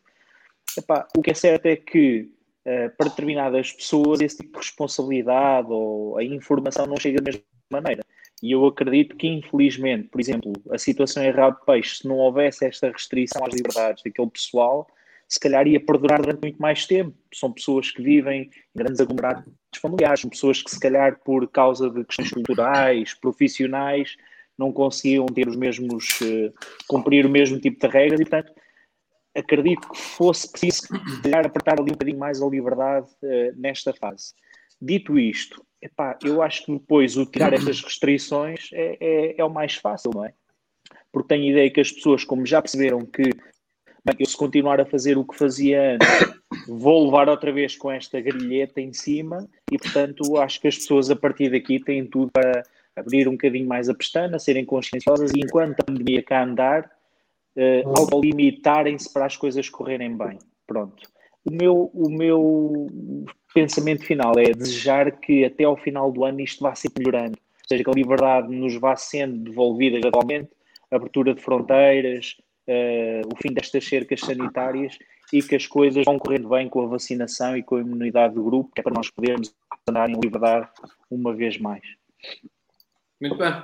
Epá, 0.78 1.08
o 1.16 1.22
que 1.22 1.32
é 1.32 1.34
certo 1.34 1.68
é 1.68 1.78
que 1.78 2.30
uh, 2.70 2.95
para 2.95 3.09
determinadas 3.09 3.72
pessoas 3.72 4.22
esse 4.22 4.38
tipo 4.38 4.51
de 4.53 4.65
responsabilidade 4.65 5.67
ou 5.72 6.17
a 6.17 6.24
informação 6.24 6.86
não 6.86 6.97
chega 6.97 7.20
da 7.22 7.32
mesma 7.32 7.43
maneira. 7.72 8.03
E 8.41 8.51
eu 8.51 8.65
acredito 8.65 9.15
que, 9.17 9.28
infelizmente, 9.28 10.07
por 10.07 10.22
exemplo, 10.22 10.53
a 10.72 10.78
situação 10.78 11.24
em 11.24 11.32
Rabo 11.32 11.57
Peixe, 11.65 11.97
se 11.97 12.07
não 12.07 12.17
houvesse 12.17 12.65
esta 12.65 12.89
restrição 12.89 13.43
às 13.45 13.53
liberdades 13.53 14.03
daquele 14.03 14.30
pessoal, 14.30 14.88
se 15.28 15.39
calhar 15.39 15.67
ia 15.67 15.80
perdurar 15.80 16.22
durante 16.22 16.41
muito 16.41 16.59
mais 16.59 16.86
tempo. 16.88 17.13
São 17.34 17.51
pessoas 17.51 17.91
que 17.91 18.01
vivem 18.01 18.43
em 18.43 18.49
grandes 18.76 19.01
aglomerados 19.01 19.43
familiares, 19.80 20.22
são 20.22 20.30
pessoas 20.30 20.63
que, 20.63 20.72
se 20.72 20.80
calhar, 20.80 21.20
por 21.24 21.47
causa 21.49 21.89
de 21.89 22.03
questões 22.05 22.32
culturais, 22.32 23.13
profissionais, 23.13 24.15
não 24.57 24.74
conseguiam 24.74 25.26
ter 25.28 25.47
os 25.47 25.55
mesmos, 25.55 26.20
uh, 26.22 26.53
cumprir 26.88 27.26
o 27.26 27.30
mesmo 27.30 27.59
tipo 27.59 27.80
de 27.80 27.93
regras 27.93 28.20
e, 28.20 28.26
portanto, 28.26 28.53
acredito 29.36 29.89
que 29.89 29.97
fosse 29.97 30.51
preciso 30.51 30.88
calhar, 31.21 31.45
apertar 31.45 31.80
ali 31.80 31.89
um 31.89 31.93
bocadinho 31.93 32.19
mais 32.19 32.41
a 32.41 32.47
liberdade 32.47 33.07
uh, 33.23 33.53
nesta 33.55 33.93
fase. 33.93 34.34
Dito 34.82 35.19
isto, 35.19 35.63
epá, 35.82 36.17
eu 36.23 36.41
acho 36.41 36.65
que 36.65 36.73
depois 36.73 37.17
o 37.17 37.25
tirar 37.25 37.53
estas 37.53 37.82
restrições 37.82 38.69
é, 38.73 38.97
é, 38.99 39.36
é, 39.39 39.43
o 39.43 39.49
mais 39.49 39.75
fácil, 39.75 40.11
não 40.13 40.25
é? 40.25 40.34
Porque 41.11 41.27
tenho 41.27 41.43
a 41.43 41.51
ideia 41.51 41.71
que 41.71 41.82
as 41.82 41.91
pessoas, 41.91 42.23
como 42.23 42.45
já 42.45 42.61
perceberam 42.61 43.05
que 43.05 43.23
bem, 43.23 44.15
eu 44.19 44.25
se 44.25 44.38
continuar 44.38 44.80
a 44.80 44.86
fazer 44.86 45.17
o 45.17 45.25
que 45.25 45.38
fazia 45.38 45.95
antes, 45.95 46.07
vou 46.67 47.05
levar 47.05 47.30
outra 47.30 47.51
vez 47.51 47.75
com 47.75 47.91
esta 47.91 48.21
grilheta 48.21 48.80
em 48.80 48.93
cima 48.93 49.47
e, 49.71 49.77
portanto, 49.77 50.38
acho 50.38 50.61
que 50.61 50.67
as 50.67 50.77
pessoas 50.77 51.09
a 51.09 51.15
partir 51.15 51.49
daqui 51.51 51.80
têm 51.80 52.05
tudo 52.05 52.32
para 52.32 52.63
abrir 52.95 53.27
um 53.27 53.34
bocadinho 53.34 53.67
mais 53.67 53.89
a 53.89 53.93
pestana, 53.93 54.39
serem 54.39 54.65
conscienciosas 54.65 55.32
e 55.32 55.39
enquanto 55.39 55.80
a 55.80 55.84
pandemia 55.84 56.23
cá 56.23 56.43
andar, 56.43 56.89
uh, 57.56 57.89
autolimitarem-se 57.97 59.12
para 59.12 59.26
as 59.26 59.38
coisas 59.38 59.70
correrem 59.70 60.16
bem. 60.18 60.39
Pronto. 60.68 61.08
O 61.45 61.52
meu, 61.52 61.91
o 61.93 62.10
meu 62.10 62.88
pensamento 63.54 64.06
final 64.06 64.38
é 64.38 64.52
desejar 64.52 65.12
que 65.20 65.45
até 65.45 65.64
ao 65.64 65.78
final 65.78 66.12
do 66.12 66.24
ano 66.24 66.41
isto 66.41 66.62
vá 66.62 66.76
sempre 66.76 67.04
melhorando, 67.04 67.38
ou 67.38 67.68
seja, 67.68 67.84
que 67.84 67.89
a 67.89 67.93
liberdade 67.93 68.54
nos 68.54 68.76
vá 68.76 68.95
sendo 68.95 69.38
devolvida 69.38 70.00
gradualmente, 70.00 70.50
abertura 70.91 71.34
de 71.34 71.41
fronteiras, 71.41 72.36
uh, 72.68 73.28
o 73.34 73.36
fim 73.41 73.54
destas 73.54 73.86
cercas 73.86 74.20
sanitárias 74.20 74.97
e 75.32 75.41
que 75.41 75.56
as 75.56 75.68
coisas 75.68 76.04
vão 76.06 76.18
correndo 76.18 76.50
bem 76.50 76.68
com 76.68 76.84
a 76.84 76.88
vacinação 76.88 77.56
e 77.56 77.64
com 77.64 77.76
a 77.76 77.82
imunidade 77.82 78.34
do 78.34 78.43
grupo, 78.43 78.72
que 78.74 78.82
é 78.82 78.84
para 78.84 78.93
nós 78.93 79.10
podermos 79.10 79.54
andar 79.88 80.10
em 80.10 80.20
liberdade 80.20 80.68
uma 81.10 81.34
vez 81.34 81.58
mais. 81.58 81.84
Muito 83.22 83.36
bem. 83.36 83.64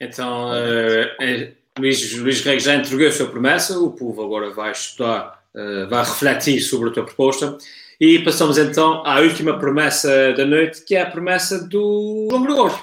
Então, 0.00 0.50
uh, 0.50 1.61
Luís, 1.78 2.12
Luís 2.18 2.40
Reis 2.42 2.62
já 2.62 2.74
entregou 2.74 3.06
a 3.06 3.12
sua 3.12 3.28
promessa, 3.28 3.78
o 3.78 3.92
povo 3.92 4.22
agora 4.22 4.50
vai 4.50 4.72
estudar, 4.72 5.42
uh, 5.54 5.88
vai 5.88 6.04
refletir 6.04 6.60
sobre 6.60 6.90
a 6.90 6.92
tua 6.92 7.04
proposta. 7.04 7.56
E 7.98 8.18
passamos 8.18 8.58
então 8.58 9.06
à 9.06 9.20
última 9.20 9.58
promessa 9.58 10.32
da 10.34 10.44
noite, 10.44 10.84
que 10.84 10.94
é 10.94 11.02
a 11.02 11.10
promessa 11.10 11.66
do 11.66 12.28
João 12.30 12.42
Gregório. 12.42 12.78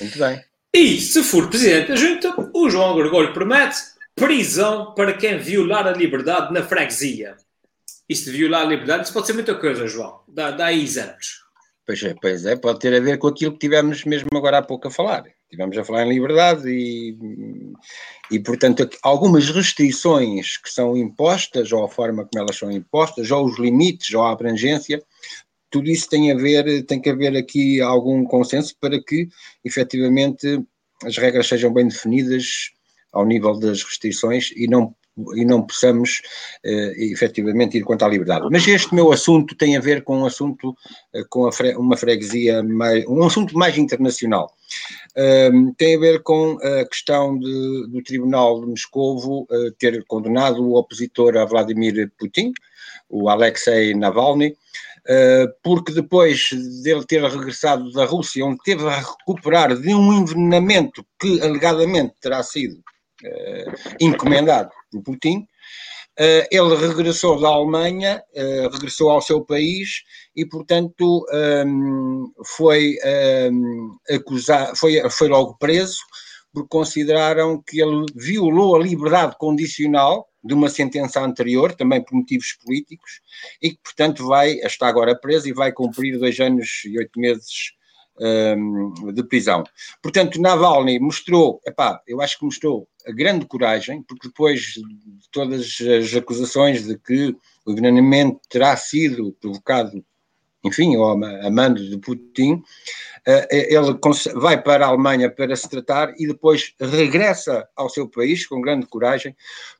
Muito 0.00 0.18
bem. 0.18 0.42
E, 0.74 1.00
se 1.00 1.22
for 1.22 1.48
presidente 1.48 1.88
da 1.88 1.96
junta, 1.96 2.34
o 2.54 2.70
João 2.70 2.96
Gregório 2.96 3.32
promete 3.32 3.76
prisão 4.14 4.94
para 4.94 5.12
quem 5.12 5.38
violar 5.38 5.86
a 5.86 5.92
liberdade 5.92 6.52
na 6.52 6.62
freguesia. 6.62 7.36
Isto 8.08 8.30
de 8.30 8.38
violar 8.38 8.62
a 8.62 8.68
liberdade, 8.68 9.04
isso 9.04 9.12
pode 9.12 9.26
ser 9.26 9.34
muita 9.34 9.54
coisa, 9.54 9.86
João. 9.86 10.20
Dá, 10.26 10.50
dá 10.50 10.66
aí 10.66 10.82
exemplos. 10.82 11.39
Pois 11.90 12.04
é, 12.04 12.14
pois 12.22 12.46
é, 12.46 12.54
pode 12.54 12.78
ter 12.78 12.94
a 12.94 13.00
ver 13.00 13.18
com 13.18 13.26
aquilo 13.26 13.50
que 13.50 13.58
tivemos 13.58 14.04
mesmo 14.04 14.28
agora 14.36 14.58
há 14.58 14.62
pouco 14.62 14.86
a 14.86 14.90
falar. 14.92 15.24
Tivemos 15.50 15.76
a 15.76 15.82
falar 15.82 16.06
em 16.06 16.10
liberdade 16.10 16.68
e, 16.68 17.18
e, 18.30 18.38
portanto, 18.38 18.88
algumas 19.02 19.50
restrições 19.50 20.56
que 20.56 20.70
são 20.70 20.96
impostas, 20.96 21.72
ou 21.72 21.82
a 21.82 21.88
forma 21.88 22.24
como 22.24 22.44
elas 22.44 22.56
são 22.56 22.70
impostas, 22.70 23.28
ou 23.32 23.44
os 23.44 23.58
limites, 23.58 24.14
ou 24.14 24.22
a 24.22 24.30
abrangência, 24.30 25.02
tudo 25.68 25.90
isso 25.90 26.08
tem 26.08 26.30
a 26.30 26.36
ver, 26.36 26.84
tem 26.84 27.00
que 27.00 27.10
haver 27.10 27.36
aqui 27.36 27.80
algum 27.80 28.22
consenso 28.22 28.76
para 28.80 29.02
que, 29.02 29.28
efetivamente, 29.64 30.64
as 31.04 31.16
regras 31.16 31.48
sejam 31.48 31.72
bem 31.72 31.88
definidas 31.88 32.70
ao 33.12 33.26
nível 33.26 33.58
das 33.58 33.82
restrições 33.82 34.52
e 34.54 34.68
não 34.68 34.94
e 35.34 35.44
não 35.44 35.62
possamos 35.62 36.20
uh, 36.64 36.92
efetivamente 37.12 37.78
ir 37.78 37.82
contra 37.82 38.06
a 38.06 38.10
liberdade. 38.10 38.46
Mas 38.50 38.66
este 38.66 38.94
meu 38.94 39.12
assunto 39.12 39.54
tem 39.54 39.76
a 39.76 39.80
ver 39.80 40.02
com 40.02 40.18
um 40.18 40.26
assunto, 40.26 40.70
uh, 40.70 41.28
com 41.28 41.50
fre 41.52 41.74
uma 41.76 41.96
freguesia, 41.96 42.62
mais, 42.62 43.04
um 43.06 43.22
assunto 43.24 43.56
mais 43.56 43.76
internacional. 43.76 44.52
Uh, 45.12 45.74
tem 45.76 45.96
a 45.96 46.00
ver 46.00 46.22
com 46.22 46.58
a 46.62 46.84
questão 46.86 47.38
de, 47.38 47.86
do 47.88 48.02
Tribunal 48.02 48.60
de 48.60 48.66
Moscovo 48.66 49.46
uh, 49.50 49.72
ter 49.78 50.04
condenado 50.06 50.62
o 50.62 50.76
opositor 50.76 51.36
a 51.36 51.44
Vladimir 51.44 52.10
Putin, 52.18 52.52
o 53.08 53.28
Alexei 53.28 53.94
Navalny, 53.94 54.56
porque 55.64 55.92
depois 55.92 56.50
dele 56.84 57.04
ter 57.04 57.24
regressado 57.24 57.90
da 57.90 58.04
Rússia, 58.04 58.44
onde 58.44 58.58
teve 58.62 58.86
a 58.86 59.00
recuperar 59.00 59.74
de 59.76 59.92
um 59.92 60.12
envenenamento 60.12 61.04
que 61.18 61.40
alegadamente 61.40 62.14
terá 62.20 62.40
sido 62.44 62.80
encomendado 64.00 64.70
por 64.90 65.02
Putin. 65.02 65.46
Uh, 66.18 66.44
ele 66.50 66.76
regressou 66.76 67.40
da 67.40 67.48
Alemanha, 67.48 68.22
uh, 68.34 68.68
regressou 68.68 69.10
ao 69.10 69.22
seu 69.22 69.42
país 69.42 70.02
e, 70.36 70.44
portanto, 70.44 71.24
um, 71.66 72.30
foi 72.44 72.98
um, 73.50 73.96
acusado, 74.10 74.76
foi, 74.76 75.00
foi 75.08 75.28
logo 75.28 75.56
preso 75.56 76.00
porque 76.52 76.68
consideraram 76.68 77.62
que 77.62 77.80
ele 77.80 78.04
violou 78.14 78.76
a 78.76 78.80
liberdade 78.80 79.36
condicional 79.38 80.28
de 80.42 80.52
uma 80.52 80.68
sentença 80.68 81.20
anterior, 81.20 81.74
também 81.74 82.02
por 82.02 82.14
motivos 82.14 82.56
políticos, 82.64 83.20
e 83.62 83.70
que, 83.70 83.78
portanto, 83.82 84.26
vai, 84.26 84.52
está 84.64 84.88
agora 84.88 85.18
preso 85.18 85.48
e 85.48 85.52
vai 85.52 85.72
cumprir 85.72 86.18
dois 86.18 86.38
anos 86.40 86.82
e 86.86 86.98
oito 86.98 87.18
meses 87.20 87.72
um, 88.20 89.12
de 89.12 89.22
prisão. 89.24 89.64
Portanto, 90.02 90.40
Navalny 90.40 90.98
mostrou, 90.98 91.60
epá, 91.66 92.00
eu 92.06 92.20
acho 92.20 92.38
que 92.38 92.44
mostrou 92.44 92.86
a 93.06 93.12
grande 93.12 93.46
coragem, 93.46 94.02
porque 94.02 94.28
depois 94.28 94.60
de 94.60 95.30
todas 95.32 95.78
as 95.80 96.14
acusações 96.14 96.86
de 96.86 96.98
que 96.98 97.34
o 97.64 97.72
envenenamento 97.72 98.40
terá 98.48 98.76
sido 98.76 99.34
provocado, 99.40 100.04
enfim, 100.62 100.94
a 100.96 101.50
mando 101.50 101.82
de 101.82 101.96
Putin, 101.96 102.62
eh, 103.26 103.74
ele 103.74 103.98
vai 104.34 104.62
para 104.62 104.84
a 104.84 104.88
Alemanha 104.90 105.30
para 105.30 105.56
se 105.56 105.68
tratar 105.68 106.12
e 106.18 106.26
depois 106.26 106.74
regressa 106.78 107.66
ao 107.74 107.88
seu 107.88 108.06
país 108.06 108.46
com 108.46 108.60
grande 108.60 108.86
coragem. 108.86 109.34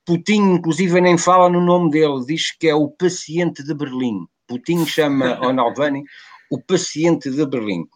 Putin, 0.06 0.54
inclusive, 0.54 0.98
nem 1.02 1.18
fala 1.18 1.50
no 1.50 1.60
nome 1.60 1.90
dele, 1.90 2.24
diz 2.26 2.50
que 2.52 2.66
é 2.66 2.74
o 2.74 2.88
paciente 2.88 3.62
de 3.62 3.74
Berlim. 3.74 4.26
Putin 4.46 4.86
chama 4.86 5.38
o 5.46 5.52
Navalny 5.52 6.02
o 6.50 6.60
paciente 6.60 7.30
de 7.30 7.46
Berlim. 7.46 7.86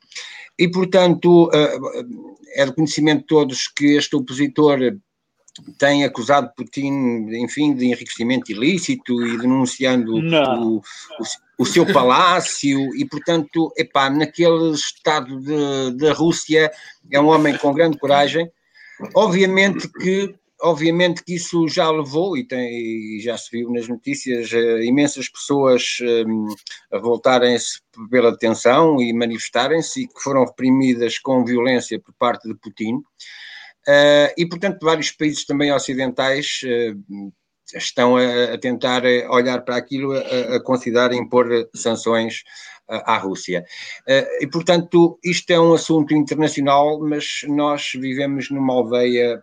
E, 0.58 0.68
portanto, 0.68 1.50
eh, 1.52 1.78
é 2.56 2.66
de 2.66 2.72
conhecimento 2.72 3.20
de 3.20 3.26
todos 3.26 3.68
que 3.68 3.96
este 3.96 4.14
opositor 4.14 4.78
tem 5.78 6.04
acusado 6.04 6.52
Putin, 6.56 7.28
enfim, 7.32 7.74
de 7.74 7.86
enriquecimento 7.86 8.50
ilícito 8.50 9.24
e 9.24 9.38
denunciando 9.38 10.14
o, 10.14 10.76
o, 10.76 10.82
o, 11.58 11.64
seu 11.64 11.86
palácio 11.92 12.94
e, 12.96 13.04
portanto, 13.04 13.72
epá, 13.76 14.10
naquele 14.10 14.72
estado 14.72 15.40
da 15.96 16.12
Rússia 16.12 16.70
é 17.10 17.20
um 17.20 17.28
homem 17.28 17.56
com 17.56 17.72
grande 17.72 17.98
coragem. 17.98 18.50
Obviamente 19.14 19.88
que 19.88 20.34
obviamente 20.64 21.22
que 21.22 21.34
isso 21.34 21.68
já 21.68 21.90
levou, 21.90 22.36
e, 22.36 22.44
tem, 22.44 22.68
e 22.68 23.20
já 23.20 23.36
se 23.36 23.50
viu 23.50 23.70
nas 23.70 23.86
notícias, 23.86 24.50
uh, 24.50 24.82
imensas 24.82 25.28
pessoas 25.28 25.98
um, 26.26 26.48
a 26.90 26.98
voltarem-se 26.98 27.80
pela 28.10 28.32
detenção 28.32 29.00
e 29.00 29.12
manifestarem-se 29.12 30.02
e 30.02 30.08
que 30.08 30.20
foram 30.20 30.44
reprimidas 30.44 31.18
com 31.18 31.44
violência 31.44 32.00
por 32.00 32.14
parte 32.14 32.48
de 32.48 32.54
Putin. 32.54 32.96
Uh, 33.86 34.32
e, 34.36 34.46
portanto, 34.48 34.78
vários 34.82 35.12
países 35.12 35.44
também 35.44 35.70
ocidentais 35.70 36.60
uh, 36.64 37.32
estão 37.74 38.16
a, 38.16 38.56
tentar 38.58 39.02
olhar 39.30 39.60
para 39.62 39.76
aquilo, 39.76 40.12
a 40.12 40.60
considerar 40.62 41.12
impor 41.12 41.48
sanções 41.74 42.44
à 42.86 43.16
Rússia. 43.16 43.64
E, 44.38 44.46
portanto, 44.46 45.18
isto 45.24 45.50
é 45.50 45.58
um 45.58 45.72
assunto 45.72 46.14
internacional, 46.14 47.00
mas 47.00 47.40
nós 47.48 47.90
vivemos 47.94 48.50
numa 48.50 48.74
aldeia 48.74 49.42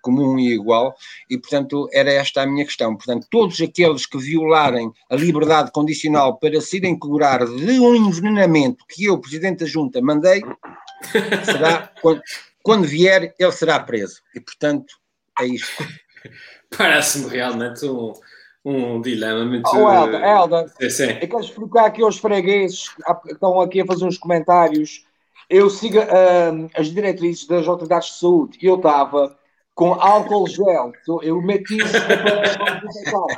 comum 0.00 0.38
e 0.38 0.52
igual, 0.52 0.94
e 1.28 1.38
portanto 1.38 1.88
era 1.92 2.12
esta 2.12 2.42
a 2.42 2.46
minha 2.46 2.64
questão. 2.64 2.96
Portanto, 2.96 3.26
todos 3.30 3.60
aqueles 3.60 4.06
que 4.06 4.18
violarem 4.18 4.92
a 5.10 5.16
liberdade 5.16 5.70
condicional 5.72 6.38
para 6.38 6.60
se 6.60 6.76
irem 6.76 6.98
curar 6.98 7.44
de 7.44 7.80
um 7.80 7.94
envenenamento 7.94 8.84
que 8.88 9.04
eu, 9.04 9.18
Presidente 9.18 9.60
da 9.60 9.66
Junta, 9.66 10.00
mandei, 10.00 10.42
será, 11.44 11.90
quando 12.62 12.86
vier, 12.86 13.34
ele 13.38 13.52
será 13.52 13.78
preso. 13.80 14.20
E, 14.34 14.40
portanto, 14.40 14.94
é 15.40 15.46
isto. 15.46 15.84
Parece-me 16.76 17.28
realmente 17.28 17.84
um, 17.86 18.12
um 18.64 19.00
dilema 19.00 19.44
muito. 19.44 19.68
Oh, 19.68 19.90
Helder, 19.90 20.22
Helder, 20.22 20.68
Sim, 20.80 20.90
sim. 20.90 21.18
eu 21.20 21.28
quero 21.28 21.40
explicar 21.40 21.86
aqui 21.86 22.02
aos 22.02 22.18
fregueses 22.18 22.88
que 22.88 23.32
estão 23.32 23.60
aqui 23.60 23.80
a 23.80 23.86
fazer 23.86 24.04
uns 24.04 24.18
comentários. 24.18 25.04
Eu 25.50 25.68
sigo 25.68 25.98
ah, 26.00 26.68
as 26.74 26.86
diretrizes 26.88 27.46
das 27.46 27.68
autoridades 27.68 28.08
de 28.08 28.18
saúde 28.18 28.58
e 28.62 28.66
eu 28.66 28.76
estava 28.76 29.36
com 29.74 29.92
álcool 29.94 30.46
gel. 30.48 30.92
Eu 31.22 31.40
meti 31.42 31.78
isso 31.78 31.96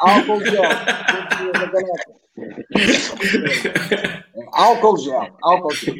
álcool 0.00 0.44
gel. 0.44 0.62
álcool 4.52 4.96
gel. 4.98 5.36
Álcool 5.42 5.74
gel. 5.74 5.94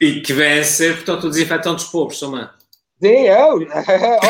E 0.00 0.20
ser, 0.64 0.96
portanto, 0.96 1.24
o 1.24 1.30
desinfetante 1.30 1.76
dos 1.76 1.84
pobres, 1.86 2.20
também. 2.20 2.48
Sim, 3.02 3.26
eu, 3.26 3.58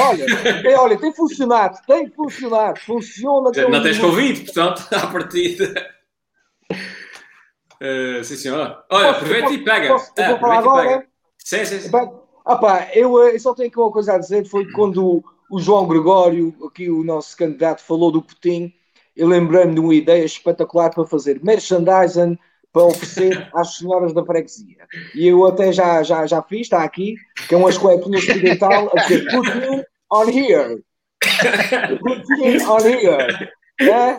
olha, 0.08 0.62
tem, 0.62 0.74
olha, 0.74 0.98
tem 0.98 1.12
funcionado, 1.12 1.78
tem 1.86 2.10
funcionado, 2.10 2.80
funciona. 2.80 3.50
Não 3.54 3.78
um 3.78 3.82
tens. 3.82 3.98
Covid, 3.98 4.40
portanto, 4.44 4.86
à 4.94 5.06
partida. 5.06 5.90
Eh, 7.80 8.20
sim, 8.24 8.36
senhor. 8.36 8.84
Olha, 8.90 9.10
aproveita 9.10 9.52
e 9.52 9.62
pega. 9.64 9.88
posso- 9.88 10.12
Ah, 10.18 10.28
vou 10.30 10.38
falar 10.38 10.58
agora? 10.58 11.06
Sim, 11.38 11.64
sim, 11.64 11.80
sim. 11.80 11.90
Ah 12.44 12.56
pá, 12.56 12.88
eu, 12.92 13.22
eh, 13.22 13.34
eu 13.34 13.40
só 13.40 13.54
tenho 13.54 13.68
aqui 13.68 13.78
uma 13.78 13.90
coisa 13.90 14.14
a 14.14 14.18
dizer, 14.18 14.46
foi 14.46 14.70
quando 14.72 15.24
o, 15.50 15.58
João 15.58 15.86
Gregório, 15.86 16.54
aqui 16.66 16.90
o 16.90 17.02
nosso 17.02 17.36
candidato, 17.36 17.82
falou 17.82 18.10
do 18.10 18.20
Putin, 18.20 18.72
eu 19.16 19.28
lembrei-me 19.28 19.74
de 19.74 19.80
uma 19.80 19.94
ideia 19.94 20.24
espetacular 20.24 20.90
para 20.90 21.06
fazer 21.06 21.40
merchandising 21.42 22.36
para 22.72 22.82
oferecer 22.82 23.48
às 23.54 23.76
senhoras 23.76 24.12
da 24.12 24.24
freguesia. 24.24 24.86
E 25.14 25.26
eu 25.26 25.46
até 25.46 25.72
já, 25.72 26.02
já, 26.02 26.26
já 26.26 26.42
fiz, 26.42 26.62
está 26.62 26.82
aqui, 26.82 27.14
que 27.48 27.54
é 27.54 27.58
umas 27.58 27.78
cuequinhas 27.78 28.28
ocidental 28.28 28.90
a 28.92 29.00
dizer 29.02 29.24
Putin 29.30 29.84
on 30.12 30.28
here. 30.28 30.84
Putin 32.00 32.64
on 32.64 32.80
here. 32.80 33.54
É? 33.80 34.16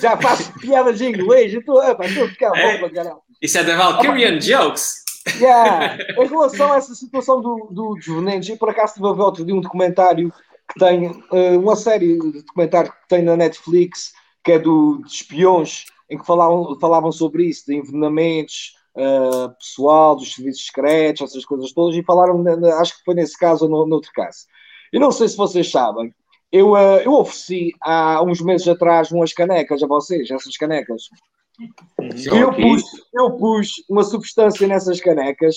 Já 0.00 0.16
faço 0.16 0.52
piadas 0.60 1.00
em 1.00 1.10
inglês, 1.10 1.52
estou 1.54 1.80
a 1.80 1.96
ficar 2.02 2.50
bom 2.50 2.78
para 2.78 2.90
caralho. 2.90 3.20
Isso 3.40 3.58
é 3.58 3.64
da 3.64 3.76
Valkyrian 3.76 4.40
Jokes. 4.40 5.05
Yeah. 5.34 5.98
Em 6.16 6.26
relação 6.26 6.72
a 6.72 6.76
essa 6.76 6.94
situação 6.94 7.40
do, 7.40 7.68
do, 7.70 7.94
dos 7.94 8.48
eu 8.48 8.56
por 8.56 8.70
acaso 8.70 8.92
estive 8.92 9.08
a 9.08 9.12
ver 9.12 9.22
outro 9.22 9.44
um 9.54 9.60
documentário 9.60 10.32
que 10.68 10.78
tem, 10.78 11.22
eh, 11.32 11.56
uma 11.56 11.76
série 11.76 12.18
de 12.18 12.42
documentários 12.42 12.94
que 12.94 13.08
tem 13.08 13.22
na 13.22 13.36
Netflix, 13.36 14.12
que 14.42 14.52
é 14.52 14.58
do, 14.58 15.02
de 15.04 15.12
espiões, 15.12 15.84
em 16.10 16.18
que 16.18 16.26
falavam, 16.26 16.78
falavam 16.80 17.12
sobre 17.12 17.44
isso, 17.44 17.66
de 17.66 17.76
envenenamentos, 17.76 18.74
eh, 18.96 19.48
pessoal, 19.58 20.16
dos 20.16 20.34
serviços 20.34 20.66
secretos, 20.66 21.22
essas 21.22 21.44
coisas 21.44 21.72
todas, 21.72 21.96
e 21.96 22.02
falaram, 22.02 22.42
acho 22.80 22.96
que 22.96 23.04
foi 23.04 23.14
nesse 23.14 23.38
caso 23.38 23.64
ou 23.64 23.70
no, 23.70 23.86
noutro 23.86 24.10
caso. 24.12 24.46
Eu 24.92 25.00
não 25.00 25.12
sei 25.12 25.28
se 25.28 25.36
vocês 25.36 25.70
sabem, 25.70 26.14
eu, 26.50 26.76
eh, 26.76 27.02
eu 27.04 27.12
ofereci 27.12 27.72
há 27.82 28.22
uns 28.22 28.40
meses 28.40 28.66
atrás 28.66 29.10
umas 29.10 29.32
canecas 29.32 29.82
a 29.82 29.86
vocês, 29.86 30.30
essas 30.30 30.56
canecas. 30.56 31.08
Sim, 32.16 32.28
Eu 32.38 32.52
pus, 32.52 32.82
eu 33.14 33.30
pus 33.32 33.68
uma 33.88 34.04
substância 34.04 34.66
nessas 34.66 35.00
canecas 35.00 35.56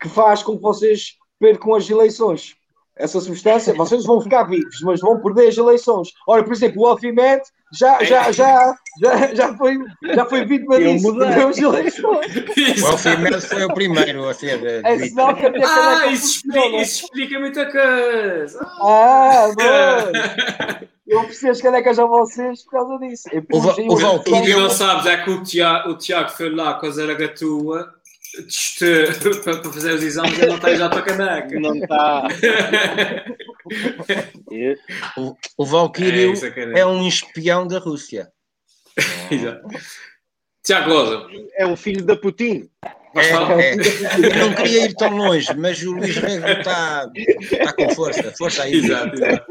que 0.00 0.08
faz 0.08 0.42
com 0.42 0.56
que 0.56 0.62
vocês 0.62 1.14
percam 1.38 1.74
as 1.74 1.88
eleições. 1.88 2.54
Essa 2.98 3.20
substância, 3.20 3.74
vocês 3.74 4.04
vão 4.06 4.22
ficar 4.22 4.44
vivos, 4.44 4.80
mas 4.82 5.00
vão 5.00 5.20
perder 5.20 5.48
as 5.48 5.56
eleições. 5.58 6.08
Ora, 6.26 6.42
por 6.42 6.52
exemplo, 6.54 6.80
o 6.82 6.86
Alfimed 6.86 7.42
já, 7.78 8.02
já, 8.02 8.32
já, 8.32 8.74
já, 9.02 9.34
já, 9.34 9.54
foi, 9.58 9.76
já 10.14 10.24
foi 10.24 10.46
vítima 10.46 10.78
disso, 10.78 11.14
perdeu 11.18 11.48
as 11.48 11.58
eleições. 11.58 12.34
O 12.82 12.86
Alfimed 12.86 13.40
foi 13.42 13.64
o 13.64 13.74
primeiro 13.74 14.26
a 14.26 14.32
ser. 14.32 14.64
eh, 14.64 14.80
É 14.82 14.98
sinal 14.98 15.34
que 15.36 15.44
a 15.44 15.50
minha 15.50 15.66
Ah, 15.68 16.06
isso 16.06 16.36
explica, 16.36 16.76
isso 16.78 17.04
explica 17.04 17.38
muita 17.38 17.70
coisa. 17.70 18.58
Ah, 18.80 19.48
mano. 19.58 20.88
Eu 21.06 21.20
as 21.20 21.60
canecas 21.62 21.98
a 21.98 22.04
vocês 22.04 22.64
por 22.64 22.70
causa 22.72 22.98
disso. 22.98 23.28
Eu 23.32 23.44
O 23.52 23.56
o 23.58 23.60
O 23.60 23.74
que 23.74 23.90
substância- 23.90 24.56
não 24.56 24.70
sabes 24.70 25.06
é 25.06 25.16
que 25.22 25.30
o 25.30 25.42
Tiago, 25.42 25.90
o 25.90 25.96
Tiago 25.98 26.30
foi 26.30 26.50
lá 26.50 26.74
com 26.74 26.86
a 26.86 26.90
zaragatua 26.90 27.94
para 29.44 29.72
fazer 29.72 29.94
os 29.94 30.02
exames 30.02 30.38
e 30.38 30.46
não 30.46 30.58
tem 30.58 30.76
já 30.76 30.88
para 30.88 31.02
caneca. 31.02 31.60
Não 31.60 31.74
está. 31.76 32.26
O, 35.16 35.36
o 35.58 35.64
Valkyrie 35.66 36.32
É, 36.40 36.46
é 36.46 36.50
que 36.52 36.60
é. 36.60 36.78
é 36.80 36.86
um 36.86 37.06
espião 37.06 37.66
da 37.66 37.78
Rússia. 37.80 38.28
Exato. 39.30 39.66
Tiago 40.64 40.90
Rosa, 40.90 41.26
É 41.56 41.66
um 41.66 41.76
filho 41.76 42.04
da 42.04 42.16
Putin. 42.16 42.68
É, 43.16 43.20
é. 43.20 43.74
Eu 43.74 44.46
não 44.48 44.54
queria 44.54 44.84
ir 44.84 44.94
tão 44.94 45.16
longe, 45.16 45.48
mas 45.56 45.82
o 45.82 45.92
Luís 45.92 46.16
Rego 46.16 46.46
está, 46.46 47.10
está 47.16 47.72
com 47.72 47.88
força. 47.94 48.32
Força 48.36 48.62
aí. 48.64 48.74
Exato, 48.74 49.14
exato. 49.16 49.46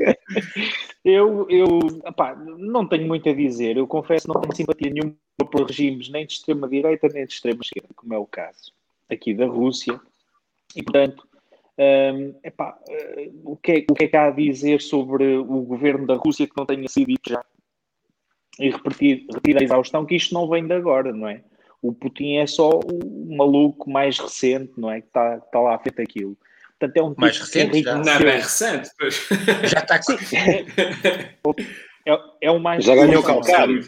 Eu, 1.06 1.48
eu 1.52 1.80
epá, 2.04 2.36
não 2.36 2.88
tenho 2.88 3.08
muito 3.08 3.30
a 3.30 3.34
dizer. 3.34 3.78
Eu 3.78 3.86
confesso 3.86 4.28
não 4.28 4.42
tenho 4.42 4.56
simpatia 4.56 4.92
nenhuma 4.92 5.16
por 5.52 5.68
regimes 5.68 6.10
nem 6.10 6.26
de 6.26 6.34
extrema-direita 6.34 7.08
nem 7.10 7.28
de 7.28 7.34
extrema-esquerda, 7.34 7.90
como 7.96 8.16
é 8.16 8.18
o 8.18 8.26
caso 8.26 8.74
aqui 9.08 9.36
da 9.36 9.46
Rússia. 9.46 10.02
E, 10.76 10.82
portanto, 10.82 11.28
hum, 11.78 12.34
epá, 12.44 12.80
eh, 12.90 13.30
o, 13.44 13.56
que 13.56 13.72
é, 13.72 13.86
o 13.88 13.94
que 13.94 14.06
é 14.06 14.08
que 14.08 14.18
há 14.18 14.26
a 14.26 14.32
dizer 14.32 14.82
sobre 14.82 15.38
o 15.38 15.62
governo 15.62 16.08
da 16.08 16.16
Rússia 16.16 16.48
que 16.48 16.58
não 16.58 16.66
tenha 16.66 16.88
sido 16.90 17.10
dito 17.10 17.30
já? 17.30 17.46
E 18.60 18.72
repetir, 18.72 19.28
a 19.60 19.64
exaustão 19.64 20.08
que 20.08 20.16
isto 20.16 20.34
não 20.34 20.50
vem 20.50 20.66
de 20.66 20.74
agora, 20.74 21.14
não 21.14 21.28
é? 21.28 21.44
O 21.84 21.94
Putin 21.94 22.38
é 22.38 22.48
só 22.48 22.80
o 22.80 23.36
maluco 23.36 23.88
mais 23.92 24.18
recente, 24.18 24.74
não 24.76 24.90
é? 24.90 25.02
Que 25.02 25.08
está, 25.08 25.38
está 25.38 25.60
lá 25.60 25.78
feito 25.78 26.02
aquilo. 26.02 26.36
Portanto, 26.80 26.98
é 26.98 27.04
um 27.04 27.16
Mais 27.18 27.36
tipo 27.36 27.46
recente, 27.46 27.84
já. 27.84 27.96
Não 27.96 28.12
é 28.12 28.36
recente, 28.36 28.90
pois. 29.00 29.28
Já 29.64 29.80
está 29.80 30.00
com. 30.00 30.14
é, 32.06 32.20
é 32.42 32.52
o 32.52 32.60
mais 32.60 32.84
Já 32.84 32.96
ganhou 32.96 33.22
o 33.22 33.26
calcário. 33.26 33.82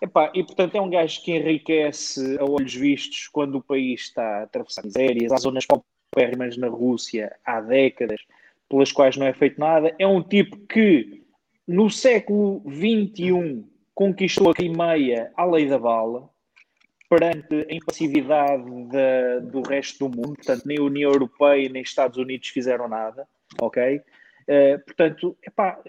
Epá, 0.00 0.30
e 0.34 0.44
portanto 0.44 0.74
é 0.74 0.80
um 0.80 0.90
gajo 0.90 1.22
que 1.22 1.32
enriquece 1.32 2.36
a 2.38 2.44
olhos 2.44 2.74
vistos 2.74 3.28
quando 3.28 3.56
o 3.56 3.62
país 3.62 4.02
está 4.02 4.22
a 4.22 4.42
atravessar 4.42 4.84
misérias, 4.84 5.32
há 5.32 5.36
zonas 5.36 5.64
paupérrimas 5.66 6.56
na 6.56 6.68
Rússia 6.68 7.34
há 7.44 7.60
décadas, 7.60 8.20
pelas 8.68 8.92
quais 8.92 9.16
não 9.16 9.26
é 9.26 9.32
feito 9.32 9.58
nada. 9.58 9.94
É 9.98 10.06
um 10.06 10.22
tipo 10.22 10.58
que 10.66 11.22
no 11.66 11.90
século 11.90 12.62
XXI 12.68 13.64
conquistou 13.94 14.50
a 14.50 14.54
Crimeia 14.54 15.32
à 15.34 15.44
lei 15.44 15.66
da 15.66 15.78
bala, 15.78 16.28
perante 17.08 17.66
a 17.70 17.74
impassividade 17.74 18.64
da- 18.88 19.38
do 19.40 19.62
resto 19.62 20.08
do 20.08 20.16
mundo, 20.16 20.34
portanto 20.34 20.62
nem 20.66 20.78
a 20.78 20.82
União 20.82 21.12
Europeia 21.12 21.68
nem 21.68 21.82
Estados 21.82 22.18
Unidos 22.18 22.48
fizeram 22.48 22.88
nada, 22.88 23.26
ok? 23.60 24.00
Uh, 24.48 24.78
portanto, 24.84 25.36
epá, 25.44 25.80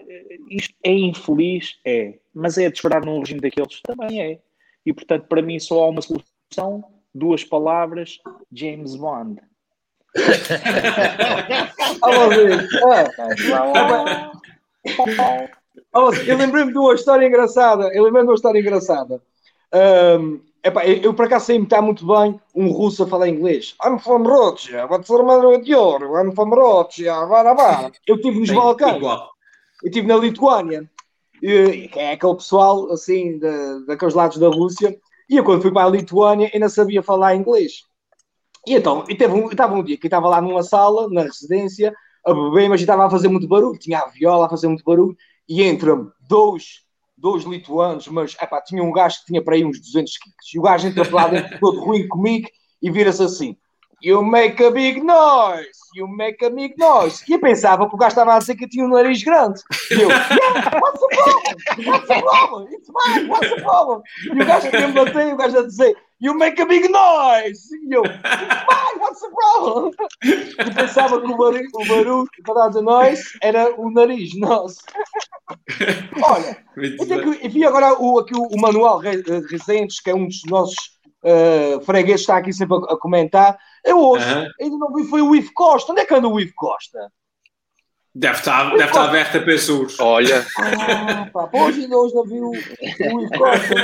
isto 0.50 0.74
é 0.84 0.90
infeliz? 0.90 1.78
É. 1.84 2.14
Mas 2.34 2.58
é 2.58 2.68
de 2.68 2.76
esperar 2.76 3.04
num 3.04 3.20
regime 3.20 3.40
daqueles? 3.40 3.80
Também 3.82 4.20
é. 4.20 4.40
E, 4.84 4.92
portanto, 4.92 5.26
para 5.28 5.40
mim 5.40 5.60
só 5.60 5.84
há 5.84 5.88
uma 5.88 6.02
solução, 6.02 6.82
duas 7.14 7.44
palavras, 7.44 8.18
James 8.52 8.96
Bond. 8.96 9.40
Ah, 15.92 16.10
eu 16.26 16.36
lembrei-me 16.36 16.72
de 16.72 16.78
uma 16.78 16.94
história 16.94 17.26
engraçada. 17.26 17.84
Eu 17.94 18.04
lembrei-me 18.04 18.26
de 18.26 18.30
uma 18.30 18.34
história 18.34 18.60
engraçada. 18.60 19.22
Ahm, 19.72 20.40
epá, 20.64 20.86
eu, 20.86 20.96
eu 21.02 21.14
por 21.14 21.26
acaso 21.26 21.46
sei 21.46 21.56
imitar 21.56 21.82
muito 21.82 22.06
bem 22.06 22.40
um 22.54 22.70
russo 22.70 23.04
a 23.04 23.06
falar 23.06 23.28
inglês. 23.28 23.74
I'm 23.84 23.98
from 23.98 24.22
Russia, 24.22 24.86
what's 24.86 25.08
the 25.08 25.22
matter 25.22 25.48
with 25.48 25.66
you? 25.66 25.96
I'm 25.96 26.32
from 26.34 26.50
Russia, 26.50 27.26
vá, 27.26 27.54
vá. 27.54 27.90
Eu 28.06 28.16
estive 28.16 28.40
nos 28.40 28.50
Balcãs, 28.50 29.02
eu 29.02 29.28
estive 29.84 30.06
na 30.06 30.16
Lituânia, 30.16 30.90
e, 31.42 31.88
que 31.88 31.98
é 31.98 32.12
aquele 32.12 32.34
pessoal 32.34 32.90
assim, 32.92 33.38
da, 33.38 33.78
daqueles 33.86 34.14
lados 34.14 34.38
da 34.38 34.48
Rússia. 34.48 34.98
E 35.28 35.36
eu, 35.36 35.44
quando 35.44 35.62
fui 35.62 35.70
para 35.70 35.86
a 35.86 35.90
Lituânia, 35.90 36.50
ainda 36.52 36.68
sabia 36.68 37.02
falar 37.02 37.34
inglês. 37.34 37.82
E 38.66 38.74
então, 38.74 39.04
e 39.08 39.14
teve 39.14 39.34
um, 39.34 39.50
estava 39.50 39.74
um 39.74 39.82
dia 39.82 39.96
que 39.96 40.06
eu 40.06 40.08
estava 40.08 40.28
lá 40.28 40.40
numa 40.40 40.62
sala, 40.62 41.08
na 41.10 41.22
residência, 41.22 41.94
a 42.24 42.32
beber, 42.32 42.68
mas 42.68 42.80
estava 42.80 43.06
a 43.06 43.10
fazer 43.10 43.28
muito 43.28 43.46
barulho, 43.46 43.78
tinha 43.78 44.00
a 44.00 44.08
viola 44.08 44.46
a 44.46 44.48
fazer 44.48 44.68
muito 44.68 44.84
barulho, 44.84 45.16
e 45.48 45.62
entra-me 45.62 46.10
dois, 46.28 46.82
dois 47.18 47.44
lituanos, 47.44 48.06
mas 48.08 48.36
epá, 48.40 48.60
tinha 48.62 48.82
um 48.82 48.92
gajo 48.92 49.18
que 49.20 49.26
tinha 49.26 49.42
para 49.42 49.54
aí 49.54 49.64
uns 49.64 49.80
200 49.80 50.18
quilos, 50.18 50.54
e 50.54 50.58
o 50.58 50.62
gajo 50.62 50.86
entra 50.86 51.08
lá 51.10 51.28
dentro 51.28 51.58
todo 51.58 51.80
ruim 51.80 52.06
comigo 52.06 52.48
e 52.80 52.90
vira-se 52.90 53.22
assim. 53.22 53.56
You 54.00 54.22
make 54.22 54.62
a 54.62 54.70
big 54.70 55.00
noise, 55.00 55.70
you 55.96 56.06
make 56.06 56.44
a 56.44 56.50
big 56.50 56.76
noise. 56.78 57.24
E 57.28 57.32
eu 57.32 57.40
pensava 57.40 57.88
que 57.88 57.94
o 57.96 57.98
gajo 57.98 58.10
estava 58.10 58.36
a 58.36 58.38
dizer 58.38 58.54
que 58.54 58.64
eu 58.64 58.68
tinha 58.68 58.84
um 58.84 58.90
nariz 58.90 59.20
grande. 59.24 59.60
E 59.90 59.94
eu, 59.94 60.08
yeah, 60.08 60.80
what's 60.80 61.00
the 61.00 61.16
problem? 61.16 61.90
What's 61.90 62.08
the 62.08 62.22
problem? 62.22 62.68
It's 62.72 62.86
fine, 62.86 63.28
what's 63.28 63.50
the 63.50 63.60
problem? 63.60 64.02
E 64.22 64.40
o 64.40 64.46
gajo 64.46 64.70
que 64.70 64.86
me 64.86 64.92
bateu, 64.92 65.34
o 65.34 65.36
gajo 65.36 65.58
a 65.58 65.62
dizer, 65.66 65.96
you 66.20 66.34
make 66.34 66.60
a 66.60 66.66
big 66.66 66.88
noise. 66.88 67.68
E 67.86 67.92
eu, 67.94 68.02
what's 68.02 69.20
the 69.20 69.28
problem? 69.30 69.92
E 70.24 70.74
pensava 70.74 71.20
que 71.20 71.26
o 71.26 71.36
barulho, 71.36 71.68
o 71.74 71.86
barulho 71.86 72.28
para 72.44 72.54
dar 72.54 72.68
de 72.70 72.80
noise 72.82 73.22
era 73.42 73.72
o 73.80 73.90
nariz 73.90 74.36
nosso. 74.38 74.80
Olha, 76.22 76.56
Muito 76.76 77.12
eu, 77.12 77.32
que- 77.38 77.48
vi 77.48 77.64
agora 77.64 77.94
o, 78.00 78.18
aqui 78.18 78.34
o, 78.34 78.42
o 78.42 78.60
Manuel 78.60 78.98
Re- 78.98 79.22
Rezende, 79.50 80.02
que 80.02 80.10
é 80.10 80.14
um 80.14 80.26
dos 80.26 80.42
nossos 80.46 80.76
uh, 81.24 81.80
Freguês 81.84 82.20
está 82.20 82.36
aqui 82.36 82.52
sempre 82.52 82.76
a, 82.76 82.94
a 82.94 82.98
comentar. 82.98 83.56
Eu 83.84 83.98
hoje 83.98 84.24
Aham. 84.24 84.46
ainda 84.60 84.76
não 84.76 84.92
vi, 84.94 85.04
foi 85.08 85.22
o 85.22 85.34
Ivo 85.34 85.50
Costa. 85.54 85.92
Onde 85.92 86.02
é 86.02 86.04
que 86.06 86.14
anda 86.14 86.28
o 86.28 86.38
Ivo 86.40 86.52
Costa? 86.56 87.10
Deve 88.14 88.38
estar, 88.38 88.70
deve 88.70 88.84
estar 88.84 89.04
aberto 89.04 89.36
a 89.38 89.40
Pessoas. 89.42 89.98
Olha, 90.00 90.44
Ah, 90.58 91.28
pá, 91.32 91.48
hoje 91.52 91.82
ainda 91.82 91.96
hoje 91.96 92.14
não 92.14 92.24
vi 92.24 92.40
o, 92.40 92.50
o 92.50 93.20
Ivo 93.22 93.30
Costa. 93.38 93.74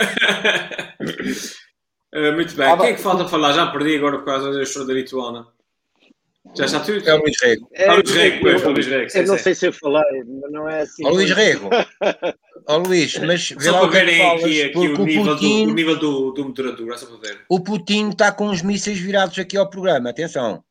Uh, 2.14 2.32
muito 2.34 2.54
bem. 2.54 2.66
Ah, 2.70 2.76
Quem 2.76 2.86
é 2.90 2.94
que 2.94 3.00
falta 3.02 3.26
falar? 3.28 3.52
Já 3.52 3.66
perdi 3.66 3.96
agora 3.96 4.18
por 4.18 4.24
causa 4.24 4.52
da 4.52 4.64
show 4.64 4.86
da 4.86 4.94
Lituana. 4.94 5.46
Já 6.54 6.66
está 6.66 6.78
tudo? 6.80 7.08
É 7.08 7.14
o 7.14 7.18
Luís 7.18 7.36
Rego. 7.42 7.68
é, 7.72 7.88
Ah, 7.88 7.94
Luís 7.94 8.10
Rego, 8.12 8.38
pois, 8.42 8.62
eu, 8.62 8.70
Luís 8.70 8.86
Rego, 8.86 9.10
eu 9.18 9.26
não 9.26 9.38
sei 9.38 9.54
se 9.54 9.66
eu 9.66 9.72
falei, 9.72 10.02
mas 10.42 10.52
não 10.52 10.68
é 10.68 10.82
assim. 10.82 11.04
Ó 11.04 11.10
Luís 11.10 11.30
Rego. 11.30 11.70
Ó 12.68 12.76
Luís, 12.76 13.18
mas 13.18 13.50
vê 13.50 13.64
Só 13.64 13.72
lá 13.72 13.82
o 13.84 13.90
que 13.90 13.96
é 13.96 14.32
aqui, 14.32 14.62
aqui 14.62 14.78
o, 14.78 15.00
o 15.00 15.04
nível, 15.04 15.24
do, 15.24 15.30
Putin, 15.34 15.66
o 15.66 15.74
nível 15.74 15.98
do, 15.98 16.30
do 16.32 16.44
moderador, 16.44 16.92
é 16.92 16.96
só 16.96 17.06
para 17.06 17.16
ver. 17.16 17.40
o 17.48 17.60
Putin 17.60 18.10
está 18.10 18.30
com 18.30 18.48
os 18.48 18.62
mísseis 18.62 18.98
virados 18.98 19.38
aqui 19.38 19.56
ao 19.56 19.68
programa, 19.68 20.10
atenção. 20.10 20.62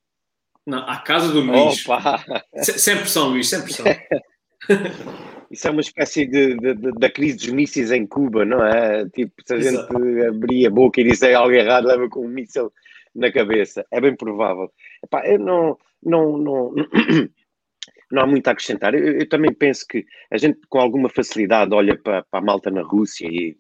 Não, 0.66 0.88
à 0.89 0.98
casa 0.98 1.28
do 1.34 1.41
Luís. 1.41 1.86
Opa! 1.86 2.24
Se- 2.62 2.80
Sem 2.80 2.96
pressão, 2.98 3.30
Luís, 3.30 3.50
sem 3.50 3.62
pressão. 3.62 3.86
Isso 5.54 5.68
é 5.68 5.72
uma 5.72 5.82
espécie 5.82 6.26
de, 6.26 6.56
de- 6.58 6.74
de- 6.76 6.91
da 6.93 7.10
crise 7.12 7.38
dos 7.38 7.49
mísseis 7.49 7.91
em 7.91 8.06
Cuba, 8.08 8.43
não 8.45 8.66
é? 8.66 9.08
Tipo, 9.10 9.34
se 9.45 9.54
a 9.54 9.60
gente 9.60 9.86
Exato. 9.86 9.97
abrir 10.30 10.68
a 10.68 10.72
boca 10.72 10.99
e 10.99 11.04
disser 11.06 11.36
algo 11.38 11.51
errado, 11.54 11.86
leva 11.88 12.10
com 12.10 12.26
um 12.26 12.30
míssil 12.30 12.72
na 13.16 13.32
cabeça. 13.32 13.86
É 13.91 14.01
bem 14.01 14.16
provável. 14.16 14.72
Epá, 15.04 15.26
eu 15.28 15.39
não, 15.39 15.78
não, 16.04 16.38
não, 16.38 16.74
não 18.12 18.22
há 18.24 18.28
muito 18.28 18.47
a 18.47 18.51
acrescentar. 18.51 18.93
Eu, 18.95 19.20
eu 19.20 19.30
também 19.30 19.54
penso 19.54 19.86
que 19.88 20.06
a 20.32 20.38
gente, 20.38 20.60
com 20.70 20.80
alguma 20.80 21.10
facilidade, 21.10 21.74
olha 21.74 21.97
para, 21.97 22.24
para 22.24 22.39
a 22.39 22.43
malta 22.45 22.72
na 22.72 22.82
Rússia 22.82 23.28
e 23.28 23.56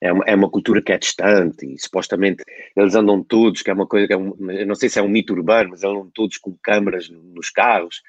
é 0.00 0.12
uma, 0.12 0.24
é 0.26 0.34
uma 0.34 0.50
cultura 0.50 0.82
que 0.82 0.92
é 0.92 0.98
distante 0.98 1.66
e 1.66 1.78
supostamente 1.78 2.44
eles 2.76 2.94
andam 2.94 3.22
todos, 3.22 3.62
que 3.62 3.70
é 3.70 3.74
uma 3.74 3.86
coisa 3.86 4.06
que 4.06 4.12
é 4.12 4.16
um, 4.16 4.34
eu 4.50 4.66
não 4.66 4.74
sei 4.74 4.88
se 4.88 4.98
é 4.98 5.02
um 5.02 5.08
mito 5.08 5.32
urbano, 5.32 5.70
mas 5.70 5.84
andam 5.84 6.10
todos 6.14 6.38
com 6.38 6.56
câmaras 6.62 7.08
nos 7.10 7.50
carros. 7.50 8.02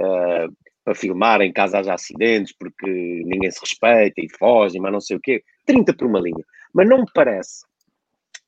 eh, 0.00 0.48
para 0.86 0.94
filmar 0.94 1.40
em 1.42 1.52
caso 1.52 1.76
haja 1.76 1.94
acidentes, 1.94 2.54
porque 2.56 2.86
ninguém 2.86 3.50
se 3.50 3.58
respeita 3.60 4.20
e 4.20 4.28
fogem, 4.38 4.80
mas 4.80 4.92
não 4.92 5.00
sei 5.00 5.16
o 5.16 5.20
quê. 5.20 5.42
30 5.66 5.92
por 5.94 6.06
uma 6.06 6.20
linha. 6.20 6.44
Mas 6.72 6.88
não 6.88 6.98
me 6.98 7.06
parece, 7.12 7.64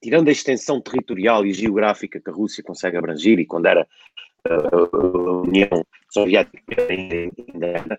tirando 0.01 0.29
a 0.29 0.31
extensão 0.31 0.81
territorial 0.81 1.45
e 1.45 1.53
geográfica 1.53 2.21
que 2.21 2.31
a 2.31 2.33
Rússia 2.33 2.63
consegue 2.63 2.97
abranger, 2.97 3.41
e 3.41 3.45
quando 3.45 3.67
era 3.67 3.85
uh, 4.49 4.97
a 4.97 5.43
União 5.43 5.85
Soviética 6.13 6.63
ainda, 6.89 7.17
ainda 7.53 7.67
era, 7.67 7.99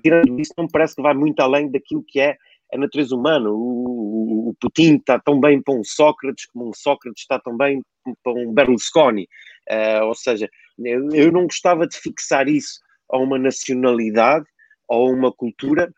tirando 0.00 0.38
isso, 0.40 0.52
não 0.56 0.66
me 0.66 0.70
parece 0.70 0.94
que 0.94 1.02
vai 1.02 1.12
muito 1.14 1.40
além 1.40 1.68
daquilo 1.68 2.04
que 2.06 2.20
é 2.20 2.36
a 2.72 2.78
natureza 2.78 3.16
humana. 3.16 3.50
O, 3.50 3.56
o- 3.56 4.48
o 4.50 4.54
Putin 4.60 4.98
está 4.98 5.18
tão 5.18 5.40
bem 5.40 5.60
para 5.60 5.74
um 5.74 5.82
Sócrates 5.82 6.46
como 6.46 6.68
um 6.68 6.72
Sócrates 6.72 7.22
está 7.22 7.40
tão 7.40 7.56
bem 7.56 7.82
para 8.22 8.32
um 8.32 8.52
Berlusconi. 8.54 9.26
Uh, 9.68 10.04
ou 10.04 10.14
seja, 10.14 10.48
eu, 10.78 11.08
eu 11.10 11.32
não 11.32 11.42
gostava 11.42 11.88
de 11.88 11.96
fixar 11.96 12.46
isso 12.46 12.78
a 13.10 13.18
uma 13.18 13.38
nacionalidade 13.38 14.46
ou 14.88 15.08
a 15.08 15.10
uma 15.12 15.32
cultura, 15.32 15.92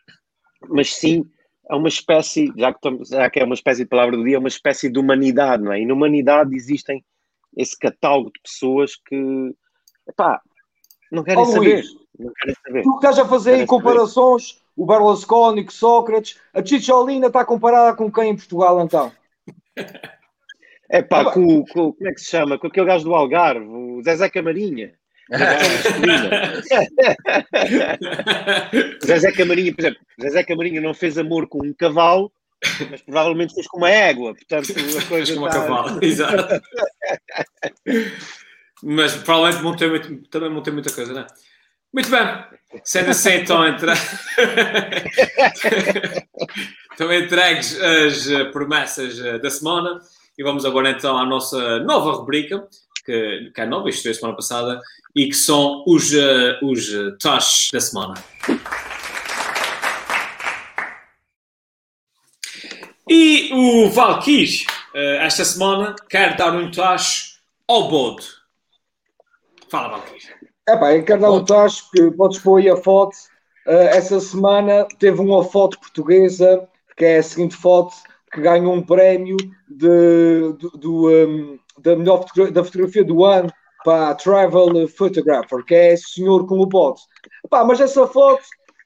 mas 0.69 0.95
sim 0.95 1.25
a 1.69 1.77
uma 1.77 1.89
espécie, 1.89 2.53
já 2.57 2.71
que, 2.73 2.79
estamos- 2.79 3.09
já 3.09 3.29
que 3.29 3.41
é 3.41 3.45
uma 3.45 3.55
espécie 3.55 3.83
de 3.83 3.89
palavra 3.89 4.17
do 4.17 4.25
dia, 4.25 4.37
é 4.37 4.39
uma 4.39 4.49
espécie 4.49 4.89
de 4.89 4.99
humanidade, 4.99 5.63
não 5.65 5.73
é? 5.73 5.81
E 5.81 5.87
na 5.87 5.95
humanidade 5.95 6.55
existem 6.55 7.05
esse 7.57 7.77
catálogo 7.77 8.31
de 8.33 8.41
pessoas 8.43 8.95
que, 8.97 9.53
epá, 10.09 10.41
não 11.11 11.25
querem 11.25 11.43
Ó, 11.43 11.47
saber. 11.47 11.75
Luís. 11.75 11.87
Não 12.19 12.33
querem 12.33 12.55
saber. 12.65 12.83
Tu 12.83 12.95
estás 12.97 13.19
a 13.19 13.27
fazer 13.27 13.55
aí 13.55 13.67
comparações, 13.67 14.63
o 14.77 14.87
Berlusconi 14.87 15.65
com 15.65 15.71
Sócrates, 15.71 16.41
a 16.55 16.65
Chicholina 16.65 17.27
está 17.27 17.45
comparada 17.45 17.97
com 17.97 18.11
quem 18.13 18.31
em 18.31 18.37
Portugal 18.37 18.81
então? 18.81 19.13
É 20.89 21.03
pá, 21.03 21.23
Ah, 21.23 21.33
com, 21.33 21.65
com- 21.65 21.93
como 21.93 22.09
é 22.09 22.13
que 22.13 22.21
se 22.21 22.31
chama? 22.31 22.59
Com 22.59 22.69
aquele 22.69 22.87
gajo 22.87 23.05
do 23.05 23.15
Algarve, 23.15 23.67
o 23.67 24.03
Zezé 24.03 24.31
Camarinha. 24.31 24.95
Zezé 29.05 29.33
Camarinha, 29.33 29.74
por 29.74 29.81
exemplo, 29.81 30.01
Zezé 30.20 30.45
Camarinha 30.45 30.81
não 30.81 30.95
fez 30.95 31.18
amor 31.18 31.49
com 31.49 31.64
um 31.66 31.74
cavalo, 31.74 32.31
mas 32.91 33.03
provavelmente 33.03 33.55
fez 33.55 33.66
com 33.66 33.79
uma 33.79 33.91
égua. 33.91 34.35
Portanto, 34.35 34.72
a 34.72 35.03
coisa 35.09 35.35
Como 35.35 35.47
a 35.47 35.49
está- 35.49 35.61
cavalo, 35.61 35.99
exato. 36.05 36.62
Mas 38.83 39.14
provavelmente 39.16 39.79
ter 39.79 39.89
muito- 39.89 40.29
também 40.29 40.62
ter 40.62 40.70
muita 40.70 40.93
coisa, 40.93 41.12
não 41.12 41.22
é? 41.22 41.27
Muito 41.93 42.11
bem. 42.11 42.20
Sendo 42.85 43.11
assim, 43.11 43.31
então, 43.35 43.66
entre... 43.66 43.91
estão 46.93 47.12
entregues 47.12 47.81
as 47.81 48.29
eh, 48.31 48.45
promessas 48.47 49.18
eh, 49.18 49.39
da 49.39 49.49
semana 49.49 49.99
e 50.37 50.43
vamos 50.43 50.66
agora 50.66 50.91
então 50.91 51.16
à 51.16 51.24
nossa 51.24 51.79
nova 51.81 52.11
rubrica, 52.12 52.68
que, 53.07 53.53
que 53.55 53.61
é 53.61 53.67
nova, 53.67 53.89
isto 53.89 54.03
foi 54.03 54.11
a 54.11 54.15
semana 54.15 54.37
passada, 54.37 54.83
e 55.15 55.29
que 55.29 55.35
são 55.35 55.83
os, 55.87 56.13
eh, 56.13 56.59
os 56.63 56.93
eh, 56.93 57.13
touch 57.19 57.73
da 57.73 57.81
semana. 57.81 58.15
E 63.09 63.51
o 63.55 63.89
Valkyrie, 63.89 64.67
eh, 64.93 65.25
esta 65.25 65.45
semana, 65.45 65.95
quer 66.11 66.37
dar 66.37 66.55
um 66.55 66.71
touch 66.71 67.39
ao 67.69 67.89
bode. 67.89 68.27
Fala, 69.71 69.97
Valkyrie. 69.97 70.37
É 70.69 70.77
pá, 70.77 70.93
em 70.93 71.05
cada 71.05 71.31
um 71.31 71.45
tacho 71.45 71.89
que 71.93 72.11
podes 72.11 72.41
pôr 72.41 72.59
aí 72.59 72.69
a 72.69 72.77
foto. 72.77 73.17
eh, 73.69 73.97
essa 73.97 74.19
semana 74.19 74.87
teve 74.99 75.21
uma 75.21 75.45
foto 75.45 75.79
portuguesa, 75.79 76.69
que 76.97 77.05
é 77.05 77.19
a 77.19 77.23
seguinte 77.23 77.55
foto, 77.55 77.95
que 78.37 78.43
ganhou 78.43 78.74
um 78.74 78.82
prémio 78.82 79.37
de, 79.66 80.53
do, 80.59 80.70
do, 80.78 81.11
um, 81.11 81.59
da 81.78 81.97
melhor 81.97 82.18
fotogra- 82.22 82.53
da 82.53 82.62
fotografia 82.62 83.03
do 83.05 83.24
ano 83.24 83.51
para 83.82 84.11
a 84.11 84.14
Travel 84.14 84.87
Photographer, 84.89 85.64
que 85.64 85.74
é 85.74 85.95
esse 85.95 86.11
senhor 86.11 86.47
com 86.47 86.59
o 86.61 86.66
bote. 86.66 87.01
Pá, 87.49 87.64
mas 87.64 87.80
essa 87.80 88.07
foto, 88.07 88.43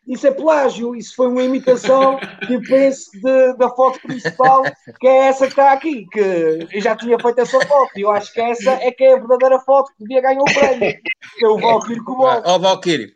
isso 0.07 0.27
é 0.27 0.31
plágio, 0.31 0.95
isso 0.95 1.17
foi 1.17 1.27
uma 1.29 1.43
imitação 1.43 2.19
que 2.47 2.55
eu 2.55 2.63
penso 2.63 3.11
de- 3.13 3.57
da 3.57 3.69
foto 3.71 4.01
principal, 4.03 4.63
que 5.01 5.07
é 5.09 5.27
essa 5.29 5.47
que 5.47 5.53
está 5.53 5.73
aqui, 5.73 6.07
que 6.13 6.21
eu 6.73 6.81
já 6.81 6.95
tinha 6.97 7.19
feito 7.19 7.41
essa 7.41 7.61
foto, 7.67 7.91
e 7.97 8.03
eu 8.03 8.11
acho 8.11 8.33
que 8.33 8.41
essa 8.41 8.71
é 8.73 8.91
que 8.93 9.03
é 9.05 9.15
a 9.15 9.19
verdadeira 9.19 9.59
foto 9.61 9.91
que 9.97 10.05
devia 10.05 10.21
ganhar 10.23 10.43
o 10.43 10.45
prémio. 10.45 10.97
Que 11.39 11.45
é 11.45 11.49
o 11.49 11.59
Valkyrie 11.59 12.05
com 12.05 12.13
o 12.13 12.17
bote. 12.19 12.43
Ó 12.49 12.59
Valkyrie. 12.59 13.13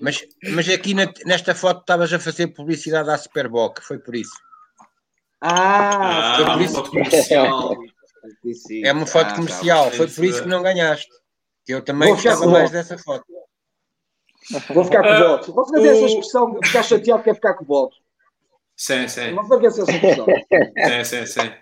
Mas, 0.00 0.20
mas 0.52 0.68
aqui 0.68 0.94
na- 0.94 1.12
nesta 1.24 1.54
foto 1.54 1.80
estavas 1.80 2.12
a 2.12 2.18
fazer 2.18 2.48
publicidade 2.48 3.08
à 3.10 3.16
Superboc, 3.16 3.78
foi 3.82 3.98
por 3.98 4.16
isso. 4.16 4.32
Ah, 5.44 6.36
Ah, 6.38 6.52
por 6.52 6.62
isso- 6.62 6.74
foto 6.74 6.90
comercial. 6.90 7.76
É 8.84 8.92
uma 8.92 9.06
foto 9.06 9.32
Ah, 9.32 9.34
comercial, 9.34 9.90
foi 9.90 10.06
por 10.08 10.24
isso 10.24 10.42
que 10.42 10.48
não 10.48 10.62
ganhaste. 10.62 11.08
Que 11.66 11.74
eu 11.74 11.82
também 11.82 12.08
Vou 12.08 12.16
gostava 12.16 12.46
mais 12.46 12.70
dessa 12.70 12.96
foto. 12.96 13.24
Vou 14.70 14.84
ficar 14.84 15.02
com 15.02 15.08
o 15.08 15.12
Ah, 15.12 15.28
voto. 15.28 15.54
Não 15.54 15.64
tem 15.82 15.88
essa 15.88 16.04
expressão, 16.06 16.58
ficar 16.62 16.82
chateado 16.84 17.22
que 17.24 17.30
é 17.30 17.34
ficar 17.34 17.54
com 17.54 17.64
o 17.64 17.66
voto. 17.66 17.96
Sim, 18.76 19.06
sim. 19.08 19.32
Não 19.32 19.48
tem 19.48 19.66
essa 19.66 19.82
expressão. 19.82 20.26
Sim, 20.26 21.04
sim, 21.04 21.26
sim. 21.26 21.52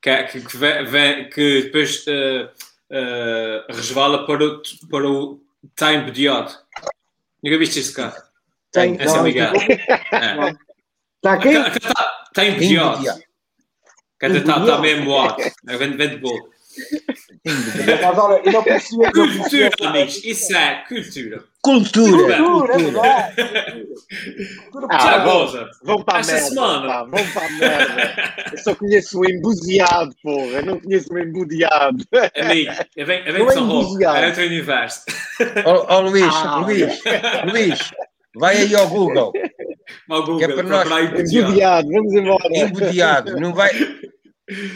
Que, 0.00 0.22
que, 0.24 0.40
que, 0.42 0.56
vem- 0.56 0.84
vem- 0.84 1.30
que 1.30 1.62
depois 1.64 2.04
eh, 2.06 2.48
eh, 2.90 3.64
resvala 3.70 4.26
para 4.26 4.44
o, 4.44 4.62
para 4.90 5.08
o 5.10 5.40
time 5.74 6.04
bediado. 6.04 6.52
Nunca 7.42 7.58
viste 7.58 7.80
esse 7.80 7.92
carro? 7.92 8.16
Tem, 8.72 8.94
Esse 8.96 9.14
é 9.14 9.16
não, 9.16 9.22
Miguel. 9.24 9.52
não. 9.52 10.65
É. 11.26 11.28
Está 11.28 11.32
aqui? 11.34 11.50
Time 11.50 12.50
Tem 12.50 12.52
bediado. 12.58 12.96
bediado. 12.98 13.20
Que 14.18 14.26
até 14.26 14.38
está 14.38 14.64
tá 14.64 14.78
mesmo 14.78 15.04
moado. 15.06 15.42
É 15.68 15.76
vende 15.76 15.96
vende 15.96 16.16
bolo. 16.18 16.48
Mas 17.44 18.18
olha, 18.18 18.40
eu 18.44 18.52
não 18.52 18.62
conhecia 18.62 19.10
Cultura, 19.12 19.70
amigos. 19.88 20.24
Isso 20.24 20.54
é 20.56 20.84
cultura. 20.88 21.44
Cultura! 21.62 22.36
Cultura, 22.36 22.74
é 22.74 22.78
verdade. 22.78 23.86
Cultura 24.70 24.86
Ah, 24.90 25.18
vão- 25.82 26.02
para 26.02 26.18
a 26.18 26.22
merda. 26.26 26.40
semana. 26.48 26.86
pá, 26.88 27.04
vão 27.04 27.26
para 27.32 27.46
a 27.46 27.50
merda. 27.50 28.34
Eu 28.52 28.58
só 28.58 28.74
conheço 28.74 29.20
o 29.20 29.24
embuziado, 29.30 30.14
porra. 30.22 30.46
Eu 30.46 30.66
não 30.66 30.80
conheço 30.80 31.12
o 31.12 31.18
embudeado. 31.18 32.04
Amigo, 32.40 32.72
eu 32.96 33.06
venho, 33.06 33.24
eu 33.26 33.32
venho 33.32 33.38
Não 33.38 33.46
de 33.46 33.52
é 33.52 33.54
São 33.54 33.68
Roque. 33.68 34.04
É 34.04 34.26
outro 34.26 34.42
universo. 34.44 35.00
Ó 35.64 35.86
ó, 35.96 36.00
Luís, 36.00 36.24
Ah. 36.34 36.56
Luís, 36.58 37.02
Luís, 37.50 37.78
vai 38.34 38.56
aí 38.58 38.74
ao 38.74 38.88
Google. 38.88 39.32
Mal 40.08 40.20
Google, 40.22 40.38
Que 40.38 40.44
é 40.44 40.54
para 40.54 40.62
nós. 40.62 40.88
Embudeado, 41.32 41.88
vamos 41.88 42.14
embora. 42.14 42.58
Embudeado. 42.58 43.40
Não 43.40 43.54
vai... 43.54 43.70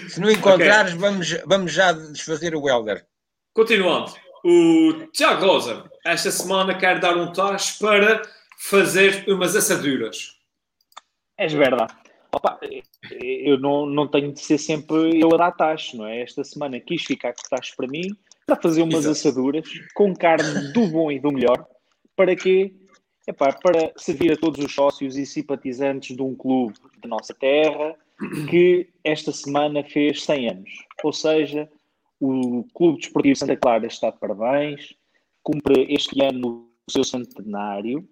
Se 0.08 0.20
não 0.20 0.30
encontrares, 0.30 0.94
vamos, 0.94 1.30
vamos 1.46 1.72
já 1.72 1.92
desfazer 1.92 2.54
o 2.54 2.62
Welder. 2.62 3.06
Continuando, 3.54 4.12
o 4.44 5.06
Tiago 5.12 5.46
Rosa, 5.46 5.84
esta 6.04 6.30
semana 6.30 6.76
quer 6.76 6.98
dar 6.98 7.16
um 7.16 7.32
tacho 7.32 7.78
para 7.78 8.22
fazer 8.58 9.24
umas 9.28 9.54
assaduras. 9.54 10.36
És 11.38 11.52
verdade. 11.52 11.94
Opa, 12.32 12.58
eu 13.11 13.58
não, 13.58 13.86
não 13.86 14.06
tenho 14.08 14.32
de 14.32 14.40
ser 14.40 14.58
sempre 14.58 15.20
eu 15.20 15.34
a 15.34 15.36
dar 15.36 15.52
tacho, 15.52 15.96
não 15.96 16.06
é? 16.06 16.22
Esta 16.22 16.44
semana 16.44 16.78
quis 16.80 17.02
ficar 17.02 17.32
com 17.32 17.42
tacho 17.48 17.74
para 17.76 17.88
mim, 17.88 18.16
para 18.46 18.56
fazer 18.56 18.82
umas 18.82 19.04
Exato. 19.04 19.12
assaduras 19.12 19.68
com 19.94 20.14
carne 20.14 20.72
do 20.72 20.86
bom 20.86 21.11
e 21.11 21.18
do 21.18 21.32
melhor. 21.32 21.66
Para 22.14 22.36
quê? 22.36 22.72
Epá, 23.31 23.53
para 23.53 23.93
servir 23.97 24.33
a 24.33 24.37
todos 24.37 24.59
os 24.59 24.74
sócios 24.74 25.16
e 25.16 25.24
simpatizantes 25.24 26.16
de 26.16 26.20
um 26.20 26.35
clube 26.35 26.74
da 27.01 27.09
nossa 27.09 27.33
terra, 27.33 27.95
que 28.51 28.89
esta 29.05 29.31
semana 29.31 29.85
fez 29.85 30.24
100 30.24 30.49
anos. 30.49 30.70
Ou 31.05 31.12
seja, 31.12 31.70
o 32.18 32.64
Clube 32.74 32.99
Desportivo 32.99 33.37
Santa 33.37 33.57
Clara 33.57 33.87
está 33.87 34.11
de 34.11 34.18
parabéns, 34.18 34.97
cumpre 35.45 35.87
este 35.95 36.20
ano 36.20 36.68
o 36.89 36.91
seu 36.91 37.05
centenário 37.05 38.05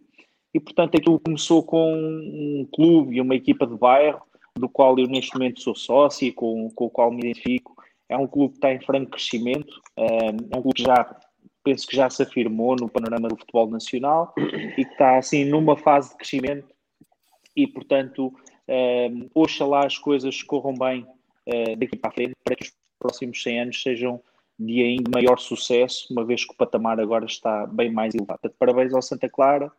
e, 0.55 0.61
portanto, 0.61 0.97
aquilo 0.97 1.19
começou 1.19 1.65
com 1.65 1.95
um 1.95 2.69
clube 2.73 3.17
e 3.17 3.21
uma 3.21 3.35
equipa 3.35 3.67
de 3.67 3.77
bairro, 3.77 4.23
do 4.57 4.69
qual 4.69 4.97
eu 5.01 5.09
neste 5.09 5.35
momento 5.35 5.61
sou 5.61 5.75
sócio 5.75 6.29
e 6.29 6.33
com, 6.33 6.71
com 6.71 6.85
o 6.85 6.91
qual 6.91 7.11
me 7.11 7.19
identifico. 7.19 7.75
É 8.09 8.17
um 8.17 8.29
clube 8.29 8.53
que 8.53 8.59
está 8.59 8.73
em 8.73 8.81
franco 8.81 9.11
crescimento, 9.11 9.81
é 9.97 10.31
um 10.57 10.63
clube 10.63 10.75
que 10.75 10.85
já 10.85 11.19
penso 11.69 11.87
que 11.87 11.95
já 11.95 12.09
se 12.09 12.23
afirmou 12.23 12.75
no 12.77 12.89
panorama 12.89 13.29
do 13.29 13.37
futebol 13.37 13.69
nacional 13.69 14.33
e 14.39 14.85
que 14.85 14.93
está 14.93 15.19
assim 15.19 15.45
numa 15.45 15.77
fase 15.77 16.11
de 16.11 16.17
crescimento 16.17 16.75
e 17.55 17.67
portanto 17.67 18.33
um, 18.67 19.29
oxalá 19.35 19.85
as 19.85 19.99
coisas 19.99 20.43
corram 20.43 20.73
bem 20.73 21.03
uh, 21.47 21.77
daqui 21.77 21.95
para 21.95 22.09
a 22.09 22.15
frente 22.15 22.33
para 22.43 22.57
que 22.57 22.65
os 22.65 22.73
próximos 22.99 23.43
100 23.43 23.61
anos 23.61 23.83
sejam 23.83 24.23
de 24.59 24.83
ainda 24.83 25.11
maior 25.15 25.39
sucesso, 25.39 26.09
uma 26.11 26.25
vez 26.25 26.45
que 26.45 26.53
o 26.53 26.57
patamar 26.57 26.99
agora 26.99 27.27
está 27.27 27.65
bem 27.67 27.93
mais 27.93 28.15
elevado. 28.15 28.41
Parabéns 28.59 28.93
ao 28.93 29.03
Santa 29.03 29.29
Clara, 29.29 29.71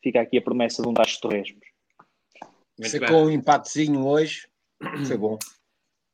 fica 0.00 0.20
aqui 0.20 0.38
a 0.38 0.42
promessa 0.42 0.82
de 0.82 0.88
um 0.88 0.94
tacho 0.94 1.14
de 1.14 1.20
torresmos. 1.20 1.66
com 3.08 3.24
um 3.24 3.30
empatezinho 3.30 4.06
hoje, 4.06 4.46
foi 5.04 5.16
bom. 5.16 5.36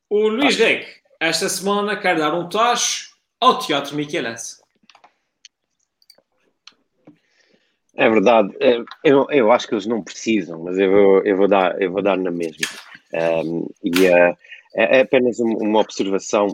O 0.09 0.29
Luís 0.29 0.57
Reg, 0.57 0.87
esta 1.21 1.49
semana 1.49 1.95
quer 1.95 2.17
dar 2.17 2.33
um 2.33 2.49
tacho 2.49 3.19
ao 3.39 3.59
Teatro 3.59 3.95
Michelense. 3.95 4.65
É 7.97 8.09
verdade. 8.11 8.55
É, 8.61 8.79
eu, 9.03 9.27
eu 9.31 9.51
acho 9.51 9.67
que 9.67 9.75
eles 9.75 9.87
não 9.87 10.03
precisam, 10.03 10.63
mas 10.63 10.79
eu 10.79 10.91
vou, 10.91 11.23
eu 11.25 11.37
vou, 11.37 11.49
dar, 11.49 11.81
eu 11.81 11.91
vou 11.91 12.03
dar 12.03 12.17
na 12.17 12.31
mesma. 12.31 12.67
Um, 13.15 13.67
e 13.83 13.91
uh, 14.09 14.37
é 14.75 15.01
apenas 15.01 15.39
uma 15.39 15.81
observação 15.81 16.49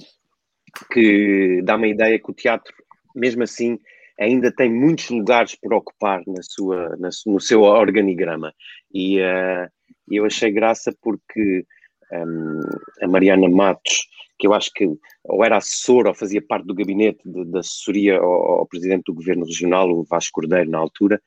que 0.92 1.60
dá 1.64 1.76
uma 1.76 1.88
ideia 1.88 2.18
que 2.18 2.30
o 2.30 2.34
teatro, 2.34 2.72
mesmo 3.14 3.42
assim, 3.42 3.78
ainda 4.18 4.52
tem 4.52 4.72
muitos 4.72 5.10
lugares 5.10 5.56
por 5.56 5.74
ocupar 5.74 6.22
na 6.26 6.42
sua, 6.42 6.96
na, 6.96 7.10
no 7.26 7.40
seu 7.40 7.62
organigrama. 7.62 8.54
E 8.94 9.20
uh, 9.20 9.68
eu 10.08 10.24
achei 10.24 10.52
graça 10.52 10.94
porque 11.02 11.66
um, 12.12 12.60
a 13.02 13.08
Mariana 13.08 13.48
Matos, 13.48 14.06
que 14.42 14.48
eu 14.48 14.54
acho 14.54 14.72
que 14.72 14.84
ou 15.22 15.44
era 15.44 15.56
assessora 15.56 16.08
ou 16.08 16.14
fazia 16.16 16.42
parte 16.42 16.66
do 16.66 16.74
gabinete 16.74 17.20
de, 17.24 17.44
de 17.44 17.58
assessoria 17.58 18.18
ao, 18.18 18.58
ao, 18.58 18.66
presidente 18.66 19.04
do 19.06 19.14
governo 19.14 19.46
regional, 19.46 19.88
o 19.88 20.02
Vasco 20.02 20.32
Cordeiro, 20.32 20.68
na 20.68 20.78
altura, 20.78 21.22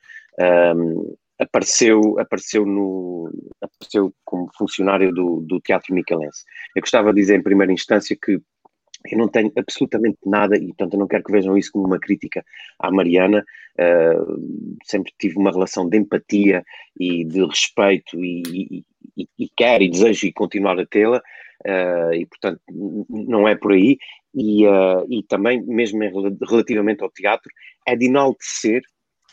um, 0.76 1.16
apareceu, 1.38 2.18
apareceu, 2.18 2.66
no, 2.66 3.32
apareceu 3.58 4.12
como 4.22 4.50
funcionário 4.58 5.10
do, 5.14 5.40
do 5.40 5.58
Teatro 5.62 5.94
Micalense. 5.94 6.44
Eu 6.74 6.82
gostava 6.82 7.10
de 7.10 7.22
dizer 7.22 7.38
em 7.38 7.42
primeira 7.42 7.72
instância 7.72 8.14
que 8.20 8.32
eu 8.32 9.16
não 9.16 9.28
tenho 9.28 9.50
absolutamente 9.56 10.18
nada 10.26 10.54
e, 10.58 10.66
portanto, 10.66 10.92
eu 10.92 10.98
não 10.98 11.08
quero 11.08 11.24
que 11.24 11.32
vejam 11.32 11.56
isso 11.56 11.72
como 11.72 11.86
uma 11.86 11.98
crítica 11.98 12.44
à 12.78 12.90
Mariana. 12.90 13.42
Uh, 13.78 14.76
sempre 14.84 15.10
tive 15.18 15.38
uma 15.38 15.50
relação 15.50 15.88
de 15.88 15.96
empatia 15.96 16.62
e 17.00 17.24
de 17.24 17.46
respeito 17.46 18.22
e, 18.22 18.84
e, 19.16 19.28
e 19.38 19.50
quero 19.56 19.84
e 19.84 19.90
desejo 19.90 20.26
e 20.26 20.32
continuar 20.34 20.78
a 20.78 20.84
tê-la. 20.84 21.22
Uh, 21.64 22.12
e, 22.14 22.26
portanto, 22.26 22.60
não 23.08 23.46
é 23.46 23.54
por 23.54 23.72
aí. 23.72 23.98
E, 24.34 24.66
uh, 24.66 25.06
e 25.08 25.22
também, 25.22 25.62
mesmo 25.62 26.00
relativamente 26.48 27.02
ao 27.02 27.10
teatro, 27.10 27.50
é 27.86 27.96
de 27.96 28.06
enaltecer 28.06 28.82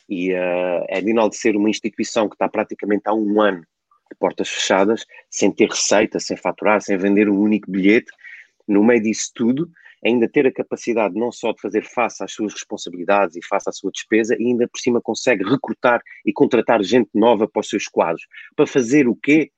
e 0.10 0.32
é 0.34 1.02
de 1.02 1.12
enaltecer 1.12 1.56
uma 1.56 1.70
instituição 1.70 2.28
que 2.28 2.36
está 2.36 2.48
praticamente 2.48 3.04
há 3.06 3.14
um 3.14 3.42
ano 3.42 3.62
de 4.12 4.18
portas 4.20 4.50
fechadas, 4.50 5.06
sem 5.30 5.50
ter 5.52 5.70
receita, 5.70 6.20
sem 6.20 6.38
faturar, 6.38 6.82
sem 6.82 6.98
vender 6.98 7.30
um 7.30 7.40
único 7.40 7.72
bilhete, 7.72 8.12
no 8.68 8.84
meio 8.84 9.02
disso 9.02 9.32
tudo, 9.34 9.70
ainda 10.06 10.28
ter 10.28 10.46
a 10.46 10.52
capacidade 10.52 11.16
não 11.16 11.32
só 11.32 11.54
de 11.54 11.62
fazer 11.62 11.84
face 11.86 12.24
às 12.24 12.34
suas 12.34 12.54
responsabilidades 12.54 13.36
e 13.36 13.46
face 13.46 13.70
à 13.70 13.72
sua 13.72 13.92
despesa, 13.92 14.36
e 14.38 14.48
ainda 14.48 14.68
por 14.68 14.80
cima 14.80 15.02
consegue 15.02 15.44
recrutar 15.44 16.02
e 16.26 16.34
contratar 16.34 16.84
gente 16.84 17.10
nova 17.14 17.48
para 17.48 17.62
os 17.62 17.70
seus 17.70 17.88
quadros. 17.88 18.26
Para 18.56 18.68
fazer 18.68 19.08
o 19.08 19.16
quê? 19.16 19.52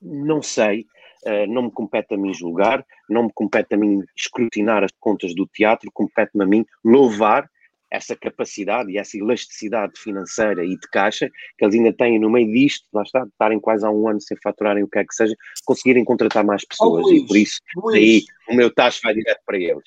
Não 0.00 0.40
sei. 0.40 0.86
Uh, 1.24 1.46
não 1.46 1.62
me 1.62 1.70
compete 1.70 2.14
a 2.14 2.16
mim 2.16 2.34
julgar, 2.34 2.84
não 3.08 3.24
me 3.24 3.30
compete 3.32 3.74
a 3.74 3.76
mim 3.76 4.02
escrutinar 4.16 4.82
as 4.82 4.90
contas 4.98 5.34
do 5.34 5.46
teatro, 5.46 5.90
compete-me 5.92 6.42
a 6.42 6.46
mim 6.46 6.66
louvar 6.84 7.48
essa 7.92 8.16
capacidade 8.16 8.90
e 8.90 8.96
essa 8.96 9.18
elasticidade 9.18 9.92
financeira 10.00 10.64
e 10.64 10.70
de 10.70 10.88
caixa 10.90 11.28
que 11.58 11.64
eles 11.64 11.74
ainda 11.74 11.92
têm 11.92 12.18
no 12.18 12.30
meio 12.30 12.50
disto, 12.50 12.86
lá 12.92 13.02
está, 13.02 13.24
estarem 13.24 13.60
quase 13.60 13.84
há 13.84 13.90
um 13.90 14.08
ano 14.08 14.20
sem 14.20 14.36
faturarem 14.42 14.82
o 14.82 14.88
que 14.88 14.98
é 14.98 15.04
que 15.04 15.14
seja, 15.14 15.36
conseguirem 15.66 16.02
contratar 16.02 16.42
mais 16.42 16.64
pessoas 16.64 17.04
oh, 17.04 17.08
Luís, 17.08 17.22
e 17.22 17.26
por 17.26 17.36
isso 17.36 17.60
Luís, 17.76 17.96
aí 17.96 18.24
o 18.48 18.56
meu 18.56 18.72
taxa 18.72 19.00
vai 19.04 19.14
direto 19.14 19.40
para 19.44 19.58
eles. 19.58 19.84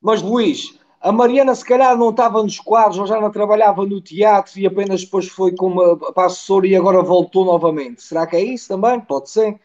Mas 0.00 0.20
Luís, 0.20 0.78
a 1.00 1.10
Mariana 1.10 1.54
se 1.54 1.64
calhar 1.64 1.96
não 1.96 2.10
estava 2.10 2.42
nos 2.42 2.60
quadros 2.60 2.98
ou 2.98 3.06
já 3.06 3.18
não 3.18 3.30
trabalhava 3.30 3.86
no 3.86 4.00
teatro 4.00 4.60
e 4.60 4.66
apenas 4.66 5.04
depois 5.04 5.26
foi 5.26 5.54
como 5.54 5.96
para 6.12 6.26
assessor 6.26 6.66
e 6.66 6.76
agora 6.76 7.02
voltou 7.02 7.46
novamente. 7.46 8.02
Será 8.02 8.26
que 8.26 8.36
é 8.36 8.42
isso 8.42 8.68
também? 8.68 9.00
Pode 9.00 9.30
ser. 9.30 9.58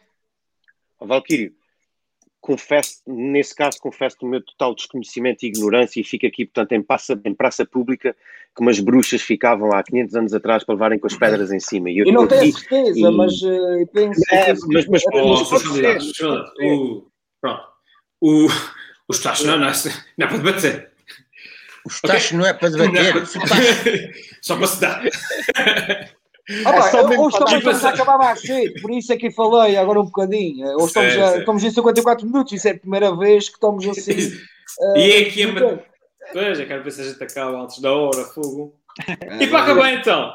Valquírio, 1.06 1.52
confesso, 2.40 3.00
nesse 3.06 3.54
caso, 3.54 3.78
confesso 3.80 4.16
o 4.20 4.26
meu 4.26 4.42
total 4.44 4.74
desconhecimento 4.74 5.44
e 5.44 5.48
ignorância 5.48 5.98
e 5.98 6.04
fico 6.04 6.26
aqui, 6.26 6.44
portanto, 6.44 6.72
em 6.72 6.82
praça, 6.82 7.18
em 7.24 7.34
praça 7.34 7.64
pública, 7.64 8.14
como 8.54 8.68
as 8.68 8.78
bruxas 8.78 9.22
ficavam 9.22 9.72
há 9.72 9.82
500 9.82 10.14
anos 10.14 10.34
atrás 10.34 10.62
para 10.62 10.74
levarem 10.74 10.98
com 10.98 11.06
as 11.06 11.16
pedras 11.16 11.50
em 11.50 11.58
cima. 11.58 11.90
E 11.90 11.98
eu, 11.98 12.06
eu 12.06 12.12
não 12.12 12.26
tenho 12.26 12.52
certeza, 12.52 12.98
e... 12.98 13.10
mas 13.10 13.40
uh, 13.40 13.86
penso... 13.92 14.20
É, 14.30 14.52
mas, 14.66 14.86
mas, 14.86 15.02
oh, 15.12 15.28
mas 15.28 16.20
o, 16.60 17.10
pronto, 17.40 17.62
o, 18.20 18.46
os 19.08 19.18
tachos 19.20 19.46
não, 19.46 19.58
não, 19.58 19.68
é, 19.68 19.72
não 20.18 20.26
é 20.26 20.28
para 20.28 20.36
debater. 20.36 20.92
Os 21.86 22.00
tachos 22.00 22.26
okay. 22.26 22.38
não 22.38 22.46
é 22.46 22.52
para 22.52 22.68
debater. 22.68 23.14
Não, 23.14 23.26
só 24.42 24.56
para 24.56 24.66
se 24.68 24.80
dar. 24.80 25.02
Ah, 26.66 26.72
pá, 26.72 26.98
é 26.98 27.18
hoje 27.18 27.38
estamos 27.38 27.84
a 27.84 27.88
acabar 27.88 28.18
mais 28.18 28.40
cedo, 28.40 28.80
por 28.82 28.90
isso 28.90 29.12
é 29.12 29.16
que 29.16 29.30
falei 29.30 29.78
agora 29.78 30.00
um 30.00 30.04
bocadinho. 30.04 30.66
Hoje 30.76 30.86
estamos, 30.88 31.14
é, 31.14 31.22
a, 31.22 31.38
estamos 31.38 31.64
em 31.64 31.70
54 31.70 32.26
minutos, 32.26 32.52
isso 32.52 32.68
é 32.68 32.72
a 32.72 32.78
primeira 32.78 33.16
vez 33.16 33.48
que 33.48 33.54
estamos 33.54 33.86
assim. 33.88 34.36
uh, 34.80 34.96
e 34.96 35.12
é 35.12 35.18
aqui 35.20 35.42
a. 35.44 35.78
Pois, 36.32 36.58
eu 36.58 36.66
quero 36.66 36.84
ver 36.84 36.90
se 36.90 37.00
a 37.00 37.04
gente 37.04 37.22
acaba 37.22 37.62
antes 37.62 37.80
da 37.80 37.92
hora, 37.92 38.24
fogo. 38.24 38.74
É, 39.08 39.42
e 39.42 39.46
para 39.46 39.62
acabar 39.62 39.92
então. 39.92 40.34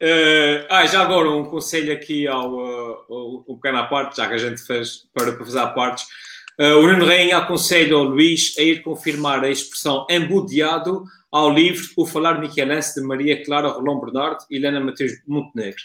Uh, 0.00 0.64
ah, 0.70 0.86
já 0.86 1.02
agora 1.02 1.28
um 1.28 1.44
conselho 1.44 1.92
aqui 1.92 2.26
ao, 2.26 2.54
uh, 2.54 2.96
ao, 3.10 3.44
ao 3.48 3.56
pequeno 3.56 3.78
à 3.78 3.84
parte, 3.84 4.16
já 4.16 4.26
que 4.26 4.34
a 4.34 4.38
gente 4.38 4.62
fez 4.62 5.06
para, 5.12 5.32
para 5.32 5.44
fazer 5.44 5.58
a 5.58 5.66
partes. 5.66 6.06
Uh, 6.58 6.76
o 6.78 6.86
Nuno 6.86 7.06
Rainha 7.06 7.38
aconselha 7.38 7.94
ao 7.94 8.04
Luís 8.04 8.54
a 8.58 8.62
ir 8.62 8.82
confirmar 8.82 9.42
a 9.42 9.50
expressão 9.50 10.06
embudeado 10.10 11.04
ao 11.30 11.50
livro 11.50 11.88
O 11.96 12.06
Falar 12.06 12.38
Michelense 12.38 13.00
de 13.00 13.06
Maria 13.06 13.42
Clara 13.42 13.68
Rolão 13.68 13.98
Bernardo 13.98 14.44
e 14.50 14.56
Helena 14.56 14.80
Mateus 14.80 15.12
Montenegro. 15.26 15.82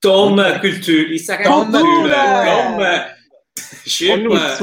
Toma 0.00 0.58
cultura! 0.58 1.14
Isso 1.14 1.30
é 1.30 1.36
que 1.36 1.42
é 1.42 1.46
Toma! 1.46 1.80
Toma! 1.80 3.14
Chupa! 3.86 4.56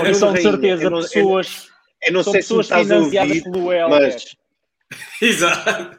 Olha, 0.00 0.14
são 0.14 0.32
de 0.32 0.42
certeza 0.42 0.90
pessoas. 0.90 1.68
Eu 2.02 2.12
não 2.12 2.22
sei 2.24 2.42
se 2.42 2.58
estás 2.58 2.90
a 2.90 2.98
ouvir, 2.98 3.42
pelo 3.44 3.66
mas... 3.88 4.36
Exato. 5.22 5.98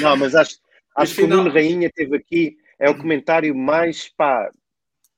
Não, 0.00 0.16
mas 0.16 0.34
acho, 0.34 0.56
acho 0.96 1.14
que 1.14 1.22
o 1.22 1.28
Nuno 1.28 1.50
Rainha 1.50 1.90
teve 1.92 2.16
aqui, 2.16 2.56
é 2.78 2.88
o 2.88 2.96
comentário 2.96 3.54
mais 3.54 4.08
pá, 4.16 4.50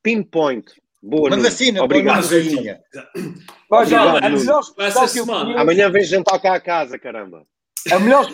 pinpoint 0.03 0.73
Boa, 1.07 1.29
Manda 1.29 1.49
assim, 1.49 1.79
Obrigado, 1.79 2.27
Rainha. 2.27 2.81
Amanhã 5.61 5.91
vem 5.91 6.03
jantar 6.03 6.41
cá 6.41 6.55
a 6.55 6.61
casa, 6.61 6.99
caramba. 6.99 7.47
A 7.93 7.99
melhor, 7.99 8.27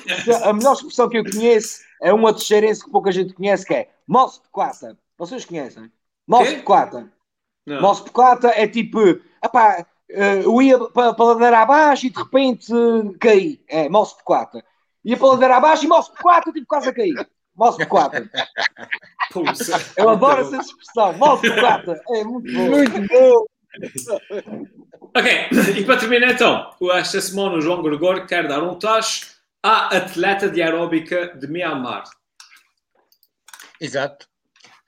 a 0.45 0.53
melhor 0.53 0.75
expressão 0.75 1.09
que 1.09 1.19
eu 1.19 1.25
conheço 1.25 1.81
é 2.01 2.13
uma 2.13 2.33
de 2.33 2.45
Xerense 2.45 2.85
que 2.85 2.91
pouca 2.91 3.11
gente 3.11 3.35
conhece, 3.35 3.67
que 3.67 3.75
é 3.75 3.89
moço 4.07 4.41
de 4.43 4.49
quata. 4.51 4.97
Vocês 5.19 5.45
conhecem? 5.45 5.91
Moço 6.29 6.55
de 6.55 6.63
quata. 6.63 7.13
Moço 7.67 8.05
de 8.05 8.11
quata 8.13 8.49
é 8.55 8.69
tipo, 8.69 9.01
epá, 9.45 9.85
eh, 10.09 10.45
eu 10.45 10.63
ia 10.63 10.79
para 10.79 11.09
a 11.09 11.25
ladeira 11.25 11.59
abaixo 11.63 12.07
e 12.07 12.11
de 12.11 12.19
repente 12.19 12.73
caí. 13.19 13.61
É, 13.67 13.89
moço 13.89 14.17
de 14.17 14.23
quata. 14.23 14.65
Ia 15.05 15.17
para 15.17 15.27
a 15.27 15.31
ladeira 15.31 15.57
abaixo 15.57 15.85
e 15.85 15.89
moço 15.89 16.13
de 16.13 16.19
quata, 16.23 16.53
tipo, 16.53 16.67
quase 16.69 16.89
a 16.89 16.95
cair. 16.95 17.29
Mouse 17.61 17.85
quatro. 17.85 18.27
Pulsa. 19.31 19.79
Eu 19.95 20.09
adoro 20.09 20.41
essa 20.41 20.57
expressão. 20.57 21.13
Mouse 21.19 21.61
quatro. 21.61 21.95
É 22.09 22.25
muito 22.25 22.51
bom. 22.51 22.71
Muito 22.71 23.07
bom. 23.07 23.47
ok, 25.15 25.49
e 25.79 25.85
para 25.85 25.99
terminar 25.99 26.33
então, 26.33 26.71
esta 26.95 27.21
semana 27.21 27.57
o 27.57 27.61
João 27.61 27.83
Gregor 27.83 28.27
quer 28.27 28.49
dar 28.49 28.63
um 28.63 28.79
tacho 28.79 29.27
à 29.63 29.95
atleta 29.95 30.49
de 30.49 30.63
aeróbica 30.63 31.37
de 31.39 31.47
Myanmar. 31.47 32.05
Exato. 33.79 34.27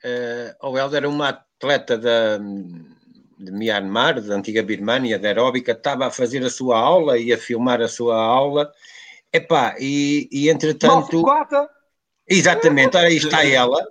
Uh, 0.03 0.69
o 0.71 0.77
Helder, 0.77 1.05
uma 1.05 1.29
atleta 1.29 1.95
da, 1.95 2.39
de 2.39 3.51
Myanmar, 3.51 4.19
da 4.19 4.33
antiga 4.33 4.63
Birmania, 4.63 5.19
da 5.19 5.27
aeróbica, 5.27 5.73
estava 5.73 6.07
a 6.07 6.11
fazer 6.11 6.43
a 6.43 6.49
sua 6.49 6.79
aula 6.79 7.19
e 7.19 7.31
a 7.31 7.37
filmar 7.37 7.81
a 7.81 7.87
sua 7.87 8.15
aula. 8.15 8.71
Epá, 9.31 9.75
e, 9.79 10.27
e 10.31 10.49
entretanto. 10.49 11.15
Mouse 11.15 11.21
4. 11.21 11.82
Exatamente, 12.27 12.97
ora 12.97 13.07
aí 13.07 13.17
está 13.17 13.45
ela. 13.45 13.83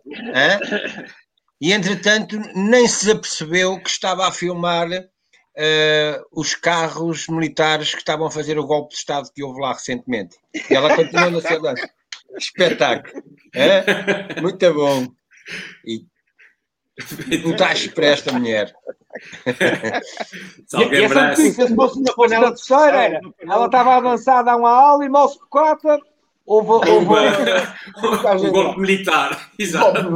E 1.60 1.72
entretanto 1.72 2.36
nem 2.54 2.88
se 2.88 3.10
apercebeu 3.10 3.80
que 3.80 3.88
estava 3.88 4.26
a 4.26 4.32
filmar 4.32 4.88
uh, 4.90 6.24
os 6.32 6.54
carros 6.54 7.28
militares 7.28 7.92
que 7.92 8.00
estavam 8.00 8.26
a 8.26 8.30
fazer 8.30 8.58
o 8.58 8.66
golpe 8.66 8.94
de 8.94 8.98
Estado 8.98 9.30
que 9.32 9.44
houve 9.44 9.60
lá 9.60 9.72
recentemente. 9.72 10.36
E 10.70 10.74
ela 10.74 10.96
continua 10.96 11.30
na 11.30 11.40
sua 11.40 11.60
dança. 11.60 11.88
Espetáculo. 12.36 13.22
Muito 14.40 14.74
bom. 14.74 15.06
E 15.84 16.04
um 17.44 17.54
tacho 17.54 17.92
para 17.92 18.06
esta 18.06 18.32
mulher. 18.32 18.74
E 20.90 20.96
essa 20.96 21.28
notícia, 21.28 21.66
se 21.66 21.74
fosse 21.74 22.02
na 22.02 22.12
panela 22.14 22.52
de 22.52 22.64
cheiro, 22.64 23.34
ela 23.40 23.66
estava 23.66 23.96
avançada 23.96 24.50
a 24.50 24.56
uma 24.56 24.70
aula 24.70 25.04
e 25.04 25.08
mal 25.08 25.28
se 25.28 25.38
cota 25.48 25.98
houve, 26.46 26.70
houve 26.70 28.46
um 28.46 28.52
golpe 28.52 28.80
militar. 28.80 29.50
Exato. 29.58 30.10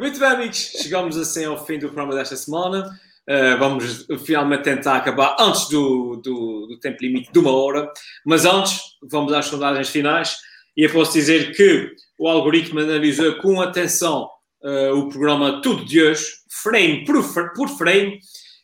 Muito 0.00 0.18
bem, 0.18 0.28
amigos. 0.28 0.58
Chegamos 0.82 1.16
assim 1.16 1.44
ao 1.44 1.64
fim 1.64 1.78
do 1.78 1.86
programa 1.86 2.14
desta 2.14 2.36
semana. 2.36 2.98
Uh, 3.28 3.58
vamos 3.58 4.06
finalmente 4.24 4.64
tentar 4.64 4.96
acabar 4.96 5.36
antes 5.40 5.68
do, 5.68 6.16
do, 6.16 6.66
do, 6.66 6.78
tempo 6.78 6.98
limite 7.00 7.32
de 7.32 7.38
uma 7.38 7.52
hora. 7.52 7.90
Mas 8.24 8.44
antes, 8.44 8.80
vamos 9.02 9.32
às 9.32 9.46
sondagens 9.46 9.88
finais. 9.88 10.36
E 10.76 10.84
eu 10.84 10.92
posso 10.92 11.12
dizer 11.12 11.54
que 11.54 11.90
o 12.18 12.28
algoritmo 12.28 12.80
analisou 12.80 13.36
com 13.36 13.60
atenção 13.60 14.28
uh, 14.62 14.94
o 14.98 15.08
programa 15.08 15.62
Tudo 15.62 15.84
de 15.84 16.02
hoje, 16.02 16.26
frame 16.50 17.04
por, 17.04 17.52
por 17.54 17.68
frame. 17.68 18.18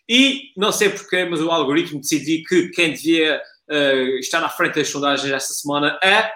E 0.09 0.51
não 0.57 0.72
sei 0.72 0.91
porquê, 0.91 1.24
mas 1.24 1.41
o 1.41 1.51
algoritmo 1.51 2.01
decidiu 2.01 2.43
que 2.49 2.68
quem 2.70 2.93
devia 2.93 3.41
uh, 3.71 4.18
estar 4.18 4.43
à 4.43 4.49
frente 4.49 4.75
das 4.77 4.89
sondagens 4.89 5.33
esta 5.33 5.55
semana 5.55 5.99
é 6.03 6.33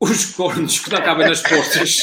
os 0.00 0.34
cornos 0.34 0.78
que 0.80 0.90
não 0.90 1.00
cabem 1.00 1.28
nas 1.28 1.42
costas. 1.42 2.00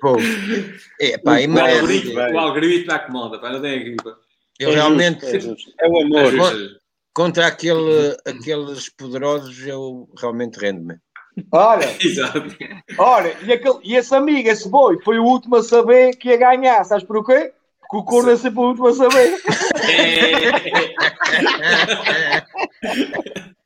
Pô, 0.00 0.16
é, 1.00 1.18
pá, 1.18 1.38
o, 1.38 1.54
o, 1.54 1.60
algoritmo, 1.60 2.18
o 2.18 2.38
algoritmo 2.38 2.92
é 2.92 2.98
que 2.98 3.12
manda, 3.12 3.38
pá, 3.38 3.50
não 3.50 3.60
tem 3.60 3.84
gripa. 3.84 4.18
Eu 4.58 4.70
é 4.70 4.74
realmente. 4.74 5.24
É, 5.26 5.38
é, 5.84 5.88
o 5.88 5.98
amor. 5.98 6.80
Contra 7.12 7.46
aquele, 7.46 8.16
aqueles 8.24 8.88
poderosos, 8.88 9.66
eu 9.66 10.08
realmente 10.18 10.58
rendo-me. 10.58 10.96
Olha, 11.52 11.86
olha 12.98 13.36
e, 13.42 13.52
aquele, 13.52 13.78
e 13.82 13.96
esse 13.96 14.14
amigo, 14.14 14.48
esse 14.48 14.68
boi, 14.68 15.00
foi 15.02 15.18
o 15.18 15.24
último 15.24 15.56
a 15.56 15.62
saber 15.62 16.16
que 16.16 16.28
ia 16.28 16.36
ganhar, 16.36 16.84
sabes 16.84 17.04
por 17.04 17.16
Porque 17.90 17.96
o 17.96 18.04
corno 18.04 18.30
é 18.30 18.36
sempre 18.36 18.60
o 18.60 18.68
último 18.68 18.86
a 18.86 18.94
saber. 18.94 19.42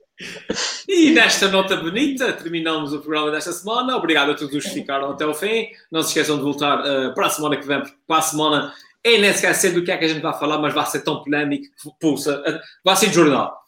E 0.89 1.11
nesta 1.11 1.49
nota 1.49 1.77
bonita, 1.77 2.33
terminamos 2.33 2.93
o 2.93 3.01
programa 3.01 3.31
desta 3.31 3.53
semana. 3.53 3.97
Obrigado 3.97 4.31
a 4.31 4.35
todos 4.35 4.55
os 4.55 4.65
que 4.65 4.71
ficaram 4.71 5.11
até 5.11 5.27
o 5.27 5.35
fim. 5.35 5.67
Não 5.91 6.03
se 6.03 6.09
esqueçam 6.09 6.37
de 6.37 6.43
voltar 6.43 6.81
uh, 6.81 7.15
para 7.15 7.27
a 7.27 7.31
semana 7.31 7.57
que 7.57 7.67
vem, 7.67 7.83
para 8.07 8.19
a 8.19 8.23
semana 8.23 8.73
é 9.03 9.19
nem 9.19 9.31
esquecer 9.31 9.73
do 9.73 9.85
que 9.85 9.91
é 9.91 9.99
que 9.99 10.05
a 10.05 10.09
gente 10.09 10.23
vai 10.23 10.39
falar, 10.39 10.59
mas 10.59 10.73
vai 10.73 10.87
ser 10.87 11.01
tão 11.01 11.23
polémico 11.23 11.65
que 11.65 11.91
pulsa, 12.01 12.41
uh, 12.41 12.61
vai 12.85 12.97
ser 12.97 13.09
de 13.09 13.15
jornal. 13.15 13.59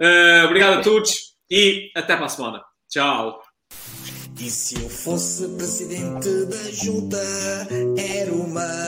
Uh, 0.00 0.44
obrigado 0.44 0.80
a 0.80 0.82
todos 0.82 1.34
e 1.50 1.90
até 1.96 2.14
para 2.14 2.26
a 2.26 2.28
semana. 2.28 2.62
Tchau. 2.88 3.42
E 4.38 4.50
se 4.50 4.80
eu 4.80 4.88
fosse 4.88 5.48
presidente 5.56 6.28
da 6.44 6.70
junta, 6.70 7.16
era 7.96 8.32
uma 8.32 8.86